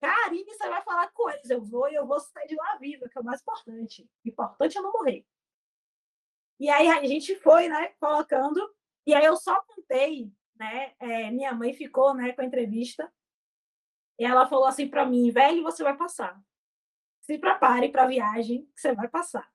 Karine, 0.00 0.44
você 0.44 0.68
vai 0.68 0.82
falar 0.82 1.12
eles? 1.34 1.48
Eu 1.48 1.62
vou 1.62 1.88
e 1.88 1.94
eu 1.94 2.04
vou 2.04 2.18
sair 2.18 2.48
de 2.48 2.56
lá 2.56 2.76
viva, 2.78 3.08
que 3.08 3.16
é 3.16 3.20
o 3.20 3.24
mais 3.24 3.40
importante. 3.40 4.02
O 4.24 4.28
importante 4.28 4.76
é 4.76 4.80
não 4.80 4.92
morrer. 4.92 5.24
E 6.58 6.68
aí 6.68 6.88
a 6.88 7.04
gente 7.04 7.34
foi, 7.36 7.68
né, 7.68 7.88
colocando. 8.00 8.60
E 9.06 9.14
aí 9.14 9.24
eu 9.24 9.36
só 9.36 9.60
contei, 9.62 10.32
né? 10.56 10.94
É, 10.98 11.30
minha 11.30 11.52
mãe 11.52 11.72
ficou, 11.72 12.14
né, 12.14 12.32
com 12.32 12.42
a 12.42 12.44
entrevista. 12.44 13.12
E 14.18 14.24
ela 14.24 14.46
falou 14.46 14.66
assim 14.66 14.88
para 14.88 15.04
mim, 15.04 15.30
velho, 15.30 15.62
você 15.62 15.82
vai 15.82 15.96
passar. 15.96 16.40
Se 17.20 17.38
prepare 17.38 17.88
para 17.88 18.04
a 18.04 18.06
viagem, 18.06 18.66
que 18.74 18.80
você 18.80 18.94
vai 18.94 19.08
passar. 19.08 19.48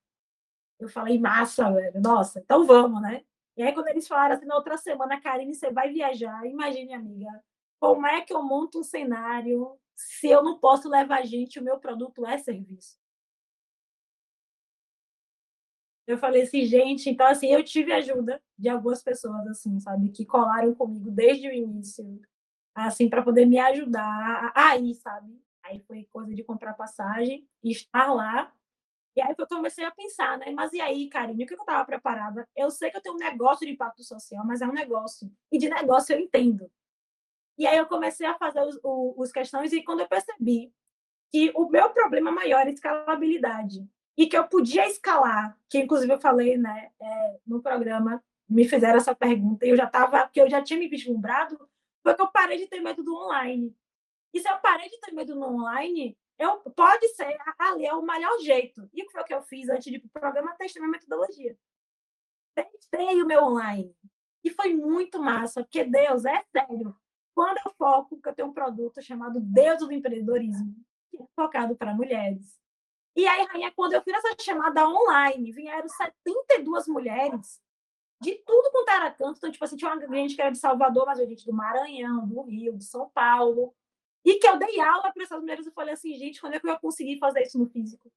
Eu 0.80 0.90
falei, 0.90 1.20
massa, 1.20 1.72
velho. 1.72 2.02
Nossa, 2.02 2.40
então 2.40 2.66
vamos, 2.66 3.02
né? 3.02 3.24
E 3.56 3.62
aí, 3.62 3.74
quando 3.74 3.90
eles 3.90 4.08
falaram 4.08 4.36
assim, 4.36 4.46
na 4.46 4.56
outra 4.56 4.78
semana, 4.78 5.20
Karine, 5.20 5.54
você 5.54 5.70
vai 5.72 5.92
viajar. 5.92 6.46
Imagine, 6.46 6.94
amiga, 6.94 7.44
como 7.80 8.06
é 8.06 8.22
que 8.22 8.34
eu 8.34 8.42
monto 8.42 8.80
um 8.80 8.84
cenário 8.84 9.78
se 9.96 10.28
eu 10.28 10.42
não 10.42 10.58
posso 10.58 10.90
levar 10.90 11.26
gente, 11.26 11.60
o 11.60 11.64
meu 11.64 11.78
produto 11.80 12.26
é 12.26 12.38
serviço? 12.38 12.99
Eu 16.10 16.18
falei 16.18 16.42
assim, 16.42 16.66
gente, 16.66 17.08
então 17.08 17.28
assim, 17.28 17.54
eu 17.54 17.64
tive 17.64 17.94
ajuda 17.94 18.42
de 18.58 18.68
algumas 18.68 19.04
pessoas, 19.04 19.46
assim, 19.46 19.80
sabe, 19.80 20.10
que 20.10 20.26
colaram 20.26 20.74
comigo 20.74 21.12
desde 21.12 21.48
o 21.48 21.54
início. 21.54 22.20
assim, 22.74 23.08
para 23.08 23.22
poder 23.22 23.46
me 23.46 23.60
ajudar 23.60 24.52
a 24.56 24.76
ir, 24.76 24.96
sabe? 24.96 25.40
Aí 25.64 25.80
foi 25.88 26.08
coisa 26.12 26.34
de 26.34 26.44
comprar 26.44 26.74
passagem 26.74 27.48
e 27.64 27.72
estar 27.72 28.12
lá. 28.12 28.52
E 29.16 29.22
aí 29.22 29.36
eu 29.38 29.48
comecei 29.48 29.86
a 29.86 29.92
pensar, 29.92 30.40
né? 30.40 30.50
Mas 30.50 30.74
e 30.74 30.82
aí, 30.82 31.08
Karine, 31.10 31.44
o 31.44 31.48
que 31.48 31.54
eu 31.54 31.60
estava 31.60 31.86
preparada? 31.86 32.48
Eu 32.56 32.72
sei 32.72 32.90
que 32.90 32.98
eu 32.98 33.02
tenho 33.02 33.14
um 33.14 33.20
negócio 33.20 33.68
de 33.68 33.74
impacto 33.74 34.04
social, 34.04 34.44
mas 34.44 34.62
é 34.62 34.68
um 34.68 34.74
negócio. 34.74 35.32
E 35.52 35.60
de 35.60 35.70
negócio 35.70 36.16
eu 36.16 36.20
entendo. 36.20 36.72
E 37.56 37.68
aí 37.68 37.78
eu 37.78 37.86
comecei 37.86 38.26
a 38.26 38.34
fazer 38.36 38.62
os, 38.62 38.80
os, 38.84 39.14
os 39.16 39.32
questões 39.32 39.72
e 39.74 39.84
quando 39.84 40.00
eu 40.00 40.08
percebi 40.08 40.74
que 41.32 41.52
o 41.56 41.70
meu 41.70 41.92
problema 41.92 42.32
maior 42.32 42.66
é 42.66 42.72
escalabilidade 42.72 43.88
e 44.20 44.28
que 44.28 44.38
eu 44.38 44.46
podia 44.50 44.86
escalar, 44.86 45.58
que 45.70 45.80
inclusive 45.80 46.12
eu 46.12 46.20
falei, 46.20 46.58
né, 46.58 46.92
é, 47.00 47.40
no 47.48 47.62
programa, 47.62 48.22
me 48.50 48.68
fizeram 48.68 48.98
essa 48.98 49.16
pergunta 49.16 49.66
e 49.66 49.70
eu 49.70 49.78
já 49.78 49.86
estava, 49.86 50.28
que 50.28 50.42
eu 50.42 50.50
já 50.50 50.62
tinha 50.62 50.78
me 50.78 50.90
vislumbrado, 50.90 51.58
foi 52.04 52.14
que 52.14 52.22
eu 52.22 52.30
parei 52.30 52.58
de 52.58 52.68
ter 52.68 52.82
medo 52.82 53.02
do 53.02 53.16
online. 53.16 53.74
E 54.34 54.42
se 54.42 54.50
eu 54.50 54.58
parei 54.58 54.90
de 54.90 55.00
ter 55.00 55.14
medo 55.14 55.36
no 55.36 55.48
online, 55.48 56.18
eu, 56.38 56.58
pode 56.76 57.08
ser, 57.16 57.38
ali 57.58 57.86
é 57.86 57.94
o 57.94 58.02
melhor 58.02 58.38
jeito. 58.42 58.90
E 58.94 59.04
o 59.04 59.08
que 59.08 59.24
que 59.24 59.34
eu 59.34 59.42
fiz 59.42 59.70
antes 59.70 59.86
de 59.86 59.96
ir 59.96 60.02
para 60.02 60.08
o 60.08 60.22
programa? 60.22 60.56
Testei 60.58 60.82
minha 60.82 60.92
metodologia. 60.92 61.58
Testei 62.54 63.22
o 63.22 63.26
meu 63.26 63.42
online. 63.42 63.96
E 64.44 64.50
foi 64.50 64.74
muito 64.74 65.18
massa, 65.22 65.64
porque 65.64 65.86
Deus, 65.86 66.26
é 66.26 66.44
sério, 66.52 66.94
quando 67.34 67.60
eu 67.66 67.72
foco, 67.78 68.20
que 68.22 68.28
eu 68.28 68.36
tenho 68.36 68.50
um 68.50 68.54
produto 68.54 69.02
chamado 69.02 69.40
Deus 69.40 69.80
do 69.80 69.94
Empreendedorismo, 69.94 70.76
que 71.10 71.22
é 71.22 71.26
focado 71.38 71.74
para 71.78 71.94
mulheres. 71.94 72.60
E 73.16 73.28
aí, 73.28 73.46
Rainha, 73.46 73.72
quando 73.76 73.94
eu 73.94 74.02
fiz 74.02 74.14
essa 74.14 74.36
chamada 74.40 74.88
online, 74.88 75.52
vieram 75.52 75.88
72 75.88 76.88
mulheres 76.88 77.62
de 78.22 78.36
tudo 78.46 78.72
quanto 78.72 78.90
era 78.90 79.12
canto. 79.12 79.38
Então, 79.38 79.52
tipo 79.52 79.64
assim, 79.64 79.78
tinha 79.78 79.94
uma 79.94 80.16
gente 80.16 80.36
que 80.36 80.42
era 80.42 80.52
de 80.52 80.58
Salvador, 80.58 81.06
mas 81.06 81.20
a 81.20 81.26
gente 81.26 81.46
do 81.46 81.54
Maranhão, 81.54 82.28
do 82.28 82.42
Rio, 82.42 82.78
de 82.78 82.84
São 82.84 83.10
Paulo. 83.10 83.74
E 84.26 84.36
que 84.36 84.48
eu 84.48 84.58
dei 84.58 84.80
aula 84.80 85.12
para 85.12 85.24
essas 85.24 85.40
mulheres 85.40 85.66
e 85.66 85.72
falei 85.72 85.94
assim, 85.94 86.14
gente, 86.16 86.42
quando 86.42 86.54
é 86.54 86.60
que 86.60 86.68
eu 86.68 86.72
ia 86.72 86.80
conseguir 86.80 87.18
fazer 87.20 87.42
isso 87.42 87.58
no 87.58 87.70
físico? 87.70 88.12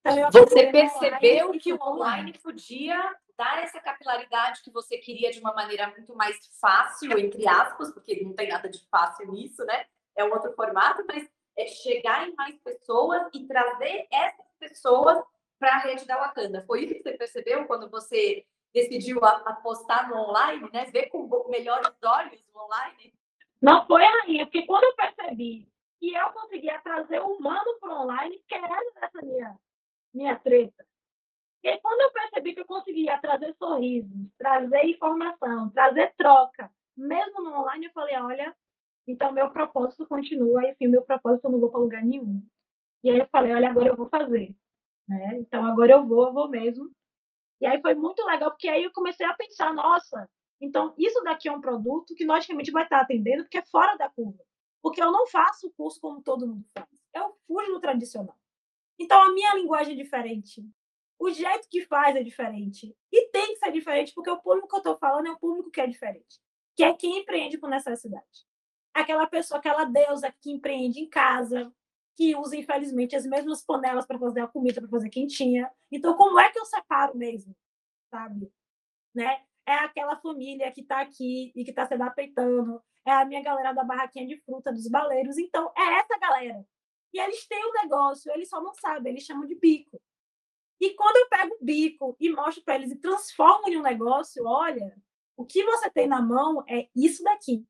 Então, 0.00 0.30
você 0.30 0.70
percebeu 0.72 1.50
que 1.52 1.72
o 1.72 1.82
online 1.82 2.32
podia 2.38 3.14
dar 3.36 3.62
essa 3.62 3.80
capilaridade 3.80 4.62
que 4.62 4.70
você 4.70 4.98
queria 4.98 5.30
de 5.30 5.38
uma 5.38 5.52
maneira 5.52 5.88
muito 5.90 6.14
mais 6.16 6.38
fácil, 6.60 7.16
entre 7.18 7.46
aspas, 7.46 7.92
porque 7.92 8.22
não 8.22 8.32
tem 8.34 8.48
nada 8.48 8.68
de 8.68 8.80
fácil 8.88 9.30
nisso, 9.30 9.64
né? 9.64 9.86
É 10.16 10.24
um 10.24 10.32
outro 10.32 10.52
formato, 10.54 11.04
mas 11.06 11.28
é 11.58 11.66
chegar 11.66 12.28
em 12.28 12.34
mais 12.36 12.56
pessoas 12.60 13.28
e 13.34 13.46
trazer 13.46 14.06
essas 14.10 14.46
pessoas 14.58 15.22
para 15.58 15.74
a 15.74 15.78
rede 15.78 16.06
da 16.06 16.16
Wakanda. 16.16 16.64
Foi 16.66 16.84
isso 16.84 16.94
que 16.94 17.02
você 17.02 17.18
percebeu 17.18 17.66
quando 17.66 17.90
você 17.90 18.46
decidiu 18.72 19.24
apostar 19.24 20.08
no 20.08 20.16
online, 20.16 20.70
né? 20.72 20.84
Ver 20.86 21.08
com 21.08 21.48
melhores 21.48 21.90
olhos 22.02 22.40
o 22.54 22.58
online? 22.60 23.12
Não 23.60 23.84
foi 23.86 24.04
aí, 24.04 24.44
porque 24.44 24.64
quando 24.66 24.84
eu 24.84 24.94
percebi 24.94 25.68
que 25.98 26.14
eu 26.14 26.30
conseguia 26.30 26.80
trazer 26.80 27.20
o 27.20 27.32
humano 27.32 27.76
para 27.80 28.00
online, 28.02 28.40
que 28.46 28.54
era 28.54 28.80
essa 29.02 29.20
minha, 29.20 29.58
minha 30.14 30.36
treta. 30.36 30.86
E 31.64 31.76
quando 31.78 32.00
eu 32.02 32.12
percebi 32.12 32.54
que 32.54 32.60
eu 32.60 32.66
conseguia 32.66 33.18
trazer 33.18 33.52
sorrisos, 33.54 34.30
trazer 34.38 34.84
informação, 34.84 35.70
trazer 35.70 36.14
troca, 36.16 36.70
mesmo 36.96 37.42
no 37.42 37.60
online, 37.60 37.86
eu 37.86 37.92
falei, 37.92 38.16
olha, 38.16 38.54
então 39.08 39.32
meu 39.32 39.50
propósito 39.50 40.06
continua, 40.06 40.64
e 40.64 40.72
enfim, 40.72 40.86
meu 40.88 41.02
propósito 41.02 41.46
eu 41.46 41.50
não 41.50 41.60
vou 41.60 41.70
para 41.70 41.80
lugar 41.80 42.04
nenhum. 42.04 42.42
E 43.02 43.10
aí 43.10 43.18
eu 43.18 43.26
falei, 43.32 43.54
olha, 43.54 43.70
agora 43.70 43.88
eu 43.88 43.96
vou 43.96 44.08
fazer. 44.08 44.54
Né? 45.08 45.38
Então 45.38 45.64
agora 45.64 45.92
eu 45.92 46.06
vou, 46.06 46.26
eu 46.26 46.32
vou 46.32 46.48
mesmo. 46.48 46.90
E 47.60 47.66
aí 47.66 47.80
foi 47.80 47.94
muito 47.94 48.24
legal, 48.24 48.50
porque 48.50 48.68
aí 48.68 48.84
eu 48.84 48.92
comecei 48.92 49.26
a 49.26 49.34
pensar, 49.34 49.72
nossa, 49.72 50.28
então 50.60 50.94
isso 50.98 51.22
daqui 51.22 51.48
é 51.48 51.52
um 51.52 51.60
produto 51.60 52.14
que 52.14 52.24
logicamente 52.24 52.70
vai 52.70 52.84
estar 52.84 53.00
atendendo, 53.00 53.44
porque 53.44 53.58
é 53.58 53.66
fora 53.66 53.96
da 53.96 54.10
curva. 54.10 54.44
Porque 54.82 55.02
eu 55.02 55.10
não 55.10 55.26
faço 55.26 55.68
o 55.68 55.72
curso 55.72 55.98
como 56.00 56.22
todo 56.22 56.46
mundo 56.46 56.64
faz. 56.76 56.88
Eu 57.14 57.34
fujo 57.46 57.72
do 57.72 57.80
tradicional. 57.80 58.36
Então 58.98 59.20
a 59.22 59.32
minha 59.32 59.54
linguagem 59.54 59.94
é 59.94 60.02
diferente. 60.02 60.62
O 61.18 61.30
jeito 61.30 61.68
que 61.68 61.84
faz 61.86 62.14
é 62.14 62.22
diferente. 62.22 62.94
E 63.10 63.28
tem 63.30 63.54
que 63.54 63.56
ser 63.56 63.72
diferente, 63.72 64.12
porque 64.14 64.30
o 64.30 64.40
público 64.40 64.68
que 64.68 64.74
eu 64.74 64.78
estou 64.78 64.98
falando 64.98 65.26
é 65.26 65.30
um 65.32 65.38
público 65.38 65.70
que 65.70 65.80
é 65.80 65.86
diferente. 65.86 66.40
Que 66.76 66.84
é 66.84 66.94
quem 66.94 67.18
empreende 67.18 67.58
por 67.58 67.68
necessidade. 67.68 68.46
Aquela 68.98 69.28
pessoa, 69.28 69.60
aquela 69.60 69.84
deusa 69.84 70.34
que 70.40 70.50
empreende 70.50 70.98
em 70.98 71.08
casa, 71.08 71.72
que 72.16 72.34
usa, 72.34 72.56
infelizmente, 72.56 73.14
as 73.14 73.24
mesmas 73.24 73.64
panelas 73.64 74.04
para 74.04 74.18
fazer 74.18 74.40
a 74.40 74.48
comida, 74.48 74.80
para 74.80 74.90
fazer 74.90 75.08
quentinha. 75.08 75.70
Então, 75.88 76.16
como 76.16 76.40
é 76.40 76.50
que 76.50 76.58
eu 76.58 76.64
separo 76.64 77.16
mesmo? 77.16 77.54
Sabe? 78.10 78.52
Né? 79.14 79.40
É 79.64 79.74
aquela 79.74 80.16
família 80.16 80.72
que 80.72 80.80
está 80.80 81.00
aqui 81.00 81.52
e 81.54 81.62
que 81.62 81.70
está 81.70 81.86
se 81.86 81.94
adaptando. 81.94 82.82
É 83.06 83.12
a 83.12 83.24
minha 83.24 83.40
galera 83.40 83.72
da 83.72 83.84
barraquinha 83.84 84.26
de 84.26 84.36
fruta, 84.40 84.72
dos 84.72 84.88
baleiros. 84.88 85.38
Então, 85.38 85.70
é 85.76 86.00
essa 86.00 86.18
galera. 86.18 86.66
E 87.14 87.20
eles 87.20 87.46
têm 87.46 87.64
um 87.64 87.72
negócio, 87.82 88.32
eles 88.32 88.48
só 88.48 88.60
não 88.60 88.74
sabem, 88.74 89.12
eles 89.12 89.22
chamam 89.22 89.46
de 89.46 89.54
bico. 89.54 90.02
E 90.80 90.90
quando 90.94 91.18
eu 91.18 91.28
pego 91.28 91.54
o 91.54 91.64
bico 91.64 92.16
e 92.18 92.30
mostro 92.30 92.64
para 92.64 92.74
eles 92.74 92.90
e 92.90 92.96
transformo 92.96 93.68
em 93.68 93.76
um 93.76 93.82
negócio, 93.82 94.44
olha, 94.44 95.00
o 95.36 95.46
que 95.46 95.62
você 95.62 95.88
tem 95.88 96.08
na 96.08 96.20
mão 96.20 96.64
é 96.68 96.88
isso 96.96 97.22
daqui. 97.22 97.64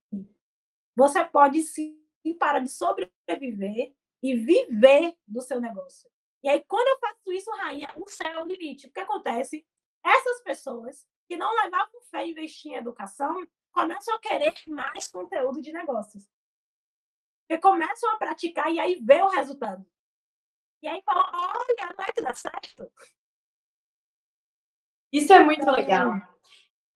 Você 0.99 1.25
pode 1.25 1.63
sim 1.63 1.97
parar 2.41 2.59
de 2.59 2.69
sobreviver 2.69 3.95
e 4.21 4.35
viver 4.35 5.17
do 5.29 5.41
seu 5.41 5.61
negócio. 5.61 6.11
E 6.43 6.49
aí, 6.49 6.65
quando 6.67 6.89
eu 6.89 6.99
faço 6.99 7.33
isso, 7.33 7.51
rainha, 7.53 7.89
o 7.95 8.09
céu 8.09 8.27
é 8.27 8.43
o 8.43 8.47
limite. 8.47 8.89
O 8.89 8.93
que 8.93 8.99
acontece? 8.99 9.65
Essas 10.05 10.43
pessoas 10.43 11.07
que 11.29 11.37
não 11.37 11.55
levavam 11.55 12.03
fé 12.11 12.27
e 12.27 12.33
investir 12.33 12.73
em 12.73 12.75
educação 12.75 13.33
começam 13.71 14.13
a 14.17 14.19
querer 14.19 14.53
mais 14.67 15.07
conteúdo 15.07 15.63
de 15.63 15.73
negócios. 15.73 16.29
E 17.49 17.57
começam 17.59 18.11
a 18.11 18.17
praticar 18.17 18.69
e 18.73 18.81
aí 18.81 18.97
vê 19.01 19.23
o 19.23 19.29
resultado. 19.29 19.87
E 20.83 20.89
aí 20.89 21.01
falam, 21.03 21.31
olha, 21.33 21.95
não 21.97 22.05
é 22.05 22.13
que 22.13 22.23
dá 22.23 22.35
certo. 22.35 22.91
Isso 25.13 25.33
é 25.33 25.45
muito 25.45 25.63
então, 25.63 25.75
legal. 25.75 26.15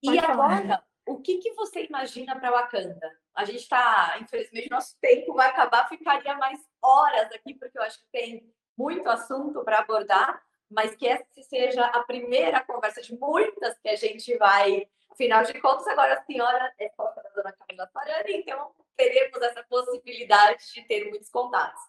E 0.01 0.19
agora, 0.19 0.85
o 1.07 1.21
que, 1.21 1.37
que 1.37 1.53
você 1.53 1.85
imagina 1.85 2.37
para 2.37 2.51
Wakanda? 2.51 3.22
A 3.35 3.45
gente 3.45 3.59
está, 3.59 4.17
infelizmente, 4.21 4.69
nosso 4.69 4.95
tempo 4.99 5.33
vai 5.33 5.49
acabar, 5.49 5.87
ficaria 5.89 6.35
mais 6.35 6.59
horas 6.81 7.31
aqui, 7.31 7.53
porque 7.55 7.77
eu 7.77 7.81
acho 7.81 7.99
que 7.99 8.07
tem 8.11 8.53
muito 8.77 9.09
assunto 9.09 9.63
para 9.63 9.79
abordar, 9.79 10.41
mas 10.69 10.95
que 10.95 11.07
essa 11.07 11.25
seja 11.41 11.85
a 11.85 12.03
primeira 12.03 12.63
conversa 12.63 13.01
de 13.01 13.17
muitas 13.17 13.77
que 13.79 13.89
a 13.89 13.95
gente 13.95 14.35
vai. 14.37 14.87
Afinal 15.11 15.43
de 15.43 15.59
contas, 15.59 15.87
agora 15.87 16.15
a 16.15 16.23
senhora 16.23 16.73
é 16.79 16.89
sócia 16.89 17.21
da 17.21 17.29
dona 17.29 17.53
Camila 17.53 17.87
Farani, 17.93 18.37
então 18.37 18.71
teremos 18.97 19.39
essa 19.41 19.63
possibilidade 19.63 20.63
de 20.73 20.81
ter 20.83 21.09
muitos 21.09 21.29
contatos. 21.29 21.81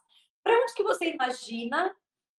Para 0.42 0.58
onde 0.60 0.74
que 0.74 0.82
você 0.82 1.06
imagina 1.06 1.94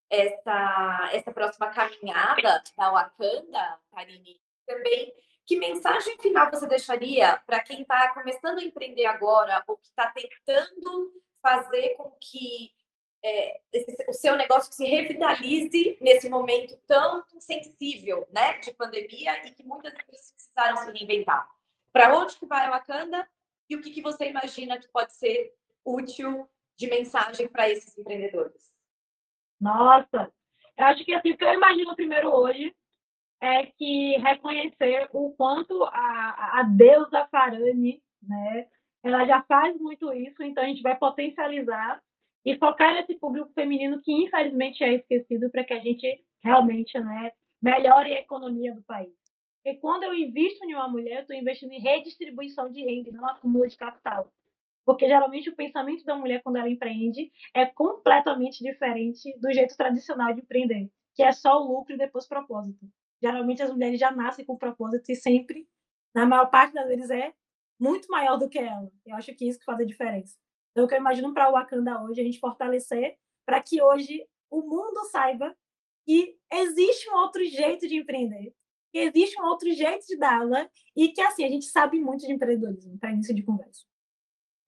essa, 0.10 1.10
essa 1.12 1.32
próxima 1.32 1.72
caminhada 1.72 2.62
da 2.78 2.92
Wakanda, 2.92 3.80
Karine? 3.92 4.40
Também 4.68 5.12
que 5.46 5.58
mensagem 5.58 6.18
final 6.20 6.50
você 6.50 6.68
deixaria 6.68 7.38
para 7.46 7.60
quem 7.60 7.82
está 7.82 8.14
começando 8.14 8.60
a 8.60 8.64
empreender 8.64 9.06
agora 9.06 9.64
ou 9.68 9.78
que 9.78 9.88
está 9.88 10.12
tentando 10.12 11.14
fazer 11.42 11.96
com 11.96 12.12
que 12.20 12.72
é, 13.24 13.60
esse, 13.74 13.96
o 14.08 14.14
seu 14.14 14.36
negócio 14.36 14.74
se 14.74 14.86
revitalize 14.86 15.98
nesse 16.02 16.30
momento 16.30 16.78
tão 16.88 17.24
sensível 17.40 18.28
né, 18.32 18.58
de 18.60 18.72
pandemia 18.74 19.46
e 19.48 19.52
que 19.52 19.64
muitas 19.64 19.94
empresas 19.94 20.32
precisaram 20.32 20.78
se 20.78 20.92
reinventar? 20.92 21.48
Para 21.92 22.18
onde 22.18 22.36
que 22.38 22.46
vai 22.46 22.66
a 22.66 22.72
Wakanda 22.72 23.28
e 23.70 23.76
o 23.76 23.82
que, 23.82 23.92
que 23.92 24.02
você 24.02 24.26
imagina 24.26 24.80
que 24.80 24.88
pode 24.90 25.14
ser 25.14 25.54
útil 25.84 26.50
de 26.78 26.88
mensagem 26.88 27.48
para 27.48 27.70
esses 27.70 27.98
empreendedores? 27.98 28.72
Nossa, 29.60 30.32
eu 30.78 30.86
acho 30.86 31.06
que 31.06 31.14
assim, 31.14 31.32
o 31.32 31.38
que 31.38 31.44
eu 31.44 31.54
imagino 31.54 31.96
primeiro 31.96 32.30
hoje 32.30 32.76
é 33.46 33.68
que 33.68 34.18
reconhecer 34.18 35.08
o 35.14 35.32
quanto 35.32 35.84
a, 35.84 36.60
a 36.60 36.64
deusa 36.64 37.28
Farani, 37.28 38.02
né, 38.24 38.68
ela 39.04 39.24
já 39.26 39.44
faz 39.44 39.80
muito 39.80 40.12
isso, 40.14 40.42
então 40.42 40.64
a 40.64 40.68
gente 40.68 40.82
vai 40.82 40.98
potencializar 40.98 42.02
e 42.44 42.58
focar 42.58 42.96
nesse 42.96 43.14
público 43.16 43.52
feminino 43.54 44.02
que 44.02 44.12
infelizmente 44.12 44.84
é 44.84 44.96
esquecido 44.96 45.50
para 45.52 45.64
que 45.64 45.74
a 45.74 45.80
gente 45.80 46.24
realmente 46.44 47.00
né, 47.00 47.32
melhore 47.62 48.14
a 48.14 48.20
economia 48.20 48.74
do 48.74 48.82
país. 48.84 49.14
Porque 49.64 49.80
quando 49.80 50.04
eu 50.04 50.14
invisto 50.14 50.64
em 50.66 50.74
uma 50.74 50.88
mulher, 50.88 51.18
eu 51.18 51.22
estou 51.22 51.36
investindo 51.36 51.72
em 51.72 51.80
redistribuição 51.80 52.72
de 52.72 52.84
renda, 52.84 53.12
não 53.12 53.28
acúmulo 53.28 53.68
de 53.68 53.78
capital. 53.78 54.32
Porque 54.84 55.08
geralmente 55.08 55.50
o 55.50 55.56
pensamento 55.56 56.04
da 56.04 56.16
mulher 56.16 56.42
quando 56.44 56.58
ela 56.58 56.70
empreende 56.70 57.32
é 57.54 57.66
completamente 57.66 58.64
diferente 58.64 59.36
do 59.40 59.52
jeito 59.52 59.76
tradicional 59.76 60.34
de 60.34 60.42
empreender, 60.42 60.90
que 61.16 61.24
é 61.24 61.32
só 61.32 61.60
o 61.60 61.68
lucro 61.68 61.94
e 61.94 61.98
depois 61.98 62.28
propósito 62.28 62.86
geralmente 63.22 63.62
as 63.62 63.72
mulheres 63.72 64.00
já 64.00 64.12
nascem 64.12 64.46
com 64.46 64.58
propósito 64.58 65.12
e 65.12 65.16
sempre, 65.16 65.68
na 66.14 66.26
maior 66.26 66.48
parte 66.48 66.74
das 66.74 66.88
vezes, 66.88 67.10
é 67.10 67.34
muito 67.80 68.08
maior 68.10 68.38
do 68.38 68.50
que 68.50 68.60
ela. 68.60 68.92
Eu 69.06 69.16
acho 69.16 69.34
que 69.36 69.48
isso 69.48 69.60
que 69.60 69.66
faz 69.66 69.80
a 69.80 69.86
diferença. 69.86 70.38
Então, 70.72 70.86
o 70.86 70.88
que 70.88 70.94
eu 70.94 71.00
imagino 71.00 71.34
para 71.34 71.50
o 71.50 71.54
Wakanda 71.54 72.02
hoje, 72.04 72.22
a 72.22 72.24
gente 72.24 72.40
fortalecer 72.40 73.18
para 73.46 73.62
que 73.62 73.82
hoje 73.82 74.26
o 74.50 74.62
mundo 74.62 75.06
saiba 75.12 75.56
que 76.06 76.38
existe 76.52 77.10
um 77.10 77.16
outro 77.16 77.44
jeito 77.46 77.88
de 77.88 77.98
empreender, 77.98 78.54
que 78.92 79.00
existe 79.00 79.40
um 79.42 79.46
outro 79.46 79.72
jeito 79.72 80.06
de 80.06 80.24
aula 80.24 80.70
e 80.96 81.10
que, 81.10 81.22
assim, 81.22 81.44
a 81.44 81.50
gente 81.50 81.66
sabe 81.66 82.00
muito 82.00 82.26
de 82.26 82.34
empreendedorismo, 82.34 82.98
para 83.00 83.12
início 83.12 83.34
de 83.34 83.44
conversa. 83.44 83.84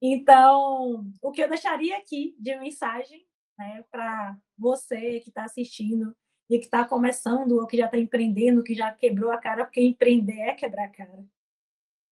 Então, 0.02 1.06
o 1.22 1.32
que 1.32 1.42
eu 1.42 1.50
deixaria 1.50 1.98
aqui 1.98 2.36
de 2.40 2.56
mensagem 2.56 3.28
né, 3.58 3.84
para 3.92 4.38
você 4.58 5.20
que 5.20 5.30
está 5.30 5.44
assistindo 5.44 6.16
e 6.50 6.58
que 6.58 6.66
está 6.66 6.86
começando 6.86 7.54
ou 7.54 7.68
que 7.68 7.78
já 7.78 7.86
está 7.86 7.98
empreendendo, 7.98 8.64
que 8.64 8.74
já 8.74 8.92
quebrou 8.94 9.32
a 9.32 9.38
cara, 9.38 9.66
porque 9.66 9.82
empreender 9.82 10.40
é 10.40 10.54
quebrar 10.54 10.86
a 10.86 10.90
cara. 10.90 11.26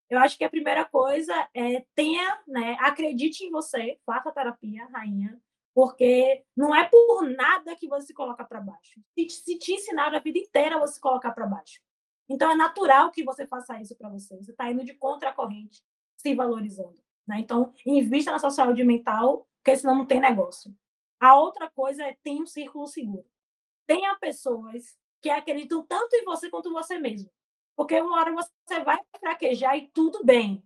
Eu 0.09 0.19
acho 0.19 0.37
que 0.37 0.43
a 0.43 0.49
primeira 0.49 0.85
coisa 0.85 1.33
é 1.53 1.83
tenha, 1.95 2.41
né, 2.47 2.77
acredite 2.79 3.43
em 3.43 3.49
você, 3.49 3.97
faça 4.05 4.31
terapia, 4.31 4.85
rainha, 4.87 5.39
porque 5.73 6.43
não 6.55 6.75
é 6.75 6.87
por 6.87 7.23
nada 7.29 7.75
que 7.75 7.87
você 7.87 8.07
se 8.07 8.13
coloca 8.13 8.43
para 8.45 8.61
baixo. 8.61 9.01
Se, 9.13 9.29
se 9.29 9.57
te 9.57 9.73
ensinaram 9.73 10.15
a 10.15 10.21
vida 10.21 10.37
inteira 10.37 10.79
você 10.79 10.93
se 10.95 11.01
colocar 11.01 11.31
para 11.31 11.47
baixo. 11.47 11.81
Então 12.29 12.49
é 12.51 12.55
natural 12.55 13.11
que 13.11 13.23
você 13.23 13.45
faça 13.45 13.79
isso 13.81 13.95
para 13.95 14.09
você. 14.09 14.35
Você 14.37 14.51
está 14.51 14.71
indo 14.71 14.85
de 14.85 14.93
contra 14.93 15.29
a 15.29 15.33
corrente, 15.33 15.83
se 16.17 16.33
valorizando. 16.33 17.03
Né? 17.27 17.39
Então, 17.39 17.73
invista 17.85 18.31
na 18.31 18.39
sua 18.39 18.51
saúde 18.51 18.83
mental, 18.83 19.47
porque 19.63 19.77
senão 19.77 19.95
não 19.95 20.05
tem 20.05 20.19
negócio. 20.19 20.73
A 21.19 21.35
outra 21.35 21.69
coisa 21.69 22.03
é 22.03 22.15
ter 22.23 22.41
um 22.41 22.45
círculo 22.45 22.87
seguro. 22.87 23.25
Tenha 23.87 24.15
pessoas 24.17 24.97
que 25.21 25.29
acreditam 25.29 25.85
tanto 25.85 26.15
em 26.15 26.23
você 26.23 26.49
quanto 26.49 26.71
você 26.71 26.97
mesmo. 26.97 27.29
Porque 27.75 27.99
uma 27.99 28.19
hora 28.19 28.31
você 28.31 28.79
vai 28.83 28.97
fraquejar 29.19 29.77
e 29.77 29.89
tudo 29.89 30.23
bem. 30.23 30.63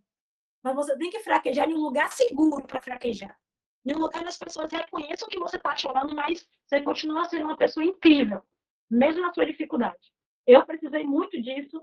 Mas 0.61 0.76
você 0.76 0.97
tem 0.97 1.09
que 1.09 1.20
fraquejar 1.20 1.70
em 1.70 1.74
um 1.74 1.82
lugar 1.82 2.11
seguro 2.11 2.65
para 2.67 2.82
fraquejar. 2.82 3.38
Em 3.86 3.95
um 3.95 3.99
lugar 3.99 4.20
onde 4.20 4.30
as 4.30 4.38
pessoas 4.38 4.72
reconheçam 4.72 5.30
que 5.30 5.39
você 5.39 5.55
está 5.55 5.76
chorando, 5.76 6.13
mas 6.13 6.47
você 6.65 6.82
continua 6.82 7.26
sendo 7.26 7.45
uma 7.45 7.57
pessoa 7.57 7.84
incrível, 7.84 8.43
mesmo 8.89 9.22
na 9.22 9.34
sua 9.34 9.45
dificuldade. 9.45 10.13
Eu 10.45 10.65
precisei 10.65 11.03
muito 11.03 11.41
disso 11.41 11.82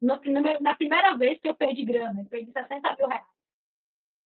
no, 0.00 0.20
na 0.60 0.74
primeira 0.74 1.16
vez 1.16 1.40
que 1.40 1.48
eu 1.48 1.54
perdi 1.54 1.84
grana. 1.84 2.20
Eu 2.20 2.26
perdi 2.26 2.52
60 2.52 2.96
mil 2.96 3.08
reais. 3.08 3.26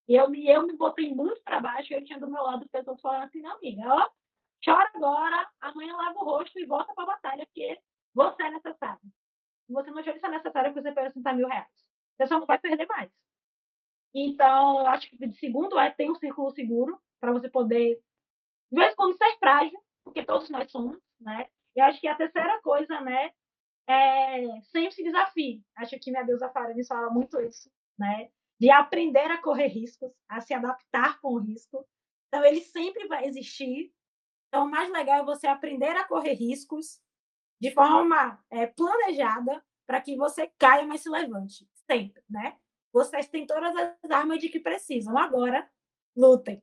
E 0.08 0.14
eu, 0.14 0.34
eu 0.34 0.66
me 0.66 0.76
botei 0.76 1.14
muito 1.14 1.40
para 1.42 1.60
baixo 1.60 1.92
e 1.92 1.96
eu 1.96 2.04
tinha 2.04 2.18
do 2.18 2.30
meu 2.30 2.42
lado 2.42 2.68
pessoas 2.68 3.00
falando 3.00 3.22
assim, 3.22 3.40
não, 3.40 3.56
amiga, 3.56 3.82
ó, 3.86 4.10
chora 4.64 4.90
agora, 4.94 5.48
amanhã 5.60 5.96
lava 5.96 6.18
o 6.18 6.24
rosto 6.24 6.58
e 6.58 6.66
volta 6.66 6.92
para 6.94 7.04
a 7.04 7.06
batalha, 7.06 7.46
porque 7.46 7.78
você 8.14 8.42
é 8.44 8.50
necessário. 8.50 9.00
Se 9.66 9.72
você 9.72 9.90
não 9.90 10.02
chora, 10.02 10.16
isso 10.16 10.26
é 10.26 10.30
necessário 10.30 10.72
porque 10.72 10.88
você 10.88 10.94
perde 10.94 11.14
60 11.14 11.32
mil 11.34 11.48
reais. 11.48 11.68
Você 12.16 12.26
só 12.26 12.38
não 12.38 12.46
vai 12.46 12.58
perder 12.58 12.86
mais. 12.86 13.10
Então, 14.14 14.86
acho 14.86 15.08
que 15.08 15.16
de 15.16 15.34
segundo 15.38 15.78
é 15.78 15.90
ter 15.90 16.10
um 16.10 16.14
círculo 16.14 16.50
seguro 16.50 17.00
para 17.20 17.32
você 17.32 17.48
poder, 17.48 18.00
de 18.70 18.78
vez 18.78 18.92
em 18.92 18.96
quando, 18.96 19.16
ser 19.16 19.38
frágil, 19.38 19.80
porque 20.04 20.24
todos 20.24 20.50
nós 20.50 20.70
somos, 20.70 20.98
né? 21.20 21.48
E 21.74 21.80
acho 21.80 22.00
que 22.00 22.08
a 22.08 22.14
terceira 22.14 22.60
coisa, 22.60 23.00
né, 23.00 23.32
é 23.88 24.60
sempre 24.62 24.92
se 24.92 25.02
desafie. 25.02 25.62
Acho 25.76 25.98
que 25.98 26.10
minha 26.10 26.24
deusa 26.24 26.50
Faranis 26.50 26.88
fala 26.88 27.08
muito 27.10 27.40
isso, 27.40 27.70
né? 27.98 28.30
de 28.62 28.70
aprender 28.70 29.28
a 29.28 29.42
correr 29.42 29.66
riscos, 29.66 30.12
a 30.28 30.40
se 30.40 30.54
adaptar 30.54 31.20
com 31.20 31.34
o 31.34 31.38
risco. 31.40 31.84
Então, 32.28 32.44
ele 32.44 32.60
sempre 32.60 33.08
vai 33.08 33.26
existir. 33.26 33.92
Então, 34.52 34.66
o 34.66 34.70
mais 34.70 34.92
legal 34.92 35.20
é 35.20 35.24
você 35.24 35.46
aprender 35.46 35.96
a 35.96 36.04
correr 36.04 36.34
riscos 36.34 37.00
de 37.58 37.70
forma 37.70 38.38
é, 38.50 38.66
planejada 38.66 39.64
para 39.86 39.98
que 39.98 40.14
você 40.14 40.52
caia, 40.58 40.86
mas 40.86 41.00
se 41.00 41.08
levante. 41.08 41.66
Sempre, 41.90 42.22
né? 42.28 42.58
Vocês 42.92 43.28
têm 43.28 43.46
todas 43.46 43.74
as 43.74 44.10
armas 44.10 44.38
de 44.40 44.50
que 44.50 44.60
precisam. 44.60 45.16
Agora, 45.16 45.66
lutem. 46.14 46.62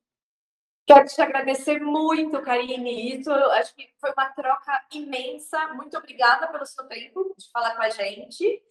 Quero 0.86 1.08
te 1.08 1.20
agradecer 1.20 1.80
muito, 1.80 2.40
Karine. 2.44 3.20
Isso 3.20 3.32
acho 3.32 3.74
que 3.74 3.92
foi 4.00 4.12
uma 4.12 4.30
troca 4.34 4.86
imensa. 4.94 5.74
Muito 5.74 5.98
obrigada 5.98 6.48
pelo 6.48 6.68
seu 6.68 6.88
tempo 6.88 7.34
de 7.36 7.50
falar 7.52 7.76
com 7.76 7.82
a 7.82 7.90
gente. 7.90 8.64